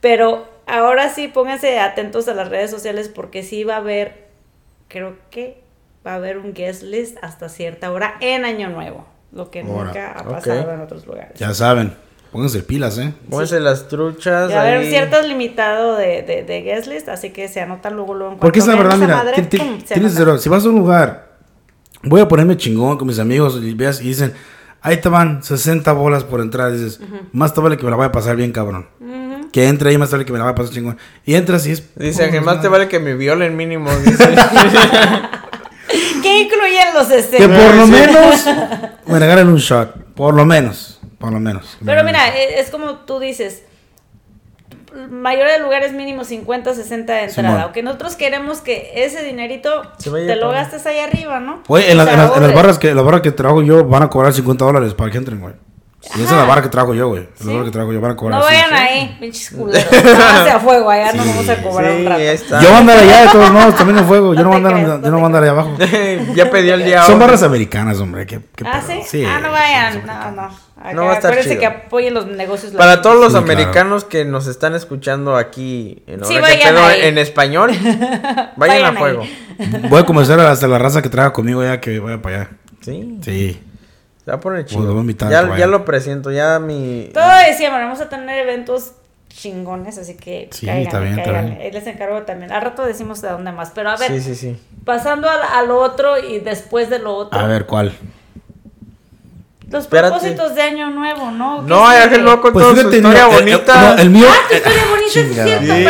[0.01, 4.27] Pero ahora sí, pónganse atentos a las redes sociales porque sí va a haber,
[4.89, 5.63] creo que
[6.07, 9.07] va a haber un guest list hasta cierta hora en Año Nuevo.
[9.33, 11.39] Lo que nunca ha pasado en otros lugares.
[11.39, 11.95] Ya saben.
[12.33, 13.13] Pónganse pilas, ¿eh?
[13.29, 14.51] Pónganse las truchas.
[14.51, 18.15] Va a haber cierto limitado de, de, de guest list, así que se anotan luego,
[18.15, 18.33] luego.
[18.33, 20.39] en Porque es la cuanto verdad, mira, madre, pum, tienes cero.
[20.39, 21.37] Si vas a un lugar,
[22.03, 24.33] voy a ponerme chingón con mis amigos y veas y dicen,
[24.81, 26.73] ahí te van 60 bolas por entrar.
[26.73, 27.01] Dices,
[27.33, 28.87] más te vale que me la vaya a pasar bien, cabrón.
[29.53, 30.97] Que entre ahí, más te vale que me la vaya a pasar chingón.
[31.27, 31.95] Y entras y es.
[31.97, 33.91] Dice, que más te vale que me violen mínimo.
[34.07, 34.35] Dice.
[36.23, 37.63] ¿Qué incluyen los Que escenarios?
[37.67, 38.47] por lo menos
[39.07, 39.95] me regalen un shot.
[40.15, 41.01] Por lo menos.
[41.23, 41.79] Por lo menos.
[41.85, 43.63] Pero mira, e- es como tú dices,
[45.11, 47.49] mayoría de lugares mínimo 50, 60 de entrada.
[47.49, 47.61] Simón.
[47.63, 49.83] Aunque nosotros queremos que ese dinerito
[50.27, 51.63] te lo gastes ahí arriba, ¿no?
[51.69, 54.03] Oye, en, las- en las, en las barras que, las barras que trabajo yo van
[54.03, 55.55] a cobrar 50 dólares para que entren, güey.
[56.17, 57.23] Y esa es la barra que trabajo yo, güey.
[57.23, 57.47] La ¿Sí?
[57.53, 58.55] barra que trabajo yo van a cobrar No así.
[58.57, 59.87] vayan ahí, pinches culeros.
[60.53, 61.29] A fuego, allá no Sí.
[61.29, 62.21] vamos a cobrar un Sí, rato.
[62.21, 62.61] está.
[62.61, 64.35] Yo voy a andar allá de todos modos, también en fuego.
[64.35, 65.77] Yo No no voy a andar, yo no voy a andar allá abajo.
[66.35, 67.05] ya pedí el día.
[67.05, 68.27] Son barras americanas, hombre.
[68.27, 69.01] ¿Qué, qué ¿Ah, pedo?
[69.07, 69.25] sí?
[69.25, 70.05] Ah, no vayan.
[70.07, 70.43] No, no.
[70.83, 71.61] Acá, No va a estar acuérdense chido.
[71.61, 73.45] que apoyen los negocios Para todos los Sí, claro.
[73.53, 79.23] americanos que nos están escuchando aquí en, Sí, Pedo en español, vayan, Vayan a fuego.
[79.89, 82.51] Voy a convencer hasta la raza que trabaja conmigo ya que vaya para allá.
[82.81, 83.17] Sí.
[83.23, 83.63] Sí.
[84.25, 84.93] Se va a poner a chido.
[85.01, 87.11] invitar, ya, ya lo presento, ya mi...
[87.13, 88.93] Todo diciembre vamos a tener eventos
[89.29, 91.51] chingones, así que Sí, cáiganle, está bien, está cáiganle.
[91.53, 91.63] bien.
[91.63, 92.53] Ahí les encargo también.
[92.53, 93.71] Al rato decimos de dónde más.
[93.75, 94.57] Pero a ver, Sí, sí, sí.
[94.85, 97.39] pasando al, al otro y después de lo otro.
[97.41, 97.93] A ver, ¿cuál?
[99.71, 100.11] Los Espérate.
[100.11, 101.63] propósitos de año nuevo, ¿no?
[101.63, 101.87] ¿Qué No?
[101.89, 103.81] Ángel no contó Pues su fíjate, historia no, eh, bonita.
[103.95, 104.27] no, el mío.
[104.29, 105.85] Ah, tu historia bonita, es cierto, Sí,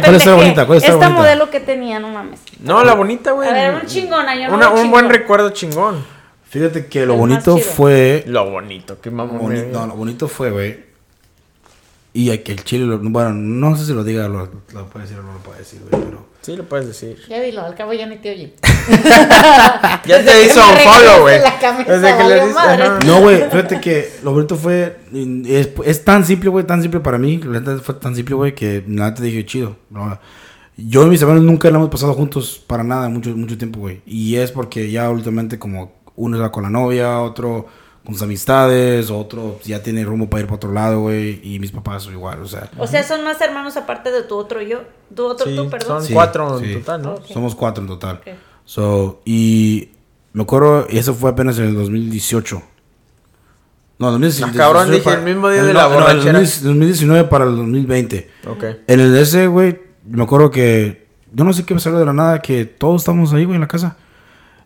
[0.00, 0.66] ¿Cuál es la bonita?
[0.66, 1.08] ¿Cuál es la Esta bonita?
[1.10, 2.40] modelo que tenía, no mames.
[2.60, 3.48] No, la bonita, güey.
[3.48, 6.15] A ver, un chingón, año Una- nuevo Un buen recuerdo chingón.
[6.48, 8.24] Fíjate que lo El bonito fue.
[8.26, 9.40] Lo bonito, qué mamón.
[9.40, 10.86] boni- no, lo bonito fue, güey.
[12.12, 15.18] Y que el chile, lo- bueno, no sé si lo diga, lo, lo puede decir
[15.18, 16.24] o no lo puede decir, güey, pero.
[16.40, 17.18] Sí, lo puedes decir.
[17.28, 18.54] Ya dilo, al cabo ya ni te oye.
[20.06, 21.40] Ya te hizo un follow, güey.
[21.40, 22.98] Desde que le ajá.
[23.04, 24.96] No, güey, fíjate que lo bonito fue.
[25.46, 27.38] Es, es tan simple, güey, tan simple para mí.
[27.38, 29.76] La neta fue tan simple, güey, que nada te dije chido.
[29.90, 30.18] No,
[30.76, 34.00] yo y mis hermanos nunca lo hemos pasado juntos para nada, mucho, mucho tiempo, güey.
[34.06, 37.66] Y es porque ya últimamente, como uno va con la novia, otro
[38.04, 41.40] con sus amistades, otro ya tiene rumbo para ir para otro lado, güey.
[41.42, 42.70] Y mis papás son igual, o sea.
[42.78, 44.82] O sea, son más hermanos aparte de tu otro yo.
[45.14, 45.98] Tu otro Sí, tú, perdón.
[45.98, 46.66] son Sí, cuatro sí.
[46.66, 47.14] en total, ¿no?
[47.14, 47.26] Ok.
[47.26, 48.16] Somos cuatro en total.
[48.18, 48.28] Ok.
[48.64, 49.88] So, y
[50.32, 52.62] me acuerdo, y eso fue apenas en el 2018.
[53.98, 54.52] No, 2019.
[54.54, 56.38] Ah, cabrón, dije, el mismo día de la no, borrachera.
[56.40, 58.30] 2019 para el 2020.
[58.46, 58.64] Ok.
[58.86, 62.40] En el ese, güey, me acuerdo que, yo no sé qué salió de la nada,
[62.40, 63.96] que todos estábamos ahí, güey, en la casa.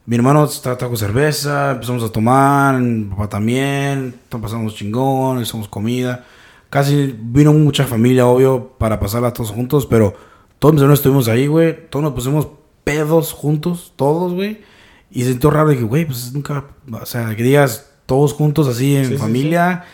[0.07, 6.25] Mi hermano tra- trajo cerveza, empezamos a tomar, mi papá también, pasamos chingón, hicimos comida.
[6.69, 10.15] Casi vino mucha familia, obvio, para pasarla todos juntos, pero
[10.59, 11.89] todos mis hermanos estuvimos ahí, güey.
[11.91, 12.49] Todos nos pusimos
[12.85, 14.63] pedos juntos, todos, güey.
[15.11, 18.97] Y se sintió raro, dije, güey, pues nunca, o sea, que digas todos juntos así
[18.97, 19.85] en Sí, sí, familia.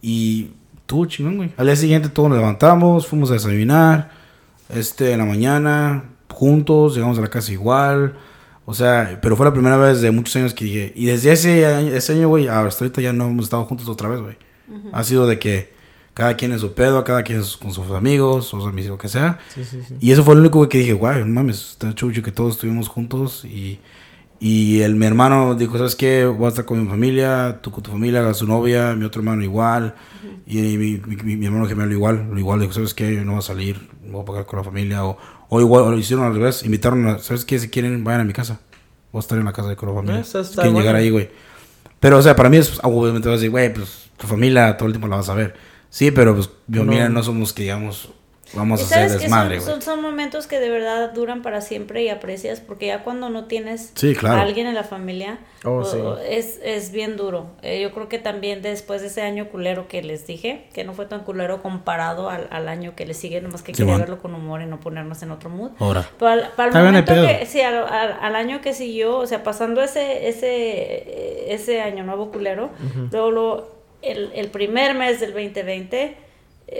[0.00, 0.50] Y
[0.86, 1.52] tú, chingón, güey.
[1.56, 4.10] Al día siguiente todos nos levantamos, fuimos a desayunar,
[4.68, 8.16] este, en la mañana, juntos, llegamos a la casa igual.
[8.64, 11.66] O sea, pero fue la primera vez de muchos años que dije, y desde ese
[11.66, 14.36] año, ese año, güey, hasta ahorita ya no hemos estado juntos otra vez, güey.
[14.92, 15.72] Ha sido de que
[16.14, 19.38] cada quien en su pedo, cada quien con sus amigos, sus amigos, lo que sea.
[19.54, 19.96] Sí, sí, sí.
[20.00, 22.54] Y eso fue lo único güey, que dije, guay, no mames, está chucho que todos
[22.54, 23.44] estuvimos juntos.
[23.44, 23.80] Y,
[24.38, 26.24] y el, mi hermano dijo, ¿sabes qué?
[26.24, 29.42] Voy a estar con mi familia, tú con tu familia, su novia, mi otro hermano
[29.42, 29.94] igual.
[30.46, 33.14] Y, mi, mi, mi- mi hermano gemelo igual, lo igual, dijo, ¿sabes qué?
[33.14, 35.04] Yo no voy a salir, no voy a pagar con la familia.
[35.04, 35.18] O,
[35.54, 37.58] o igual, lo hicieron al revés, invitaron a, ¿sabes qué?
[37.58, 38.58] Si quieren, vayan a mi casa.
[39.12, 40.20] Voy a estar en la casa de la familia.
[40.20, 41.04] Eso Si está quieren llegar bueno.
[41.04, 41.30] ahí, güey.
[42.00, 44.74] Pero, o sea, para mí es, ah, obviamente vas a decir, güey, pues tu familia
[44.78, 45.54] todo el tiempo la vas a ver.
[45.90, 48.08] Sí, pero pues mi familia no somos que digamos,
[48.54, 49.74] vamos a hacer desmadre, son, güey.
[49.74, 53.46] son, son momentos que de verdad duran para siempre y aprecias, porque ya cuando no
[53.46, 54.38] tienes Sí, claro.
[54.38, 55.96] a alguien en la familia, Oh, o- sí.
[55.98, 57.50] o- es, es bien duro.
[57.62, 60.92] Eh, yo creo que también después de ese año culero que les dije, que no
[60.92, 64.34] fue tan culero comparado al, al año que le sigue, nomás que quería verlo con
[64.34, 65.70] humor y no ponernos en otro mood.
[65.78, 66.08] Ahora.
[66.18, 67.26] Pero al, para el Está bien el momento pedo.
[67.38, 72.04] que, sí, al, al- al año que siguió, o sea, pasando ese, ese, ese año
[72.04, 72.70] nuevo culero,
[73.10, 76.16] luego, luego, el, el primer mes del 2020 eh,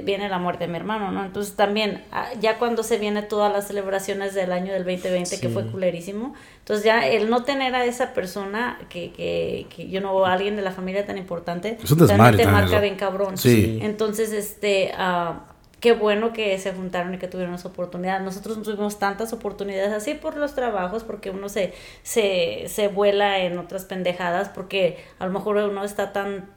[0.04, 1.24] viene la muerte de mi hermano, ¿no?
[1.24, 5.48] Entonces también, ah, ya cuando se viene todas las celebraciones del año del 2020, que
[5.48, 10.24] fue culerísimo, entonces ya el no tener a esa persona, que, que, que yo no,
[10.24, 12.80] alguien de la familia tan importante, Es un desmadre te marca eso.
[12.80, 13.36] bien cabrón.
[13.36, 13.78] Sí.
[13.82, 15.40] Entonces, este, ah,
[15.80, 18.20] qué bueno que se juntaron y que tuvieron esa oportunidad.
[18.20, 21.74] Nosotros no tuvimos tantas oportunidades así por los trabajos, porque uno se,
[22.04, 26.50] se, se vuela en otras pendejadas, porque a lo mejor uno está tan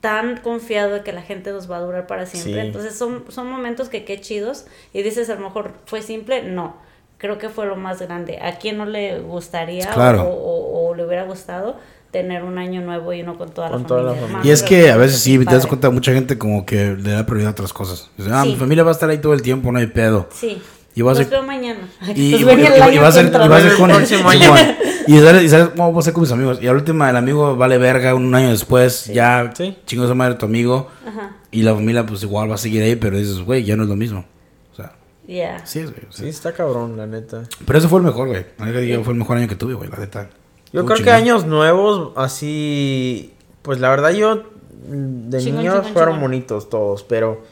[0.00, 2.54] tan confiado de que la gente nos va a durar para siempre.
[2.62, 2.66] Sí.
[2.66, 4.64] Entonces son, son momentos que qué chidos.
[4.94, 6.42] Y dices, a lo mejor fue simple.
[6.42, 6.76] No,
[7.18, 8.38] creo que fue lo más grande.
[8.40, 10.22] ¿A quién no le gustaría Claro.
[10.22, 11.76] o, o- o le hubiera gustado
[12.10, 14.22] tener un año nuevo y uno con toda Con la toda la familia?
[14.28, 14.38] familia.
[14.38, 17.10] Más Y es que a veces sí, te das cuenta, mucha gente como que le
[17.12, 18.10] da prioridad a otras cosas.
[18.16, 18.48] Dice, ah, Sí.
[18.50, 20.26] mi familia va a estar ahí todo el tiempo, no hay pedo.
[20.32, 20.60] Sí.
[20.94, 21.80] Y va a ser- mañana.
[22.14, 23.30] Y, y- a ser, y va a ser
[23.76, 24.56] con El próximo Simón.
[24.58, 24.74] año.
[25.06, 26.58] Y sabes, y sabes cómo va a ser con mis amigos.
[26.60, 29.06] Y a la última, el amigo vale verga un año después.
[29.06, 29.76] Ya, Sí.
[29.86, 30.88] chingos de madre tu amigo.
[31.06, 31.36] Ajá.
[31.50, 33.88] Y la familia, pues igual va a seguir ahí, pero dices, güey, ya no es
[33.88, 34.24] lo mismo.
[34.72, 34.92] O sea,
[35.26, 35.64] Ya.
[35.66, 36.04] sí es, güey.
[36.08, 36.24] o sea.
[36.24, 37.42] Sí, está cabrón, la neta.
[37.66, 38.46] Pero ese fue el mejor, güey.
[38.58, 40.28] La neta, digo, Fue el mejor año que tuve, güey, la neta.
[40.72, 43.32] Yo creo que años nuevos, así,
[43.62, 46.20] pues la verdad yo de Chingón, niños chingón, fueron chingón.
[46.30, 47.42] bonitos todos, pero,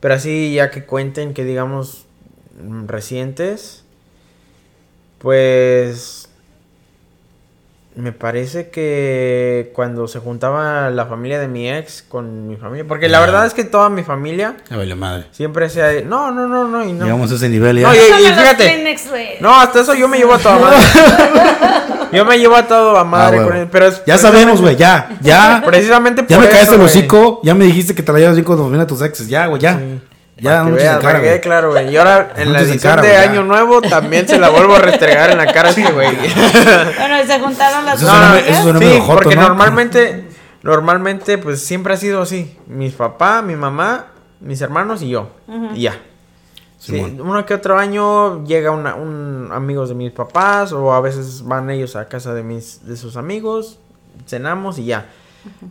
[0.00, 2.05] pero así ya que cuenten, que digamos
[2.86, 3.84] recientes,
[5.18, 6.28] pues
[7.94, 13.08] me parece que cuando se juntaba la familia de mi ex con mi familia, porque
[13.08, 14.56] la verdad es que toda mi familia
[14.96, 15.24] madre.
[15.32, 16.02] siempre se ha...
[16.04, 17.04] No, no, no, no, y no.
[17.06, 17.88] Llegamos a ese nivel ya.
[17.88, 18.98] No, y- fíjate.
[19.40, 20.78] No, hasta eso yo me llevo a toda madre.
[22.12, 24.76] yo me llevo a todo a madre Ah, con él, pero es Ya sabemos, güey,
[24.76, 25.62] ya, ya.
[25.66, 28.34] Precisamente por Ya me eso, caíste el hocico, ya me dijiste que te la llevas
[28.34, 29.26] bien con familia de tus exes.
[29.26, 29.78] Ya, güey, ya.
[29.78, 30.00] Sí.
[30.38, 31.40] Ya, Para no que en cara, güey.
[31.40, 31.88] claro, güey.
[31.90, 33.30] Y ahora en No la edición cara, de güey, ya.
[33.30, 36.08] Año Nuevo también se la vuelvo a restregar en la cara este güey.
[36.98, 38.48] Bueno, y se juntaron las Eso dos suena- amigas.
[38.50, 39.42] eso suena- sí, joto, porque ¿no?
[39.42, 40.24] normalmente
[40.62, 42.58] Normalmente, pues siempre ha sido así.
[42.66, 44.06] Mis papá, mi mamá,
[44.40, 45.30] mis hermanos y yo.
[45.74, 46.00] Y ya.
[46.78, 51.44] Sí, uno que otro año llega una, un amigos de mis papás o a veces
[51.44, 53.78] van ellos a casa de mis de sus amigos,
[54.26, 55.06] cenamos y ya.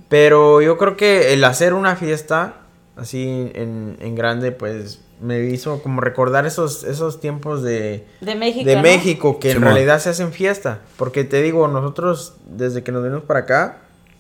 [0.10, 2.54] Pero yo creo que el hacer una fiesta
[2.96, 8.66] así en, en grande pues me hizo como recordar esos esos tiempos de De México.
[8.66, 8.82] de ¿no?
[8.82, 13.24] México que en realidad se hacen fiesta, porque te digo, nosotros desde que nos venimos
[13.24, 13.78] para acá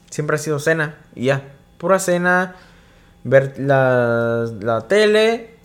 [0.09, 1.43] siempre ha sido cena y ya,
[1.77, 2.55] pura cena,
[3.23, 5.55] ver la, la tele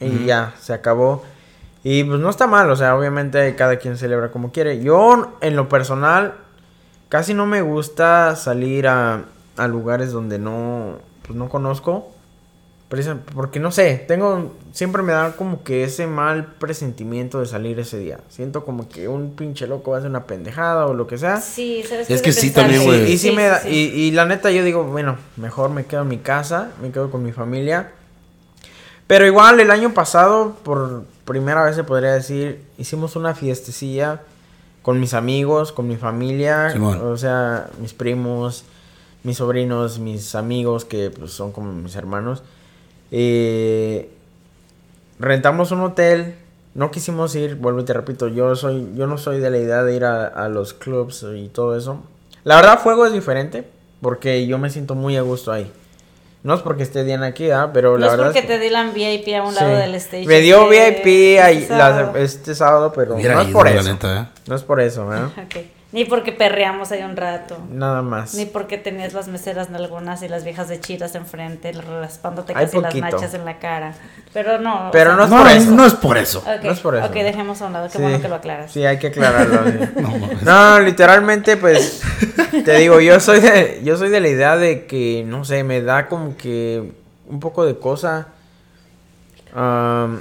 [0.00, 1.24] y ya, se acabó.
[1.82, 4.80] Y pues no está mal, o sea, obviamente cada quien celebra como quiere.
[4.82, 6.34] Yo en lo personal
[7.08, 9.24] casi no me gusta salir a,
[9.56, 12.12] a lugares donde no pues no conozco.
[13.34, 17.98] Porque no sé, tengo, siempre me da como que ese mal presentimiento de salir ese
[17.98, 18.18] día.
[18.28, 21.40] Siento como que un pinche loco va a hacer una pendejada o lo que sea.
[21.40, 23.04] Sí, ¿sabes Es que sí, también, güey.
[23.12, 23.68] y sí, Sí, me sí, da, sí.
[23.68, 27.12] Y, y la neta yo digo, bueno, mejor me quedo en mi casa, me quedo
[27.12, 27.92] con mi familia.
[29.06, 34.22] Pero igual el año pasado, por primera vez se podría decir, hicimos una fiestecilla
[34.82, 37.00] con mis amigos, con mi familia, Simón.
[37.02, 38.64] o sea, mis primos,
[39.22, 42.42] mis sobrinos, mis amigos que pues, son como mis hermanos.
[43.10, 44.10] Eh,
[45.18, 46.34] rentamos un hotel.
[46.74, 49.82] No quisimos ir, vuelvo y te repito, yo soy, yo no soy de la idea
[49.82, 52.00] de ir a, a los clubs y todo eso.
[52.44, 53.64] La verdad, fuego es diferente,
[54.00, 55.70] porque yo me siento muy a gusto ahí.
[56.44, 57.70] No es porque esté Diana aquí, ¿ah?
[57.74, 59.82] pero No la es verdad porque es que- te dieran VIP a un lado Sí.
[59.82, 60.26] del stage.
[60.26, 62.16] Me dio este- VIP ahí este la- sábado.
[62.18, 63.92] este sábado, pero no es por la eso.
[63.92, 64.40] neta, ¿eh?
[64.46, 65.26] No es por eso, ¿verdad?
[65.44, 65.56] Ok.
[65.92, 67.58] Ni porque perreamos ahí un rato.
[67.68, 68.34] Nada más.
[68.34, 72.80] Ni porque tenías las meseras algunas y las viejas de chiras enfrente, raspándote Hay casi
[72.80, 73.94] las nachas en la cara.
[74.32, 74.88] Pero no.
[74.88, 75.70] o Pero sea, no es No, por eso.
[75.72, 76.38] no es por eso.
[76.40, 77.06] Ok, no es por eso.
[77.06, 77.86] ok, dejemos a un lado.
[77.88, 78.02] Qué Sí.
[78.02, 78.70] bueno que lo aclaras.
[78.70, 79.60] Sí, hay que aclararlo.
[80.00, 80.30] No.
[80.42, 82.02] No, literalmente, pues,
[82.64, 85.82] te digo, yo soy de, yo soy de la idea de que, no sé, me
[85.82, 86.92] da como que
[87.26, 88.28] un poco de cosa
[89.54, 90.20] am,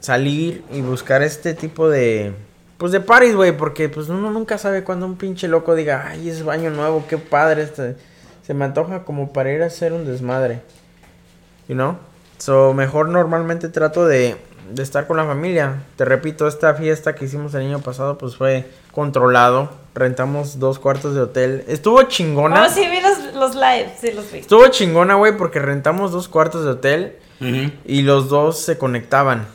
[0.00, 2.32] salir y buscar este tipo de,
[2.80, 6.28] pues, de parties, güey, porque, pues, uno nunca sabe cuando un pinche loco diga, ay,
[6.30, 7.94] es baño nuevo, qué padre, este,
[8.42, 10.62] se me antoja como para ir a hacer un desmadre,
[11.68, 11.96] you know?
[12.38, 14.34] So, mejor normalmente trato de,
[14.72, 15.82] de estar con la familia.
[15.96, 19.70] Te repito, esta fiesta que hicimos el año pasado, pues fue controlado.
[19.94, 21.64] Rentamos dos cuartos de hotel.
[21.68, 22.64] Estuvo chingona.
[22.64, 24.38] Oh, sí, vi los, los lives, sí los vi.
[24.38, 27.72] Estuvo chingona, güey, porque rentamos dos cuartos de hotel Ujú.
[27.84, 29.46] y los dos se conectaban.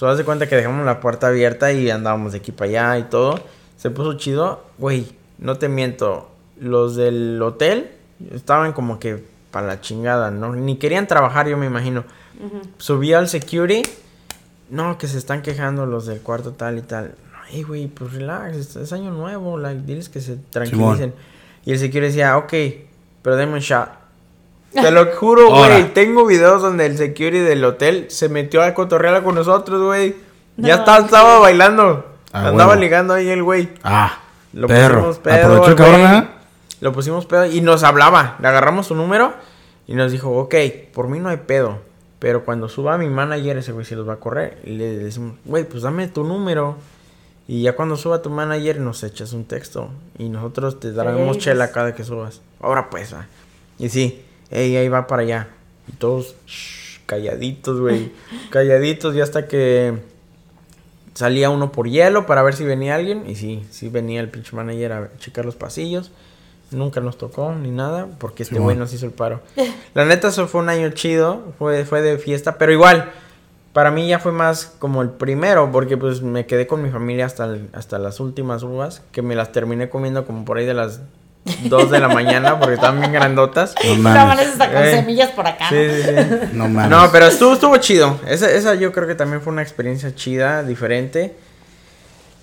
[0.00, 2.98] Solo haz de cuenta que dejamos la puerta abierta y andábamos de aquí para allá
[3.00, 3.38] y todo.
[3.76, 4.64] Se puso chido.
[4.78, 6.30] Güey, no te miento.
[6.58, 7.90] Los del hotel
[8.32, 10.56] estaban como que para la chingada, ¿no?
[10.56, 12.04] Ni querían trabajar, yo me imagino.
[12.78, 13.82] Subí al security.
[14.70, 17.14] No, que se están quejando los del cuarto tal y tal.
[17.52, 19.58] Ay, güey, pues relax, es, es año nuevo.
[19.58, 21.12] Like, diles que se tranquilicen.
[21.66, 22.54] Y el security decía, ok,
[23.20, 23.99] pero denme un shot.
[24.72, 25.92] Te lo juro, güey.
[25.94, 30.14] Tengo videos donde el security del hotel se metió a cotorrear con nosotros, güey.
[30.56, 31.04] ya No, está- sí.
[31.06, 32.06] estaba bailando.
[32.32, 32.80] Ah, Andaba huevo.
[32.82, 33.70] ligando ahí el güey.
[33.82, 34.20] Ah,
[34.52, 34.96] Lo perro.
[35.06, 36.28] pusimos pedo, Aprovechó cabrón, ¿eh?
[36.80, 38.36] Lo pusimos pedo y nos hablaba.
[38.40, 39.32] Le agarramos su número
[39.88, 40.54] y nos dijo, ok,
[40.92, 41.78] por mí no hay pedo.
[42.20, 44.58] Pero cuando suba mi manager, ese güey se los va a correr.
[44.64, 46.76] Y le decimos, güey, pues dame tu número.
[47.48, 49.88] Y ya cuando suba tu manager, nos echas un texto.
[50.18, 51.74] Y nosotros te daremos chela pues.
[51.74, 52.42] cada que subas.
[52.60, 53.26] Ahora pues, va.
[53.78, 55.48] Y sí, ey, ahí va para allá.
[55.88, 58.12] Y todos shh, calladitos, güey.
[58.50, 59.94] calladitos y hasta que
[61.14, 63.24] salía uno por hielo para ver si venía alguien.
[63.28, 66.10] Y sí, sí venía el pinche manager a checar los pasillos.
[66.70, 69.40] Nunca nos tocó ni nada porque este güey nos hizo el paro.
[69.94, 71.52] La neta, eso fue un año chido.
[71.58, 73.10] Fue, fue de fiesta, pero igual.
[73.72, 77.26] Para mí ya fue más como el primero, porque pues me quedé con mi familia
[77.26, 80.74] hasta, el- hasta las últimas uvas, que me las terminé comiendo como por ahí de
[80.74, 81.00] las
[81.64, 83.74] 2 de la mañana, porque estaban bien grandotas.
[83.84, 84.22] No No mames.
[84.22, 84.90] amaneces hasta con Eh.
[84.92, 85.68] semillas por acá.
[85.70, 86.48] Sí, sí, sí.
[86.52, 86.90] No mames.
[86.90, 88.20] No, pero estuvo, estuvo chido.
[88.28, 91.34] Esa, esa yo creo que también fue una experiencia chida, diferente.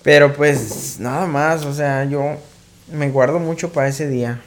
[0.02, 2.36] Pero pues nada más, o sea, yo
[2.90, 4.40] me guardo mucho para ese día.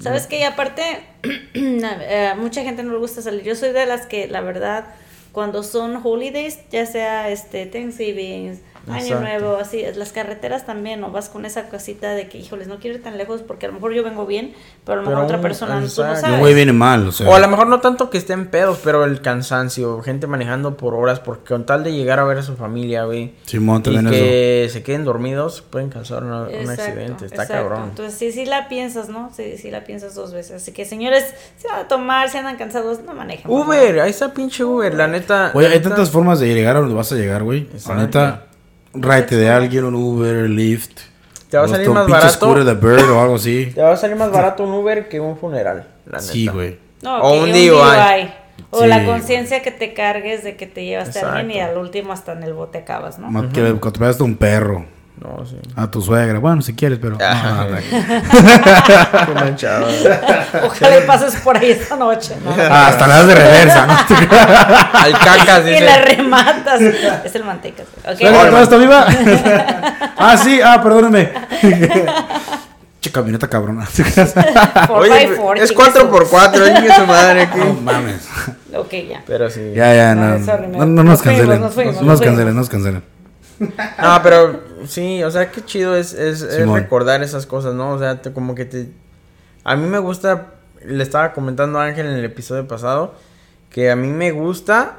[0.00, 0.40] ¿Sabes qué?
[0.40, 0.82] Y aparte,
[1.54, 3.42] eh, mucha gente no le gusta salir.
[3.42, 4.84] Yo soy de las que, la verdad,
[5.32, 8.60] cuando son holidays, ya sea este Thanksgiving,
[8.96, 9.20] Año.
[9.20, 12.96] Nuevo, así, las carreteras también, o vas con esa cosita de que, híjoles, no quiero
[12.96, 15.26] ir tan lejos porque a lo mejor yo vengo bien, pero a lo mejor Pero
[15.26, 17.28] otra persona tú no güey viene mal, o sea.
[17.28, 20.94] O a lo mejor no tanto que estén pedos, pero el cansancio, gente manejando por
[20.94, 23.34] horas, porque con tal de llegar a ver a su familia, güey.
[23.44, 24.14] Simón, Y también eso.
[24.14, 27.24] que se queden dormidos, pueden causar una- un Exacto, accidente.
[27.26, 27.54] Está exacto.
[27.68, 27.88] cabrón.
[27.90, 29.30] Entonces, sí, sí la piensas, ¿no?
[29.34, 30.62] Sí, sí la piensas dos veces.
[30.62, 31.24] Así que, señores,
[31.56, 33.50] si van a tomar, si andan cansados, no manejen.
[33.50, 35.50] Uber, ahí está pinche Uber, la neta.
[35.54, 37.68] Oye, la hay neta- tantas formas de llegar a donde vas a llegar, güey.
[37.88, 38.46] La neta,
[38.94, 41.00] raite de alguien, un Uber, Lyft.
[41.50, 42.32] Te va a salir más barato.
[42.34, 43.66] Scooter de Bird o algo así.
[43.74, 46.52] Te va a salir más barato un Uber que un funeral, la Sí, neta.
[46.52, 46.78] güey.
[47.02, 47.68] No, O un DUI.
[47.68, 48.30] DUI.
[48.70, 51.78] O Sí, la conciencia que te cargues de que te llevaste a alguien y al
[51.78, 53.30] último hasta en el bote acabas, ¿no?
[53.30, 54.84] Más que cuando te veas un perro.
[55.20, 55.56] No, sí.
[55.74, 56.38] A tu suegra.
[56.38, 57.16] Bueno, si quieres, pero.
[57.20, 57.52] Ajá.
[57.52, 59.26] no, no, no.
[59.26, 59.86] Qué manchado.
[60.64, 62.52] Ojalá y pases por ahí esta noche, ¿no?
[62.58, 63.92] Ah, hasta la das de reversa, ¿no?
[64.98, 65.84] Al cacas, y dice.
[65.84, 66.80] la rematas.
[66.80, 67.86] Es el mantecas.
[68.04, 68.16] Ok.
[68.18, 69.06] Suegra, ¿todavía está viva?
[70.18, 71.32] ah, sí, ah, perdóname.
[73.00, 73.86] che, camioneta cabrona.
[74.90, 77.58] Oye, four, es chingue su- 4x4, chingue su madre aquí.
[77.58, 78.28] no mames.
[78.74, 79.22] Ok, ya.
[79.26, 79.72] Pero sí.
[79.74, 80.44] Ya, ya, No, no.
[80.44, 81.60] sorry, No, no nos nos fuimos, cancelen.
[81.60, 83.02] nos fuimos, No nos nos cancelen, no nos cancelen.
[84.00, 87.92] No, pero sí, o sea, qué chido es, es, es recordar esas cosas, ¿no?
[87.92, 88.90] O sea, te- como que te...
[89.64, 90.54] A mí me gusta,
[90.84, 93.14] le estaba comentando a Ángel en el episodio pasado,
[93.70, 94.96] que a mí me gusta,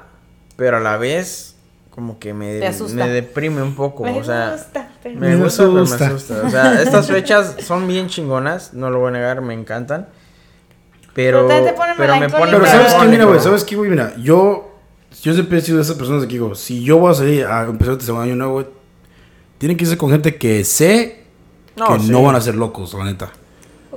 [0.55, 1.55] pero a la vez
[1.89, 2.59] como que me,
[2.93, 4.51] me deprime un poco, Me o sea...
[4.53, 6.41] gusta, pero- Me Me gusta, pero me asusta.
[6.45, 10.07] O sea, estas fechas son bien chingonas, no lo voy a negar, me encantan.
[11.13, 13.07] Pero, Pero también te ponen pero me ponen Pero ¿sabes qué?
[13.07, 13.39] Mira, güey.
[13.39, 13.89] ¿sabes qué, güey?
[13.89, 14.77] Mira, yo,
[15.21, 17.63] yo siempre he sido de esas personas que digo, si yo voy a salir a
[17.63, 18.67] empezar este segundo año nuevo, güey,
[19.59, 21.23] tienen que irse con gente que sé
[21.75, 22.09] No, que sí.
[22.09, 23.29] no van a ser locos, la neta.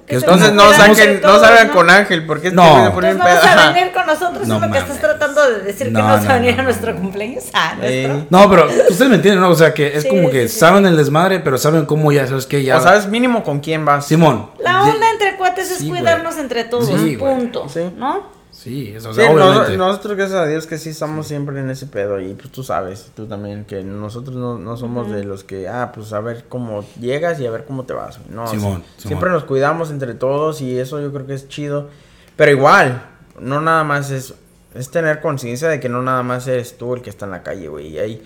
[0.08, 1.74] Es Entonces no saquen, no salgan ¿no?
[1.74, 2.86] con Ángel, porque este No.
[2.86, 5.60] Entonces un no vas a venir con nosotros, No es lo que estás tratando de
[5.60, 7.00] decir que No, no, vas a venir a nuestro no.
[7.00, 7.44] cumpleaños.
[7.54, 8.26] Ah, Eh, nuestro.
[8.36, 9.50] No, pero ustedes me entienden, ¿no?
[9.50, 12.10] O sea, que es Sí, como que sí, sí, saben el desmadre, pero saben cómo
[12.10, 12.64] ya, ¿sabes qué?
[12.64, 12.78] Ya.
[12.78, 14.06] O sabes mínimo con quién vas.
[14.06, 14.50] Simón.
[14.58, 17.68] La onda entre cuates es cuidarnos entre todos, punto.
[17.68, 17.80] Sí.
[17.96, 18.31] ¿No?
[18.62, 19.76] Sí, eso, o Sí, sea, nos- obviamente.
[19.76, 23.10] nosotros gracias a Dios que sí estamos siempre en ese pedo y pues tú sabes,
[23.16, 26.84] tú también, que nosotros no, no somos de los que, ah, pues a ver cómo
[27.00, 28.20] llegas y a ver cómo te vas.
[28.30, 28.82] No, Simón, sí, Simón.
[28.98, 31.88] siempre nos cuidamos entre todos y eso yo creo que es chido.
[32.36, 33.02] Pero igual,
[33.40, 34.34] no nada más es,
[34.74, 37.42] es tener conciencia de que no nada más eres tú el que está en la
[37.42, 37.88] calle, güey.
[37.88, 38.22] y Hay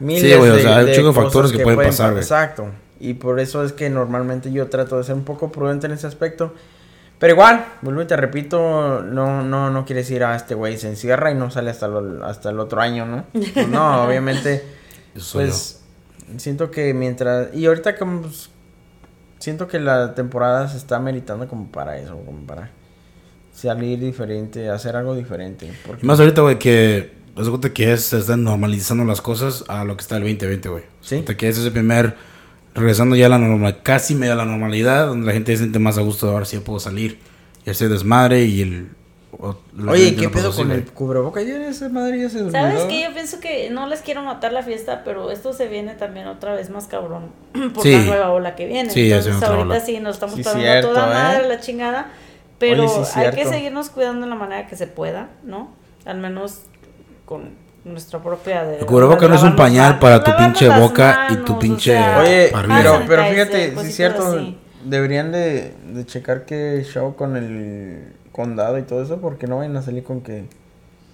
[0.00, 2.10] miles güey, o de, sea, hay un de chingo de cosas factores que pueden pasar,
[2.10, 2.22] güey.
[2.22, 2.66] Exacto.
[2.98, 6.08] Y por eso es que normalmente yo trato de ser un poco prudente en ese
[6.08, 6.52] aspecto.
[7.18, 10.88] Pero igual, vuelvo y te repito, no, no, no quiere decir a este güey se
[10.88, 13.24] encierra y no sale hasta, lo- hasta el otro año, ¿no?
[13.32, 14.64] Pues no, obviamente,
[15.32, 15.82] pues
[16.36, 17.52] siento que mientras...
[17.54, 18.50] Y ahorita como pues,
[19.38, 22.70] siento que la temporada se está meritando como para eso, como para
[23.52, 25.72] salir diferente, hacer algo diferente.
[25.86, 27.18] Porque, Y más ahorita, güey, que.
[27.34, 30.82] Cuenta que es, se están normalizando las cosas a lo que está el 2020, güey.
[31.00, 31.16] Sí.
[31.18, 32.16] Hasta que ese es el primer.
[32.78, 35.78] Regresando ya a la normal, casi medio a la normalidad, donde la gente se siente
[35.78, 37.18] más a gusto de ahora sí ya puedo salir.
[37.66, 38.88] Y hacer desmadre y el.
[39.32, 39.56] o-
[39.88, 41.42] Oye, ¿qué no pedo con el cubreboca?
[41.42, 42.50] Ya esa madre ya se.
[42.50, 43.02] ¿Sabes qué?
[43.02, 46.54] Yo pienso que no les quiero matar la fiesta, pero esto se viene también otra
[46.54, 47.30] vez más cabrón
[47.74, 47.92] por Sí.
[47.92, 48.90] la nueva ola que viene.
[48.90, 49.80] Sí, Entonces ahorita ola.
[49.80, 51.14] sí nos estamos Sí, cierto, toda ¿eh?
[51.14, 52.10] madre la chingada,
[52.58, 55.70] pero Oye, sí, hay que seguirnos cuidando de la manera que se pueda, ¿no?
[56.06, 56.62] Al menos
[57.26, 57.50] con
[57.88, 61.54] nuestra propia de El cubreboca no es un pañal para tu pinche boca y tu
[61.54, 62.52] o pinche sea, Oye,
[63.06, 64.58] pero, fíjate, cositas es cierto, así.
[64.84, 69.76] deberían de, de checar qué show con el condado y todo eso, porque no vayan
[69.76, 70.44] a salir con que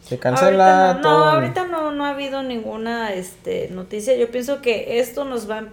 [0.07, 1.25] se cancela ahorita no, todo.
[1.25, 4.15] No, ahorita no, no ha habido ninguna este, noticia.
[4.17, 5.65] Yo pienso que esto nos va.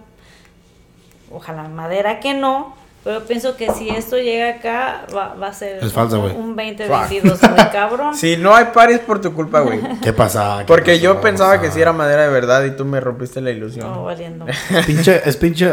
[1.30, 2.74] Ojalá madera que no.
[3.04, 6.36] Pero pienso que si esto llega acá, va, va a ser Es falsa, un, güey.
[6.36, 8.14] un 2022 muy cabrón.
[8.16, 9.80] Si no hay pares por tu culpa, güey.
[10.00, 10.58] ¿Qué pasa?
[10.60, 11.02] ¿Qué Porque pasó?
[11.02, 11.70] yo pensaba que Ah.
[11.72, 13.90] sí era madera de verdad y tú me rompiste la ilusión.
[13.90, 14.46] No, valiendo.
[14.86, 15.68] Pinche, es pinche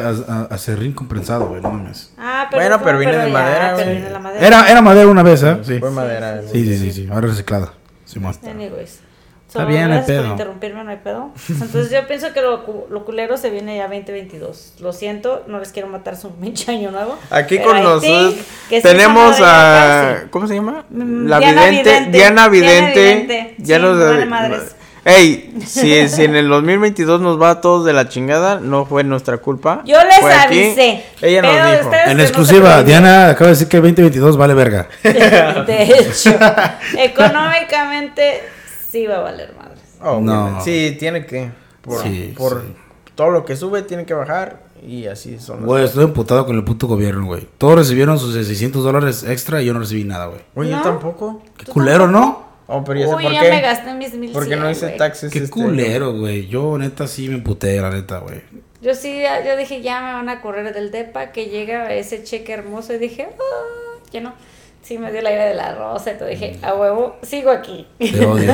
[0.49, 2.11] acerrín comprensado, güey, no mames.
[2.17, 4.03] Ah, pero Bueno, no, pero viene de ya, madera, güey.
[4.39, 5.57] Era, era madera una vez, ¿eh?
[5.61, 5.79] Sí.
[5.79, 6.41] Fue madera.
[6.51, 7.09] Sí, sí, sí, sí.
[7.11, 7.73] Ahora reciclada.
[8.05, 8.33] Simón.
[8.43, 9.01] Anyways.
[9.49, 10.31] Está bien, no hay gracias por pedo.
[10.33, 11.31] interrumpirme, no hay pedo.
[11.49, 14.73] Entonces yo pienso que lo, lo culero se viene ya 2022.
[14.79, 17.17] Lo siento, no les quiero matar su pinche año nuevo.
[17.31, 18.37] Aquí con que
[18.69, 20.25] sí tenemos a...
[20.29, 20.85] ¿Cómo se llama?
[20.91, 21.89] Mm, La Diana vidente.
[21.89, 22.11] Vidente.
[22.17, 23.55] Diana Diana Vidente.
[23.57, 23.97] Ya Sí, nos...
[23.99, 24.75] vale madres.
[25.05, 29.03] Ey, si, si en el 2022 nos va a todos de la chingada, no fue
[29.03, 29.81] nuestra culpa.
[29.85, 30.63] Yo les Fue aquí.
[30.65, 31.03] avisé.
[31.21, 31.91] Ella nos dijo.
[32.05, 32.83] En exclusiva.
[32.83, 34.87] Diana acaba de decir que el 2022 vale verga.
[35.03, 36.37] De hecho,
[36.97, 38.41] económicamente
[38.89, 39.79] sí va a valer madres.
[40.01, 40.33] Obviamente.
[40.51, 40.61] No.
[40.61, 41.51] Sí, tiene que.
[41.81, 42.67] Por, Sí, por sí.
[43.15, 44.63] todo lo que sube, tiene que bajar.
[44.85, 47.47] Y así son las Güey, estoy emputado con el puto gobierno, güey.
[47.57, 50.39] Todos recibieron sus 600 dólares extra y yo no recibí nada, güey.
[50.55, 50.83] Oye, yo ¿No?
[50.83, 51.43] tampoco.
[51.57, 52.47] Qué culero, ¿no?
[52.67, 53.49] Oh, pero ya sé Uy, por ya qué.
[53.49, 54.97] me gasté mis mil Porque no hice güey.
[54.97, 55.31] taxes.
[55.33, 56.47] Qué este, culero, güey.
[56.47, 58.41] Yo, neta, sí me emputé, la neta, güey.
[58.81, 62.23] Yo sí, ya- yo dije, ya me van a correr del DEPA, que llega ese
[62.23, 64.33] cheque hermoso, y dije, ah, ya no.
[64.81, 67.85] Sí, me dio la idea de la rosa, y todo dije, a huevo, sigo aquí.
[67.99, 68.51] Te odio,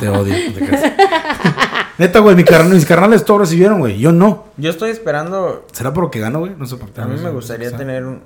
[0.00, 0.34] te odio.
[0.34, 0.92] no te
[1.98, 3.98] neta, güey, mi carnal- mis carnales todos recibieron, güey.
[3.98, 4.44] Yo no.
[4.56, 5.64] Yo estoy esperando.
[5.72, 6.52] ¿Será por lo que gano, güey?
[6.58, 7.00] No sé por qué.
[7.00, 8.20] A mí no me no gustaría tener un-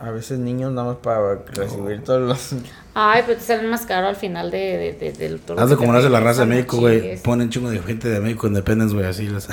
[0.00, 2.54] a veces niños nada más para recibir todos los.
[2.94, 5.60] Ay, pero te salen más caro al final de, de, de- del todo.
[5.60, 7.18] Hazle como lo hace la raza de No México, güey.
[7.18, 9.26] Ponen chingo de gente de México Independence, güey, así.
[9.28, 9.48] les-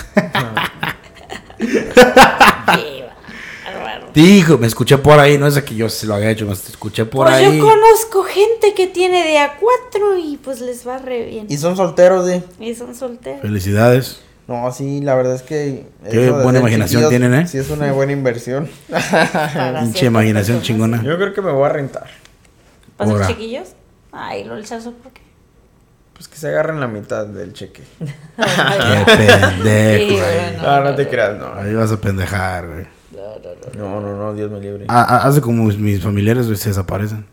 [1.59, 3.03] Sí,
[4.21, 4.25] va.
[4.25, 7.05] Dijo, me escuché por ahí, no es que yo se lo había hecho, me escuché
[7.05, 7.57] por pues ahí.
[7.57, 11.47] yo conozco gente que tiene de a cuatro y pues les va re bien.
[11.49, 12.43] Y son solteros, de.
[12.59, 13.41] Y son solteros.
[13.41, 14.21] Felicidades.
[14.47, 15.85] No, sí, la verdad es que.
[16.09, 17.47] Qué buena imaginación tienen, ¿eh?
[17.47, 18.69] Sí, es una buena inversión.
[19.81, 21.03] Pinche imaginación chingona.
[21.03, 22.07] Yo creo que me voy a rentar.
[22.95, 23.27] ¿Para ser Ahora.
[23.27, 23.69] chiquillos?
[24.11, 25.21] Ay, lo chazo, ¿por qué?
[26.13, 27.83] Pues que se agarren la mitad del cheque.
[27.99, 29.57] Qué pendejo.
[29.63, 30.17] Sí, güey.
[30.17, 30.63] bueno.
[30.63, 31.53] No, no te creas, no.
[31.53, 32.96] Ahí vas a pendejar, güey.
[33.77, 34.85] No, no, no, Dios me libre.
[34.87, 37.25] Ah, ah, hace como mis, mis familiares se desaparecen.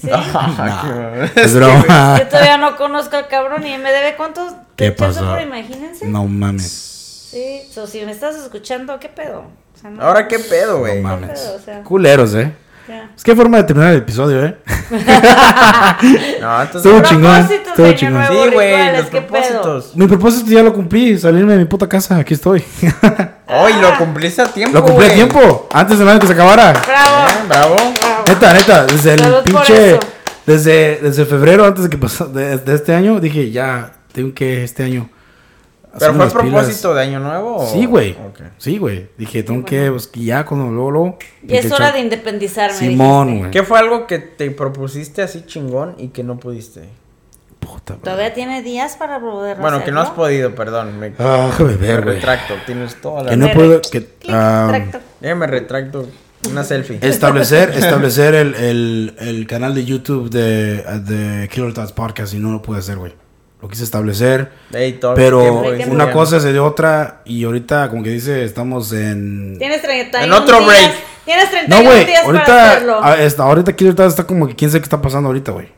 [0.00, 0.08] Sí.
[1.36, 2.18] Es broma.
[2.18, 5.26] Yo todavía no conozco al cabrón y me debe cuántos ¿Qué pasó?
[5.26, 6.06] por imagínense.
[6.06, 7.28] No mames.
[7.30, 9.40] Sí, so, si me estás escuchando, ¿qué pedo?
[9.74, 11.02] O sea, no- Ahora, ¿qué pedo, güey?
[11.02, 11.40] No ¿Qué mames.
[11.40, 11.56] pedo?
[11.56, 12.52] O sea, Culeros, eh.
[12.88, 13.10] Ya.
[13.16, 14.56] Es que forma de terminar el episodio, eh.
[16.40, 16.92] No, entonces.
[16.92, 17.48] Estuvo chingón.
[17.50, 18.26] Estuvo chingón.
[18.28, 19.62] Sí, güey, los ¿qué pedo?
[19.62, 19.96] propósitos.
[19.96, 22.62] Mi propósito ya lo cumplí, salirme de mi puta casa, aquí estoy.
[23.48, 24.78] Hoy lo cumpliste a tiempo.
[24.78, 26.72] lo cumplí a tiempo, antes de nada que se acabara.
[26.72, 27.26] Bravo.
[27.26, 27.74] Bien, bravo.
[27.74, 28.24] bravo.
[28.26, 30.00] Neta, neta, desde el Salud pinche.
[30.46, 34.62] Desde, desde febrero, antes de que pasó, de, de este año, dije, ya, tengo que
[34.62, 35.10] este año.
[35.98, 36.94] ¿Pero fue las propósito pilas.
[36.96, 37.56] de año nuevo?
[37.56, 38.12] o- Sí, güey.
[38.12, 38.40] Ok.
[38.58, 39.08] Sí, güey.
[39.18, 41.18] Dije, tengo que, pues, que ya, cuando luego, luego.
[41.42, 42.76] Ya es hora de independizarme.
[42.76, 43.50] Simón, güey.
[43.50, 46.88] ¿Qué fue algo que te propusiste así chingón y que no pudiste?
[47.60, 48.02] Puta, güey.
[48.04, 50.22] Todavía tiene días para poder Bueno, que no has hacerlo?
[50.24, 50.98] podido, perdón.
[51.00, 52.54] Me, Ah, me retracto.
[52.66, 53.30] Tienes toda la.
[53.30, 53.80] Que no puedo.
[53.82, 55.00] Que, Clic.
[55.20, 56.06] Ya me retracto.
[56.50, 56.98] Una selfie.
[57.02, 62.52] establecer establecer el, el, el canal de YouTube de, de Killer Thoughts Podcast y no
[62.52, 63.12] lo pude hacer, güey.
[63.62, 68.02] Lo quise establecer, Ey, todo el pero una cosa se dio otra y ahorita, como
[68.02, 69.56] que dice, estamos en...
[69.58, 70.66] Tienes 31 En otro días.
[70.68, 70.92] break.
[71.24, 73.04] Tienes No, 31 güey, días para ahorita, hacerlo.
[73.04, 75.68] a- está- ahorita Killer Thoughts está como que quién sabe qué está pasando ahorita, güey.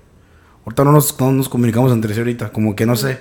[0.67, 3.21] Ahorita no nos, no nos comunicamos entre sí ahorita, como que no sé.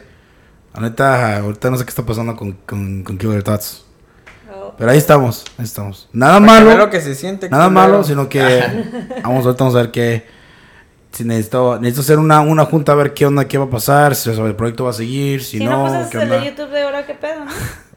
[0.74, 3.86] La neta, ahorita no sé qué está pasando con, con, con Killer Thoughts.
[4.53, 4.74] Oh.
[4.78, 6.10] Pero ahí estamos, ahí estamos.
[6.12, 6.78] Nada Para malo.
[6.78, 7.47] lo que se siente.
[7.49, 7.88] Nada culero.
[7.89, 8.39] malo, sino que
[9.24, 10.26] vamos ahorita vamos a ver qué
[11.18, 14.15] si necesito necesito hacer una, una junta a ver qué onda, qué va a pasar,
[14.15, 16.49] si el proyecto va a seguir, si, Si no, no, pues qué el de onda.
[16.49, 17.51] YouTube de ahora, ¿qué pedo, no?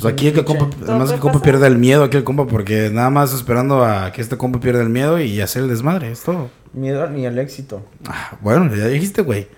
[0.00, 2.46] Pues aquí que el pinche- compa, además el compa pierda el miedo, aquí el compa,
[2.46, 6.12] porque nada más esperando a que este compa pierda el miedo y hacer el desmadre,
[6.12, 6.48] es todo.
[6.72, 7.82] Miedo ni el éxito.
[8.06, 9.48] Ah, bueno, ya dijiste, güey.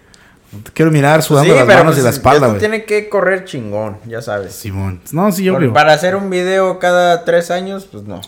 [0.52, 2.58] No te quiero mirar sudando Sí, las manos y pues, la espalda, güey.
[2.60, 4.54] tiene que correr chingón, ya sabes.
[4.54, 5.02] Simón.
[5.12, 5.74] No, sí, Por- obvio.
[5.74, 8.22] para hacer un video cada tres años, pues no.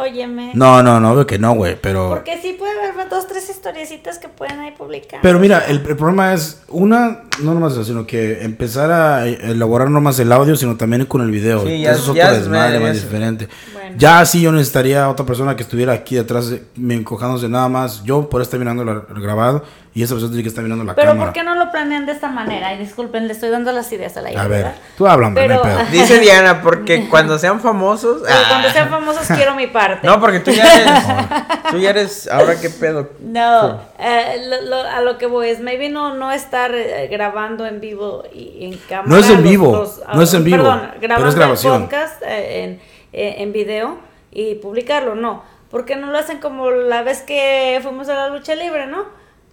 [0.00, 0.52] Óyeme.
[0.54, 2.08] No, no, no, obvio que no, güey, pero...
[2.08, 5.20] Porque sí puede haber dos, tres historiecitas que pueden ahí publicar.
[5.22, 9.90] Pero mira, el, el problema es, una, no nomás eso, sino que empezar a elaborar
[9.90, 11.60] no más el audio, sino también con el video.
[11.66, 13.48] Sí, eso ya- es otro ya es desmadre me- más es- diferente.
[13.72, 13.96] Bueno.
[13.98, 18.02] Ya sí yo necesitaría otra persona que estuviera aquí detrás, de, me encojándose nada más.
[18.04, 21.08] Yo por estar mirando el grabado y esa persona tiene que estar mirando la Pero
[21.08, 21.26] cámara.
[21.26, 22.72] ¿por qué no lo planean de esta manera?
[22.74, 24.42] Y disculpen, le estoy dando las ideas a la idea.
[24.42, 24.74] A ver, ¿verdad?
[24.96, 25.78] tú hay Pero- pedo.
[25.90, 28.22] Dice Diana, porque cuando sean famosos.
[28.24, 28.72] Pero cuando Ah.
[28.72, 29.89] sean famosos quiero mi parte.
[30.02, 31.04] No, porque tú ya eres.
[31.70, 32.28] tú ya eres.
[32.28, 33.10] Ahora qué pedo.
[33.20, 37.66] No, eh, lo- lo- a lo que voy es, maybe no, no estar eh, grabando
[37.66, 39.08] en vivo y en cámara.
[39.08, 41.74] No es en los- vivo, los- no es en vivo, Perdón, pero grabando es grabación.
[41.74, 42.80] el podcast eh, en,
[43.12, 43.98] eh, en video
[44.32, 45.42] y publicarlo, no.
[45.70, 49.04] Porque no lo hacen como la vez que fuimos a la lucha libre, ¿no?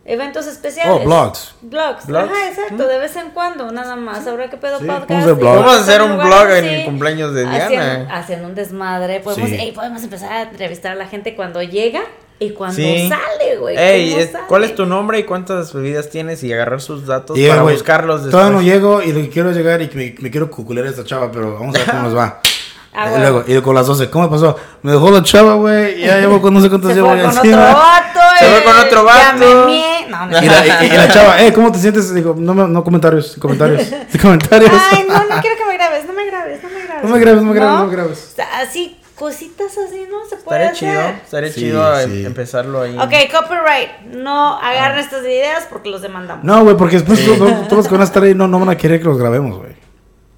[0.10, 0.93] Eventos especiales.
[1.01, 1.53] Oh, blogs.
[1.62, 2.32] Blogs, Blogs.
[2.32, 4.26] ajá, exacto, de vez en cuando, nada más.
[4.26, 5.28] Ahora que pedo Sí, podcast.
[5.41, 5.99] vamos a hacer.
[5.99, 7.66] Vamos a un blog en el cumpleaños de Diana.
[7.66, 9.20] Haciendo, haciendo un desmadre.
[9.20, 9.55] Podemos, Sí.
[9.58, 12.03] ey, podemos empezar a entrevistar a la gente cuando llega
[12.39, 13.10] y cuando Sí.
[13.10, 13.76] sale, güey.
[13.78, 14.43] Ey, ¿cómo es- sale?
[14.47, 16.41] ¿cuál es tu nombre y cuántas bebidas tienes?
[16.41, 18.32] Y agarrar sus datos Y, para güey, buscarlos después.
[18.32, 20.86] Todavía no llego y lo que quiero es llegar y que me, me quiero cucular
[20.86, 22.39] a esta chava, pero vamos a ver cómo nos va.
[22.94, 23.30] Ah, y bueno.
[23.30, 24.56] luego, y con las 12, ¿cómo me pasó?
[24.82, 27.24] Me dejó la chava, güey, ya llevo con no sé cuántos Se llevo fue ya
[27.26, 27.64] con encima.
[27.70, 28.20] otro vato.
[28.40, 29.38] Se eh, fue con otro Ya vato.
[29.38, 30.08] me mié.
[30.10, 30.44] No, no.
[30.44, 32.14] Y la, y- y la chava, eh, ¿cómo te sientes?
[32.14, 33.84] Digo, no, me- no comentarios, comentarios,
[34.22, 34.72] comentarios.
[34.92, 36.06] Ay, no, no quiero que me grabes.
[36.08, 37.04] No me grabes, no me grabes.
[37.04, 38.30] No me grabes, no me grabes, no me grabes.
[38.32, 40.26] O sea, así, cositas así, ¿no?
[40.28, 41.12] Se puede Estaría hacer.
[41.12, 41.24] chido.
[41.24, 42.26] Estaría Sí, chido sí.
[42.26, 42.98] empezarlo ahí.
[42.98, 43.90] Ok, copyright.
[44.16, 46.44] No agarren estas ideas porque los demandamos.
[46.44, 48.70] No, güey, porque después todos, todos los que van a estar ahí no, no van
[48.70, 49.74] a querer que los grabemos, güey.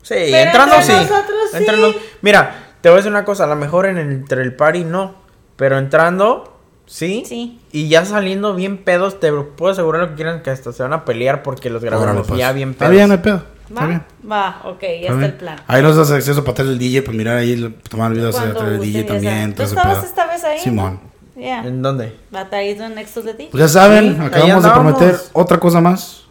[0.02, 1.02] Sí, Pero entrando entre sí.
[1.02, 1.58] nosotros sí.
[1.58, 3.43] Entrando- Mira, te voy a decir una cosa.
[3.45, 5.16] A lo mejor en el, entre el party no.
[5.56, 7.24] Pero entrando, sí.
[7.26, 7.60] Sí.
[7.72, 10.93] Y ya saliendo bien pedos, te puedo asegurar lo que quieran que hasta se van
[10.93, 12.39] a pelear porque los grabamos pues.
[12.39, 12.95] ya bien Está pedos.
[12.95, 13.43] bien, no hay pedo.
[13.68, 13.88] Está ¿Va?
[13.88, 14.04] bien.
[14.32, 15.24] Va, ok, ya está está bien.
[15.26, 15.60] el plan.
[15.68, 18.72] Ahí nos das acceso para atrás del DJ, para mirar ahí, tomar videos Cuando atrás
[18.72, 19.54] del DJ también.
[19.54, 20.08] ¿Tú estabas pedo.
[20.08, 20.60] esta vez ahí?
[20.60, 21.00] Simón.
[21.36, 21.64] Ya.
[21.64, 22.16] ¿En dónde?
[22.32, 23.47] Batallito en Nexus de ti.
[23.52, 26.24] Pues ya saben, Sí, acabamos de prometer otra cosa más.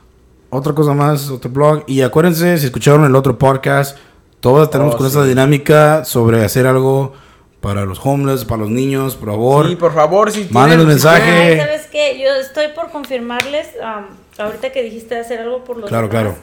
[0.51, 1.85] Otra cosa más, otro blog.
[1.87, 3.97] Y acuérdense, si escucharon el otro podcast,
[4.41, 5.17] todos tenemos Oh, con sí.
[5.17, 7.13] esa dinámica sobre hacer algo
[7.61, 9.69] para los homeless, para los niños, por favor.
[9.69, 11.31] Sí, por favor, si Mándenos tienen- mensaje.
[11.31, 12.19] Ay, ¿sabes qué?
[12.21, 14.07] Yo estoy por confirmarles, am,
[14.39, 16.39] ahorita que dijiste hacer algo por los Claro, demás, claro.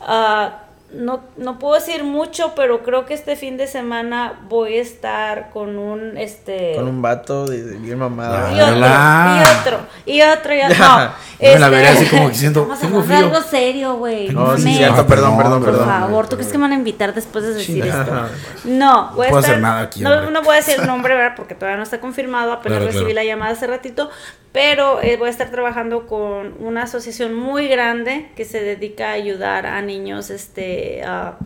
[0.00, 4.82] ah, no, no puedo decir mucho, pero creo que este fin de semana voy a
[4.82, 8.52] estar con un este Con un vato de, de bien mamada.
[8.52, 9.36] y otro, Hola.
[9.36, 10.76] y otro, y otro, y otro.
[10.78, 11.08] No, Yo
[11.40, 13.18] me la este, veré así como diciendo, Vamos a "Tengo de frío".
[13.18, 14.28] algo serio, güey.
[14.30, 15.86] No, No sí, cierto, perdón, perdón, Por perdón.
[15.88, 18.00] favor, ¿tú crees que me van a invitar después de decir Chinga.
[18.02, 18.28] esto?
[18.64, 21.14] No, voy a puedo estar, hacer nada aquí, no, no voy a decir el nombre,
[21.14, 21.34] ¿verdad?
[21.36, 23.14] Porque todavía no está confirmado, apenas Claro, recibí claro.
[23.14, 24.10] la llamada hace ratito,
[24.52, 29.12] pero eh, voy a estar trabajando con una asociación muy grande que se dedica a
[29.12, 31.38] ayudar a niños este a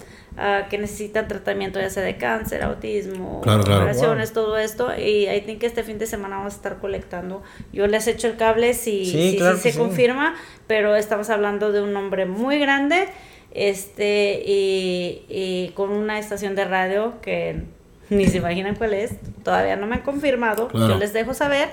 [0.69, 3.83] que necesitan tratamiento ya sea de cáncer, autismo, Claro, claro.
[3.83, 7.45] operaciones, todo esto y I think que este fin de semana vamos a estar colectando.
[7.73, 9.79] Yo les echo el cable si, Sí, si- se sí.
[9.79, 10.35] confirma,
[10.67, 13.07] pero estamos hablando de un nombre muy grande
[13.53, 17.63] este y, y con una estación de radio que
[18.11, 19.13] ni se imaginan cuál es,
[19.45, 21.69] todavía no me han confirmado, yo les dejo saber,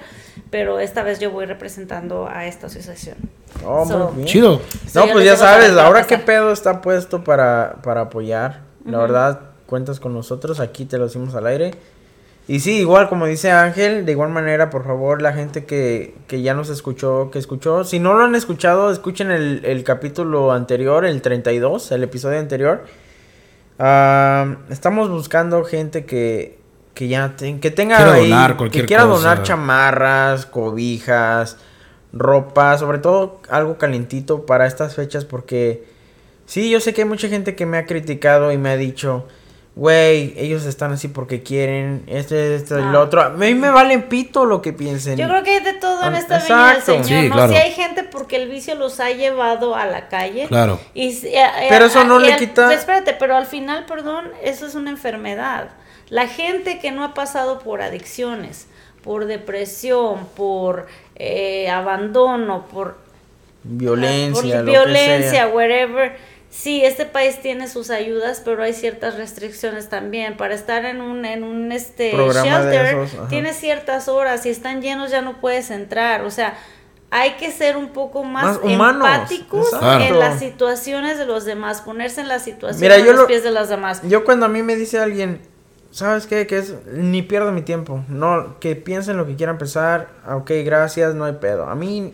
[0.51, 3.17] pero esta vez yo voy representando a esta asociación.
[3.65, 4.27] Oh, So, muy bien.
[4.27, 4.61] Chido.
[4.87, 8.61] So, No, pues ya sabes, ahora qué pedo está puesto para, para apoyar.
[8.85, 11.71] La verdad, cuentas con nosotros, aquí te lo decimos al aire.
[12.47, 16.41] Y sí, igual como dice Ángel, de igual manera, por favor, la gente que, que
[16.41, 21.05] ya nos escuchó, que escuchó, si no lo han escuchado, escuchen el, el capítulo anterior,
[21.05, 22.83] el 32, el episodio anterior.
[23.79, 26.59] Ah, estamos buscando gente que,
[26.93, 29.17] que ya te- que tenga Quiera ahí- donar cualquier que quiera cosa.
[29.29, 31.57] donar chamarras, cobijas,
[32.13, 35.85] ropa, sobre todo algo calientito para estas fechas porque
[36.45, 39.25] sí, yo sé que hay mucha gente que me ha criticado y me ha dicho,
[39.75, 42.99] güey, ellos están así porque quieren, este, este, el Ah.
[42.99, 43.21] otro.
[43.21, 45.17] A mí me valen pito lo que piensen.
[45.17, 46.85] Yo creo que hay de todo en esta del exacto.
[47.03, 47.35] Señor, Sí, ¿no?
[47.35, 47.53] claro.
[47.53, 50.47] Si hay gente porque el vicio los ha llevado a la calle.
[50.49, 50.77] Claro.
[50.93, 53.85] Y, si- eh, eh, Pero eso no y le al- quita- Espérate, pero al final,
[53.85, 55.69] perdón, eso es una enfermedad.
[56.11, 58.67] La gente que no ha pasado por adicciones,
[59.03, 60.85] por depresión, por
[61.15, 62.97] eh, abandono, por
[63.63, 66.15] Violencia, por violencia, wherever.
[66.49, 70.35] Sí, este país tiene sus ayudas, pero hay ciertas restricciones también.
[70.35, 74.41] Para estar en un, en un este Programa shelter, esos, tienes ciertas horas.
[74.43, 76.25] Si están llenos ya no puedes entrar.
[76.25, 76.55] O sea,
[77.09, 80.03] hay que ser un poco más, Más empáticos exacto.
[80.03, 83.27] en las situaciones de los demás, ponerse en la situación Mira, de yo los lo-
[83.27, 84.01] pies de las demás.
[84.03, 85.39] Yo cuando a mí me dice alguien,
[85.91, 86.47] ¿sabes qué?
[86.47, 88.03] Que es, ni pierdo mi tiempo.
[88.07, 90.09] No, que piensen lo que quieran pensar.
[90.25, 91.65] Ah, Ok, gracias, no hay pedo.
[91.65, 92.13] A mí,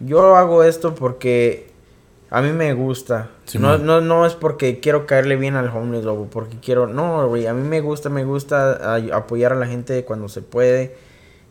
[0.00, 1.70] yo hago esto porque
[2.30, 3.30] a mí me gusta.
[3.44, 7.28] Sí, no, no, no es porque quiero caerle bien al homeless o porque quiero, no,
[7.28, 10.96] güey, a mí me gusta, me gusta apoyar a la gente cuando se puede.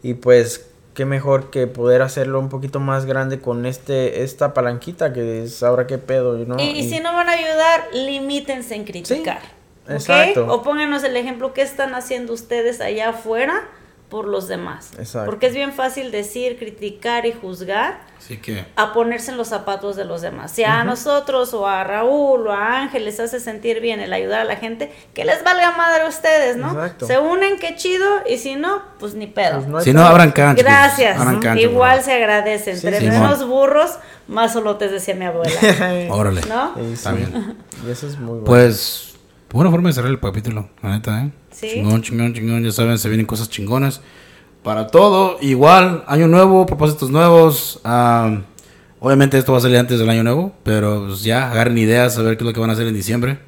[0.01, 5.13] Y pues, qué mejor que poder hacerlo un poquito más grande con este, esta palanquita
[5.13, 6.59] que es ahora qué pedo, ¿no?
[6.59, 9.62] y, y si no van a ayudar, limítense en criticar.
[9.89, 10.47] Exacto.
[10.47, 13.63] O pónganos el ejemplo, ¿qué están haciendo ustedes allá afuera
[14.09, 14.91] por los demás?
[14.99, 15.25] Exacto.
[15.25, 18.63] Porque es bien fácil decir, criticar y juzgar Así que.
[18.75, 20.51] a ponerse en los zapatos de los demás.
[20.51, 24.41] Si a nosotros o a Raúl o a Ángel les hace sentir bien el ayudar
[24.41, 26.69] a la gente, que les valga madre a ustedes, ¿no?
[26.71, 27.07] Exacto.
[27.07, 29.55] Se unen, qué chido, y si no, pues ni pedo.
[29.57, 30.63] Pues no Si no, abran cancha.
[30.63, 31.19] pues, Gracias.
[31.19, 32.71] abran cancha, Igual se agradece.
[32.71, 35.51] Entre Sí, menos burros, más solotes, decía mi abuela.
[36.11, 36.41] Órale.
[36.47, 36.73] ¿No?
[36.95, 37.57] Sí, bien.
[37.85, 38.45] Y eso es muy bueno.
[38.45, 39.12] Pues,
[39.53, 41.31] buena forma de cerrar el capítulo, la neta, ¿eh?
[41.51, 41.69] Sí.
[41.73, 42.63] Chingón, chingón, chingón.
[42.63, 44.01] Ya saben, se vienen cosas chingonas.
[44.63, 47.79] Para todo, igual, año nuevo, propósitos nuevos.
[47.83, 48.43] am,
[48.99, 52.21] obviamente esto va a salir antes del año nuevo, pero pues ya agarren ideas a
[52.21, 53.39] ver qué es lo que van a hacer en diciembre.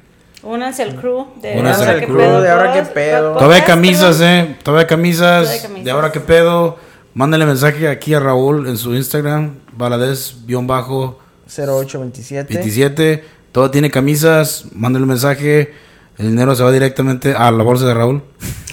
[0.42, 3.32] Únanse al crew de Únanse Ahora al crew Pedo de Ahora Qué Podcast, Pedo.
[3.32, 4.20] Todavía camisas.
[4.20, 4.56] ¿eh?
[4.62, 5.42] Todavía camisas.
[5.42, 5.84] Todavía hay camisas.
[5.84, 6.78] De ahora qué pedo.
[7.14, 11.14] Mándale mensaje aquí a Raúl en su Instagram, baladez-27.
[11.48, 13.24] 0827.
[13.50, 14.66] Todo tiene camisas.
[14.72, 15.85] Mándale un mensaje.
[16.18, 18.22] El dinero se va directamente a la bolsa de Raúl.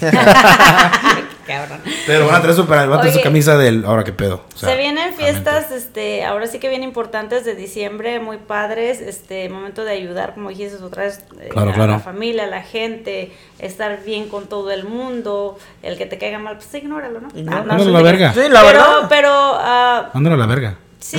[1.46, 1.80] Cabrón.
[2.06, 4.44] Pero van a traer su, van a traer su camisa del ahora qué pedo.
[4.54, 5.24] O sea, Se vienen realmente.
[5.24, 10.32] fiestas, este, ahora sí que bien importantes de diciembre, muy padres, este, momento de ayudar,
[10.32, 11.92] como dijiste otra vez, eh, Claro, a claro.
[11.92, 16.38] la familia, a la gente, estar bien con todo el mundo, el que te caiga
[16.38, 17.28] mal, pues ignóralo, ¿no?
[17.34, 17.72] Ignóralo.
[17.74, 18.32] Ah, a la verga.
[18.32, 19.06] Sí, la pero, verdad.
[19.10, 20.76] pero, Mándalo a la verga.
[21.04, 21.18] Sí,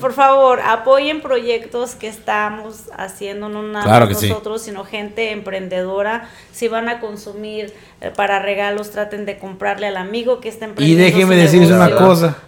[0.00, 4.28] por favor, apoyen proyectos que estamos haciendo, no nada Claro más que sí.
[4.30, 6.30] nosotros, sino gente emprendedora.
[6.50, 10.68] Si van a consumir eh, para regalos, traten de comprarle al amigo que está Y
[10.70, 11.04] emprendiendo.
[11.04, 12.38] déjeme su decirles una cosa.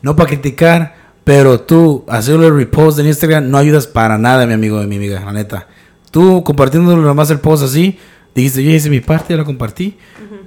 [0.00, 0.94] No para criticar,
[1.24, 4.96] pero tú hacerle el repost en Instagram no ayudas para nada, mi amigo y mi
[4.96, 5.66] amiga, la neta.
[6.10, 7.98] Tú compartiendo nomás el post así,
[8.34, 9.98] dijiste, yo hice mi parte, ya lo compartí.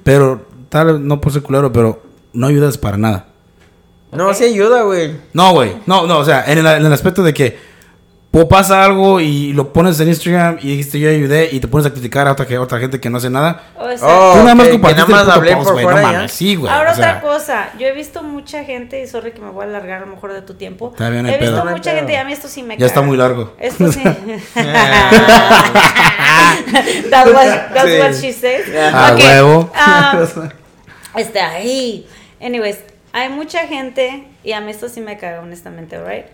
[0.03, 2.01] Pero tal, no por ser culero, pero
[2.33, 3.27] no ayudas para nada.
[4.11, 4.33] No, Ok.
[4.35, 5.15] sí ayuda, güey.
[5.33, 5.73] No, güey.
[5.85, 7.71] No, no, o sea, en el, en el aspecto de que
[8.33, 11.85] o pasa algo y lo pones en Instagram y dijiste yo ayudé y te pones
[11.85, 13.61] a criticar a otra, que- otra gente que no hace nada.
[13.77, 15.81] O sea, Oh, Tú nada más que- que compartiste nada más hablé post, por no
[15.81, 16.31] fuera mames.
[16.31, 16.71] Sí, güey.
[16.71, 19.65] Ahora o sea, otra cosa, yo he visto mucha gente, y sorry que me voy
[19.65, 20.91] a alargar a lo mejor de tu tiempo.
[20.91, 21.71] Está bien, he visto pedo.
[21.71, 23.07] Mucha gente y a mí esto sí me Ya está caga.
[23.07, 23.53] muy largo.
[23.59, 24.01] Esto sí.
[27.09, 27.99] that's what, that's Sí.
[27.99, 28.61] what she said.
[28.93, 29.71] Ah, Ok, huevo.
[30.37, 30.49] um,
[31.19, 32.07] este, ahí.
[32.41, 32.77] Anyways,
[33.13, 36.25] hay mucha gente, y a mí esto sí me caga, honestamente, right?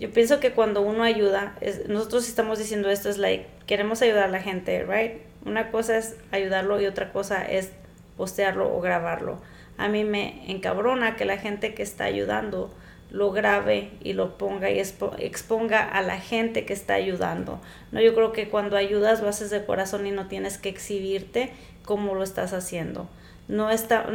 [0.00, 1.54] Yo pienso que cuando uno ayuda,
[1.88, 5.22] nosotros estamos diciendo esto, es like, queremos ayudar a la gente, right?
[5.46, 7.70] Una cosa es ayudarlo y otra cosa es
[8.16, 9.40] postearlo o grabarlo.
[9.76, 12.74] A mí me encabrona que la gente que está ayudando
[13.10, 17.60] lo grabe y lo ponga y expo- exponga a la gente que está ayudando.
[17.92, 21.52] No, yo creo que cuando ayudas lo haces de corazón y no tienes que exhibirte
[21.84, 23.08] como lo estás haciendo.
[23.48, 24.06] No está,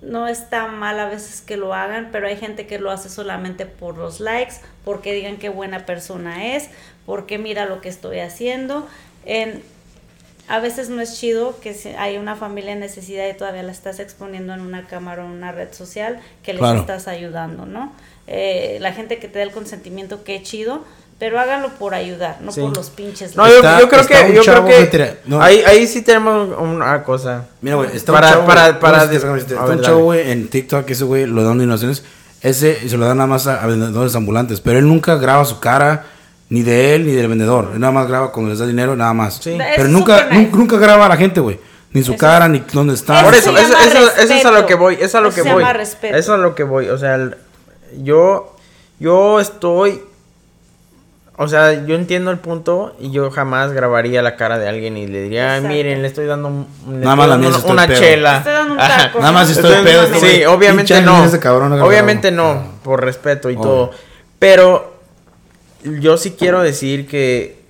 [0.00, 3.66] no está mal a veces que lo hagan, pero hay gente que lo hace solamente
[3.66, 6.70] por los likes, porque digan qué buena persona es,
[7.04, 8.86] porque mira lo que estoy haciendo.
[9.26, 9.62] En,
[10.48, 13.72] a veces no es chido que si hay una familia en necesidad y todavía la
[13.72, 16.80] estás exponiendo en una cámara o en una red social, que les Claro.
[16.80, 17.92] estás ayudando, ¿no?
[18.26, 20.84] Eh, la gente que te da el consentimiento, qué chido,
[21.18, 22.60] pero háganlo por ayudar, no Sí.
[22.60, 25.40] por los pinches No, yo, yo creo que, yo creo que no.
[25.42, 27.46] ahí, ahí sí tenemos una cosa.
[27.60, 29.54] Mira, güey, está Para- un chavo, para- para no sé si des- te acuerdas, a
[29.54, 32.04] está ver, un chavo, güey, en TikTok, que ese güey lo dan donaciones,
[32.40, 35.58] ese se lo dan nada más a, a vendedores ambulantes, pero él nunca graba su
[35.58, 36.04] cara,
[36.50, 39.12] ni de él, ni del vendedor, él nada más graba cuando les da dinero, nada
[39.12, 39.34] más.
[39.42, 39.56] Sí.
[39.58, 40.34] Pero es nunca, nice.
[40.44, 41.58] nunca, nunca graba a la gente, güey,
[41.92, 43.24] ni su Eso cara, ni dónde está.
[43.24, 45.28] Por Eso eso, eso, eso, eso es a lo que voy, eso es a lo
[45.30, 45.62] Eso que se voy.
[45.62, 46.16] llama respeto.
[46.16, 47.36] Eso es a lo que voy, o sea, el-
[48.02, 48.54] yo,
[49.00, 50.00] yo estoy,
[51.40, 55.06] o sea, yo entiendo el punto y yo jamás grabaría la cara de alguien y
[55.06, 57.58] le diría, "Ay, miren, le estoy dando un- le Nada estoy más la dando mía
[57.70, 58.30] una, estoy chela.
[58.32, 58.96] Te estoy dando un Ajá.
[58.98, 59.18] taco.
[59.20, 60.02] Nada más si estoy Entonces, pedo.
[60.16, 61.24] este Sí, obviamente no.
[61.40, 63.62] cabrón, obviamente no, por respeto y Obvio.
[63.62, 63.90] todo.
[64.40, 64.94] Pero
[65.84, 67.62] yo sí quiero decir que,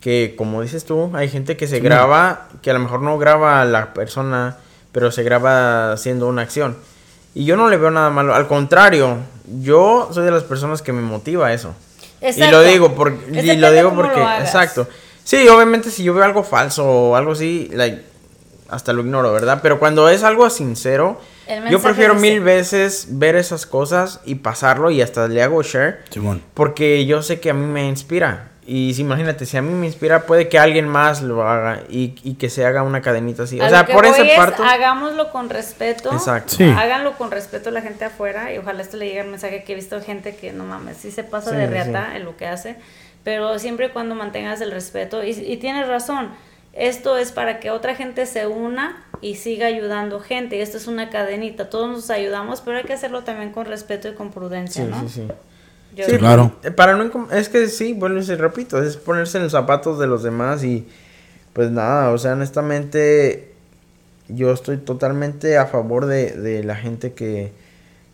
[0.00, 3.60] que, como dices tú, hay gente que se graba, que a lo mejor no graba
[3.60, 4.56] a la persona,
[4.92, 6.76] pero se graba haciendo una acción.
[7.34, 8.34] Y yo no le veo nada malo.
[8.34, 9.18] Al contrario,
[9.60, 11.74] yo soy de las personas que me motiva eso.
[12.20, 14.88] Y lo digo porque, y lo digo lo porque, exacto.
[15.24, 18.02] Sí, obviamente si yo veo algo falso o algo así, like,
[18.68, 19.60] hasta lo ignoro, ¿verdad?
[19.62, 21.20] Pero cuando es algo sincero,
[21.70, 26.04] yo prefiero mil veces ver esas cosas y pasarlo y hasta le hago share.
[26.10, 26.42] Simón.
[26.54, 28.49] Porque yo sé que a mí me inspira.
[28.72, 32.14] Y si, imagínate, si a mí me inspira, puede que alguien más lo haga y,
[32.22, 33.58] y que se haga una cadenita así.
[33.58, 34.62] A O lo sea, que por voy ese es, parto.
[34.62, 36.12] Hagámoslo con respeto.
[36.12, 36.54] Exacto.
[36.54, 36.62] Sí.
[36.78, 39.72] Háganlo con respeto a la gente afuera y ojalá esto le llegue el mensaje que
[39.72, 41.72] he visto gente que no mames, sí se pasa Sí, de sí.
[41.72, 42.76] reata en lo que hace,
[43.24, 46.28] pero siempre y cuando mantengas el respeto y, y tienes razón,
[46.72, 50.86] esto es para que otra gente se una y siga ayudando gente y esto es
[50.86, 54.84] una cadenita, todos nos ayudamos, pero hay que hacerlo también con respeto y con prudencia,
[54.84, 55.00] Sí, ¿no?
[55.00, 55.28] sí, sí.
[55.96, 56.52] Yo- Sí, claro.
[56.76, 60.22] Para no es que sí, bueno, y repito, es ponerse en los zapatos de los
[60.22, 60.86] demás y
[61.52, 63.52] pues nada, o sea, honestamente
[64.28, 67.52] yo estoy totalmente a favor de, de la gente que,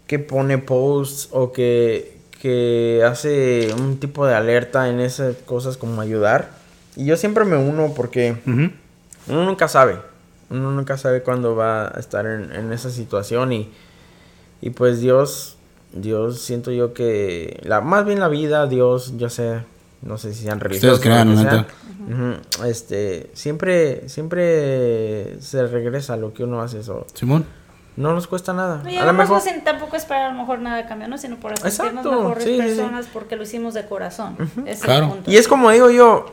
[0.06, 6.00] que pone posts o que, que hace un tipo de alerta en esas cosas como
[6.00, 6.50] ayudar.
[6.96, 8.36] Y yo siempre me uno porque
[9.28, 9.98] uno nunca sabe.
[10.48, 13.70] Uno nunca sabe cuándo va a estar en, en esa situación y,
[14.62, 15.55] y pues Dios,
[16.00, 19.60] Dios siento yo que, la, más bien la vida, Dios, yo sé,
[20.02, 21.00] no sé si sean religiosos.
[21.00, 21.66] crean, o lo que neta.
[21.66, 27.06] sea, ujú, este, siempre, siempre se regresa a lo que uno hace eso.
[27.14, 27.44] Simón.
[27.96, 28.82] No nos cuesta nada.
[28.84, 29.44] Y a lo además mejor...
[29.46, 31.16] no sin tampoco esperar a lo mejor nada de cambio, ¿no?
[31.16, 32.66] Sino por sentirnos Exacto, mejores sí, sí, sí.
[32.76, 34.36] personas porque lo hicimos de corazón.
[34.66, 35.08] Es el Claro.
[35.08, 35.30] punto.
[35.30, 36.26] Y es como digo yo,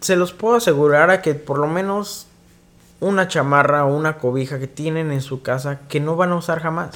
[0.00, 2.26] se los puedo asegurar a que por lo menos
[2.98, 6.58] una chamarra o una cobija que tienen en su casa que no van a usar
[6.60, 6.90] jamás.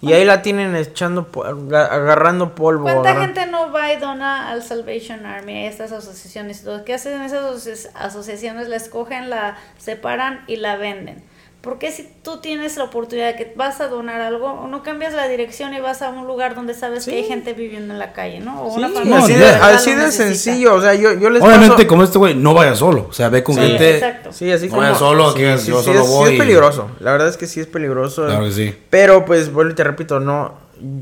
[0.00, 1.28] Y ahí la tienen echando,
[1.74, 2.84] agarrando polvo.
[2.84, 6.64] ¿Cuánta gente no va y dona al Salvation Army, a estas asociaciones?
[6.86, 8.68] ¿Qué hacen esas asoci- asociaciones?
[8.68, 11.24] La escogen, la separan y la venden.
[11.60, 15.12] ¿Por qué si tú tienes la oportunidad de que vas a donar algo, no cambias
[15.12, 17.28] la dirección y vas a un lugar donde sabes que hay Sí.
[17.28, 18.62] gente viviendo en la calle, ¿no?
[18.62, 20.74] O Sí, una familia así de, verdad así de sencillo.
[20.76, 23.06] O sea, yo, yo les Obviamente, paso- como este güey, no vaya solo.
[23.10, 23.94] O sea, ve con Sí, gente.
[23.96, 24.32] exacto.
[24.32, 24.82] Sí, así No como...
[24.82, 26.32] vaya solo, sí, yo sí, solo es, sí voy.
[26.34, 26.90] es peligroso.
[27.00, 28.24] La verdad es que sí es peligroso.
[28.26, 28.74] Claro que sí.
[28.88, 30.54] Pero pues vuelvo y te repito, no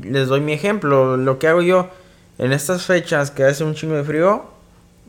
[0.03, 1.87] les doy mi ejemplo, lo que hago yo
[2.39, 4.45] en estas fechas que hace un chingo de frío,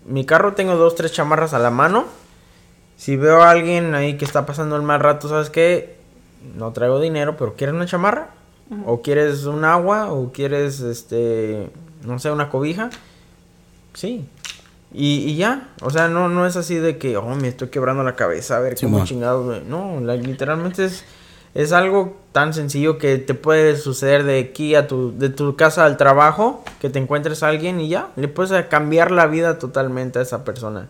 [0.04, 2.04] mi carro tengo dos tres chamarras a la mano.
[2.98, 5.96] Si veo a alguien ahí que está pasando el mal rato, ¿sabes qué?
[6.56, 8.28] No traigo dinero, pero ¿quieres una chamarra?
[8.84, 10.12] ¿O quieres un agua?
[10.12, 11.70] ¿O quieres, este,
[12.04, 12.90] no sé, una cobija?
[13.94, 14.28] Sí.
[14.92, 18.02] Y, y ya, o sea, no, no es así de que, oh, me estoy quebrando
[18.02, 19.06] la cabeza, a ver cómo Simón.
[19.06, 19.62] chingados.
[19.64, 21.04] No, la- literalmente es,
[21.54, 25.84] es algo tan sencillo que te puede suceder de aquí a tu, de tu casa
[25.84, 30.18] al trabajo, que te encuentres a alguien y ya, le puedes cambiar la vida totalmente
[30.18, 30.88] a esa persona.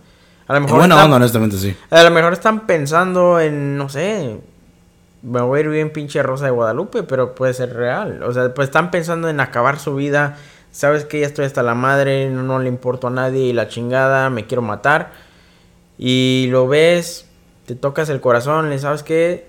[0.49, 1.77] A lo mejor, buena están, onda, honestamente, sí.
[1.91, 4.41] a lo mejor están pensando en, no sé,
[5.23, 8.23] me voy a ir bien pinche Rosa de Guadalupe, pero puede ser real.
[8.23, 10.37] O sea, pues están pensando en acabar su vida.
[10.71, 13.69] Sabes que ya estoy hasta la madre, no, no le importo a nadie y la
[13.69, 15.11] chingada, me quiero matar.
[15.99, 17.27] Y lo ves,
[17.67, 19.49] te tocas el corazón, le sabes que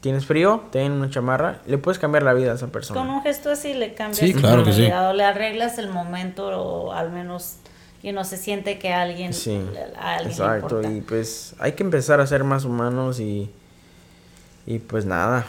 [0.00, 3.00] tienes frío, ten una chamarra, le puedes cambiar la vida a esa persona.
[3.00, 4.86] Con un gesto así le cambias Sí, claro que sí.
[4.90, 7.56] o le arreglas el momento o al menos
[8.04, 9.60] y no se siente que alguien Sí,
[9.98, 10.76] a alguien le exacto.
[10.82, 10.92] importa.
[10.92, 13.50] Y pues hay que empezar a ser más humanos y,
[14.66, 15.46] y pues nada,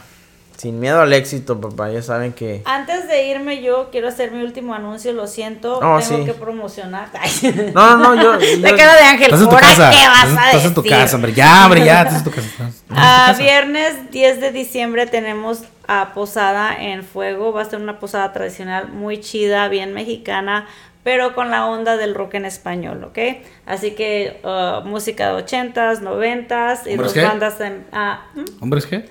[0.56, 1.90] sin miedo al éxito, papá.
[1.90, 2.62] Ya saben que...
[2.64, 6.24] Antes de irme yo quiero hacer mi último anuncio, lo siento, Oh, tengo sí.
[6.24, 7.10] que promocionar.
[7.20, 7.30] Ay.
[7.74, 8.32] No, no, no, yo...
[8.60, 9.90] La yo- cara de Ángel, Estás en tu ¿ahora casa.
[9.90, 10.98] qué vas Estás, a estás en tu decir?
[10.98, 11.32] casa, hombre.
[11.34, 12.02] Ya, hombre, ya.
[12.02, 12.46] Estás en tu casa.
[12.48, 13.42] Estás- estás en tu Ah, casa.
[13.42, 17.52] viernes 10 de diciembre tenemos a posada en fuego.
[17.52, 20.66] Va a ser una posada tradicional muy chida, bien mexicana,
[21.06, 23.18] pero con la onda del rock en español, ¿ok?
[23.64, 27.22] Así que uh, música de 80s, 90s y ¿Hombres dos qué?
[27.22, 27.86] bandas en...
[27.92, 28.44] ah, ¿hmm?
[28.60, 29.08] ¿Hombres qué?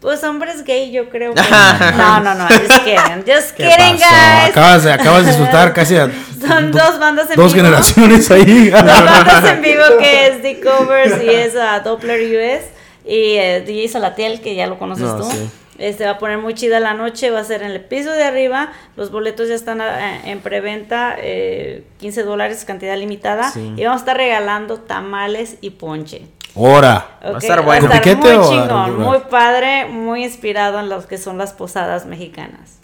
[0.00, 1.40] pues hombres gay, yo creo que...
[1.96, 3.24] no, no, no, just kidding.
[3.24, 4.50] Just ¿Qué kidding, guys.
[4.50, 6.10] Acabas de, acabas de disfrutar casi a
[6.40, 7.64] Son do- dos bandas en dos vivo.
[7.66, 8.70] generaciones ahí.
[8.70, 12.64] Dos bandas en vivo que es The Covers y es uh, Doppler US
[13.04, 15.30] y eh, DJ Salatiel que ya lo conoces No, tú.
[15.30, 15.48] sí.
[15.78, 18.24] Este va a poner muy chida la noche, va a ser en el piso de
[18.24, 18.72] arriba.
[18.96, 23.50] Los boletos ya están eh, en preventa, eh, 15 dólares, cantidad limitada.
[23.50, 23.74] Sí.
[23.76, 26.26] Y vamos a estar regalando tamales y ponche.
[26.56, 27.18] Ahora.
[27.24, 27.88] Va a estar bueno.
[27.88, 31.38] Va a estar ¿Con piquete muy chingón, muy padre, muy inspirado en lo que son
[31.38, 32.78] las posadas mexicanas.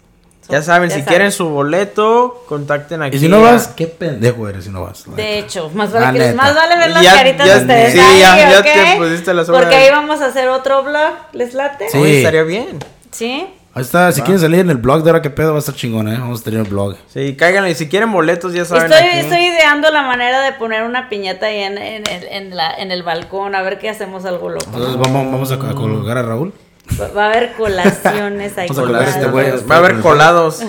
[0.49, 3.17] Ya saben, si quieren su boleto, contacten aquí.
[3.17, 5.07] Y si no a- vas, qué pendejo eres si no vas.
[5.07, 5.37] la De neta.
[5.47, 7.93] hecho, más La vale, que, más vale ver las Ya- caritas ya- de ustedes.
[7.93, 8.65] sí, ahí, ya- ya ¿ok?
[8.65, 9.61] te pusiste las obras.
[9.63, 11.89] Porque ahí vamos a hacer otro vlog, ¿les late?
[11.89, 11.97] Sí.
[11.97, 12.79] Oye, estaría bien.
[13.11, 13.47] ¿Sí?
[13.73, 15.75] Ahí está, si quieren salir en el blog de ahora que pedo va a estar
[15.75, 16.15] chingón, eh.
[16.17, 16.95] Vamos a tener el blog.
[17.13, 17.75] Sí, cáiganle.
[17.75, 18.89] Si quieren boletos, ya saben.
[18.89, 19.17] Estoy, aquí.
[19.19, 22.91] estoy ideando la manera de poner una piñata ahí en, en el, en, la, en
[22.91, 24.63] el balcón, a ver qué hacemos algo loco.
[24.67, 26.53] Entonces vamos, vamos a, a colgar a Raúl.
[26.99, 28.69] Va, a haber colaciones ahí.
[28.73, 29.51] Vamos a este güey.
[29.69, 30.61] Va a haber colados.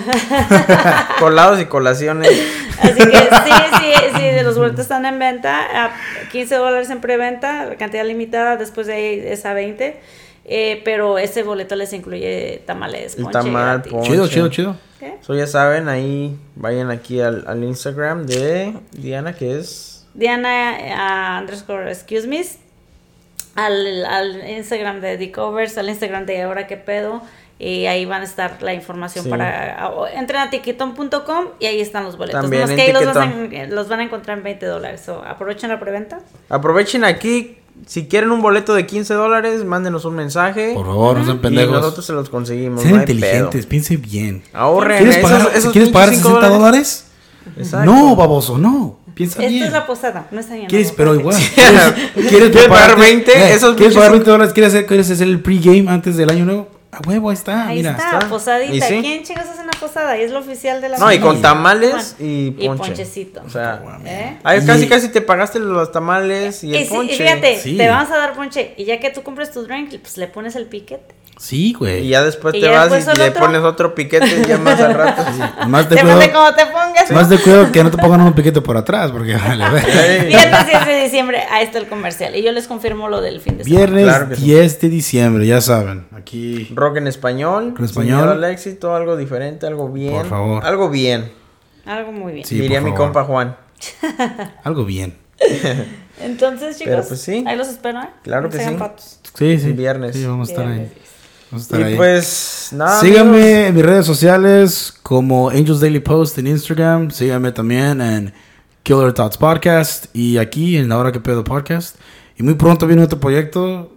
[1.19, 2.29] colados y colaciones.
[2.81, 5.91] Así que sí, sí, sí, de los boletos están en venta, a
[6.31, 9.99] 15 dólares en preventa, cantidad limitada, después de ahí es a 20.
[10.45, 14.11] eh, pero ese boleto les incluye tamales, El ponche tamal, ponche.
[14.11, 14.75] Chido, chido, chido.
[14.99, 15.15] ¿Qué?
[15.21, 20.05] So, ya saben, ahí vayan aquí al, al Instagram de Diana, que es.
[20.13, 22.43] Diana ah, underscore excuse me
[23.57, 27.21] al, al Instagram de The Covers, al Instagram de Ahora que pedo
[27.59, 29.29] y ahí van a estar la información Sí.
[29.31, 32.41] para entren a tiquetón.com y ahí están los boletos.
[32.41, 35.01] También en que ahí los, a- los van a encontrar en 20 dólares.
[35.05, 36.19] So, aprovechen la preventa.
[36.49, 37.57] Aprovechen aquí.
[37.85, 40.73] Si quieren un boleto de 15 dólares, mándenos un mensaje.
[40.73, 41.73] Por favor, no sean y pendejos.
[41.75, 42.81] nosotros se los conseguimos.
[42.81, 43.69] Sean no inteligentes, pedo.
[43.69, 44.43] piensen bien.
[44.53, 44.97] Ahorren.
[44.97, 47.07] ¿Quieres pagar, esos ¿quieres pagar pinches 60 cinco dólares?
[47.57, 47.91] Exacto.
[47.91, 48.96] No, baboso, no.
[49.17, 49.63] Piensa Esta bien.
[49.63, 50.67] es la posada, no está bien.
[50.67, 50.93] ¿Quieres?
[50.95, 51.35] Pero igual.
[51.55, 53.01] ¿Quieres, ¿Quieres pagar prepararte?
[53.01, 53.31] 20?
[53.31, 54.53] Eh, Esos ¿Quieres pagar 20 dólares?
[54.53, 56.67] ¿Quieres hacer, ¿Quieres hacer el pregame antes del año nuevo?
[56.91, 57.67] A huevo, ahí está.
[57.67, 57.91] Ahí mira.
[57.91, 58.29] está, está.
[58.29, 58.73] posadita.
[58.73, 59.01] ¿Y sí?
[59.01, 60.17] ¿Quién chicos hace una posada?
[60.17, 62.83] Y es lo oficial de la No, y con tamales y Y ponche.
[62.87, 63.41] ponchecito.
[63.45, 64.37] O sea, ¿Eh?
[64.61, 67.13] Y- casi casi te pagaste los tamales y Y, el sí, ponche.
[67.13, 67.77] y fíjate, Sí.
[67.77, 68.73] te vamos a dar ponche.
[68.77, 71.15] Y ya que tú compres tu drink, pues le pones el piquete.
[71.39, 72.03] Sí, güey.
[72.07, 73.41] Y ya después Y te ya vas después y le otro.
[73.45, 75.23] pones otro piquete ya más al rato.
[75.67, 77.11] Más de Depende cuidado, cómo te pongas.
[77.11, 80.25] más de cuidado que no te pongan un piquete por atrás, porque vale, a ver.
[80.25, 82.35] Viernes 10 de diciembre, ahí está el comercial.
[82.35, 83.85] Y yo les confirmo lo del fin de semana.
[83.85, 84.41] Viernes Claro que sí.
[84.45, 86.07] 10 de diciembre, ya saben.
[86.17, 86.69] Aquí.
[86.73, 87.75] Rock en español.
[87.77, 88.29] En español.
[88.29, 90.13] al éxito, algo diferente, algo bien.
[90.13, 90.65] Por favor.
[90.65, 91.31] Algo bien.
[91.85, 92.45] Algo muy bien.
[92.45, 93.05] Sí, diría por mi favor.
[93.07, 93.57] compa Juan.
[94.63, 95.15] Algo bien.
[96.21, 97.43] Entonces, chicos, Pero, pues, sí.
[97.47, 98.09] ahí los espero, ¿eh?
[98.23, 98.79] Claro que sean sí.
[98.79, 99.19] patos.
[99.35, 99.71] Sí, sí.
[99.73, 100.15] Viernes.
[100.15, 100.89] Sí, vamos a estar Viernes.
[100.91, 101.01] ahí.
[101.51, 101.93] Vamos a estar ahí.
[101.93, 102.99] Y pues, nada.
[102.99, 103.67] Síganme amigos.
[103.69, 107.11] en mis redes sociales como Angels Daily Post en Instagram.
[107.11, 108.33] Síganme también en
[108.83, 111.97] Killer Thoughts Podcast y aquí en La Hora que Pedo Podcast.
[112.35, 113.91] Y muy pronto viene otro proyecto.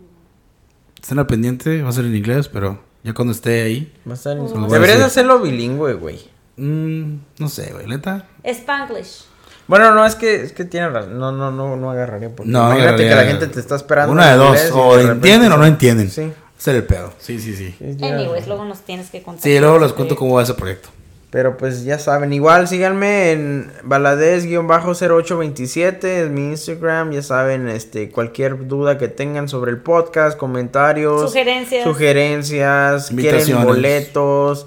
[1.02, 3.92] Estén al pendiente, va a ser en inglés, pero ya cuando esté ahí.
[4.06, 5.04] Va a estar en- Pues, a Deberías decir.
[5.04, 6.18] hacerlo bilingüe, güey.
[6.56, 8.26] mm, no sé, güey, neta.
[8.44, 9.24] Spanglish.
[9.66, 11.18] Bueno, no, es que, es que tiene razón.
[11.18, 12.28] No, no, no, no agarraría.
[12.34, 14.12] Porque No, imagínate que la gente te está esperando.
[14.12, 16.10] Una de dos, inglés o de repente- entienden o no entienden.
[16.10, 16.32] Sí.
[16.58, 17.14] Ese el pedo.
[17.18, 17.74] Sí, sí, sí.
[18.04, 19.42] Anyways, luego nos tienes que contar.
[19.42, 20.90] Sí, luego les cuento cómo va ese proyecto.
[21.30, 28.66] Pero pues ya saben, igual síganme en baladez-0827, es mi Instagram, ya saben, este, cualquier
[28.66, 31.84] duda que tengan sobre el podcast, comentarios, Sugerencias.
[31.84, 34.66] sugerencias, quieren boletos,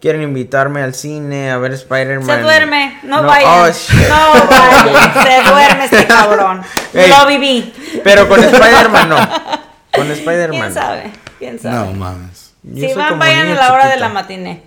[0.00, 2.36] quieren invitarme al cine a ver Spider-Man.
[2.36, 3.62] Se duerme, no, No, vayan.
[3.62, 4.08] oh, shit.
[4.08, 5.12] no vayan.
[5.14, 6.60] Se duerme este cabrón.
[6.92, 7.08] Ey.
[7.10, 7.72] Lo viví.
[8.04, 9.16] Pero con Spider-Man no.
[9.94, 10.60] Con Spider-Man.
[10.60, 11.10] ¿Quién sabe?
[11.38, 11.86] ¿Quién sabe?
[11.86, 12.31] No mames.
[12.64, 14.06] Yo Si van, vayan a la hora de chiquito.
[14.08, 14.62] la matiné.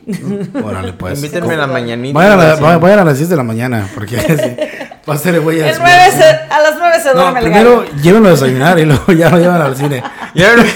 [0.62, 1.16] Órale, pues.
[1.18, 2.18] Invítenme a la mañanita.
[2.20, 4.58] Vayan a, la- vayan a las 10 de la mañana, porque sí,
[5.10, 5.62] va a ser güey.
[5.62, 8.86] El nueve se- a las 9 se No, duerme el primero llévenlo a desayunar y
[8.86, 10.04] luego ya lo llevan al cine.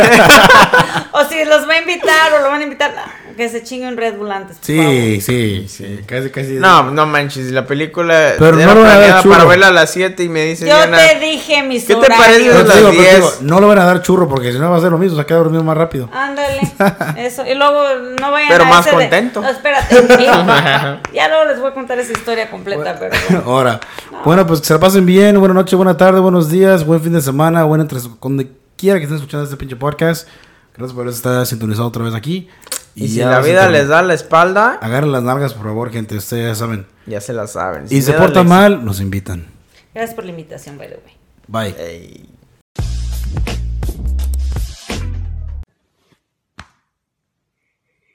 [1.12, 2.94] O si los va a invitar o lo van a invitar,
[3.40, 4.57] que se chingue un Red Bull antes.
[4.57, 4.91] por favor.
[4.91, 6.52] Sí, sí, sí, casi, casi.
[6.53, 9.34] no, no manches, la película Pero no lo van a dar churro.
[9.36, 12.07] para verla a las 7 y me dice Yo Diana, te dije mis ¿Qué te
[12.07, 13.16] parece te las digo, pero te 10?
[13.16, 15.18] digo, no lo van a dar churro porque si no va a ser lo mismo,
[15.18, 16.07] se queda dormido más rápido.
[16.14, 16.60] Ándale,
[17.18, 17.44] eso.
[17.48, 17.82] Y luego
[18.22, 19.41] no vayan Pero a más ese de- contento.
[19.41, 19.95] No, espérate.
[20.24, 23.44] ya, ya luego les voy a contar esa historia completa, pero...
[23.45, 23.80] Ahora,
[24.26, 25.40] bueno, pues que se la pasen bien.
[25.40, 29.03] Buenas noches, buena tarde, buenos días, buen fin de semana, buen entre donde quiera que
[29.03, 30.28] estén escuchando este pinche podcast.
[30.76, 32.48] Gracias por estar sintonizado otra vez aquí.
[32.95, 36.18] Y si ya la vida les da la espalda, Agarren las nalgas, por favor, gente.
[36.18, 36.86] Ustedes ya saben.
[37.06, 37.86] ya se la saben.
[37.90, 39.45] Y se portan mal, nos invitan.
[39.94, 41.74] Gracias por la invitación, by the way.
[41.74, 42.39] Bye.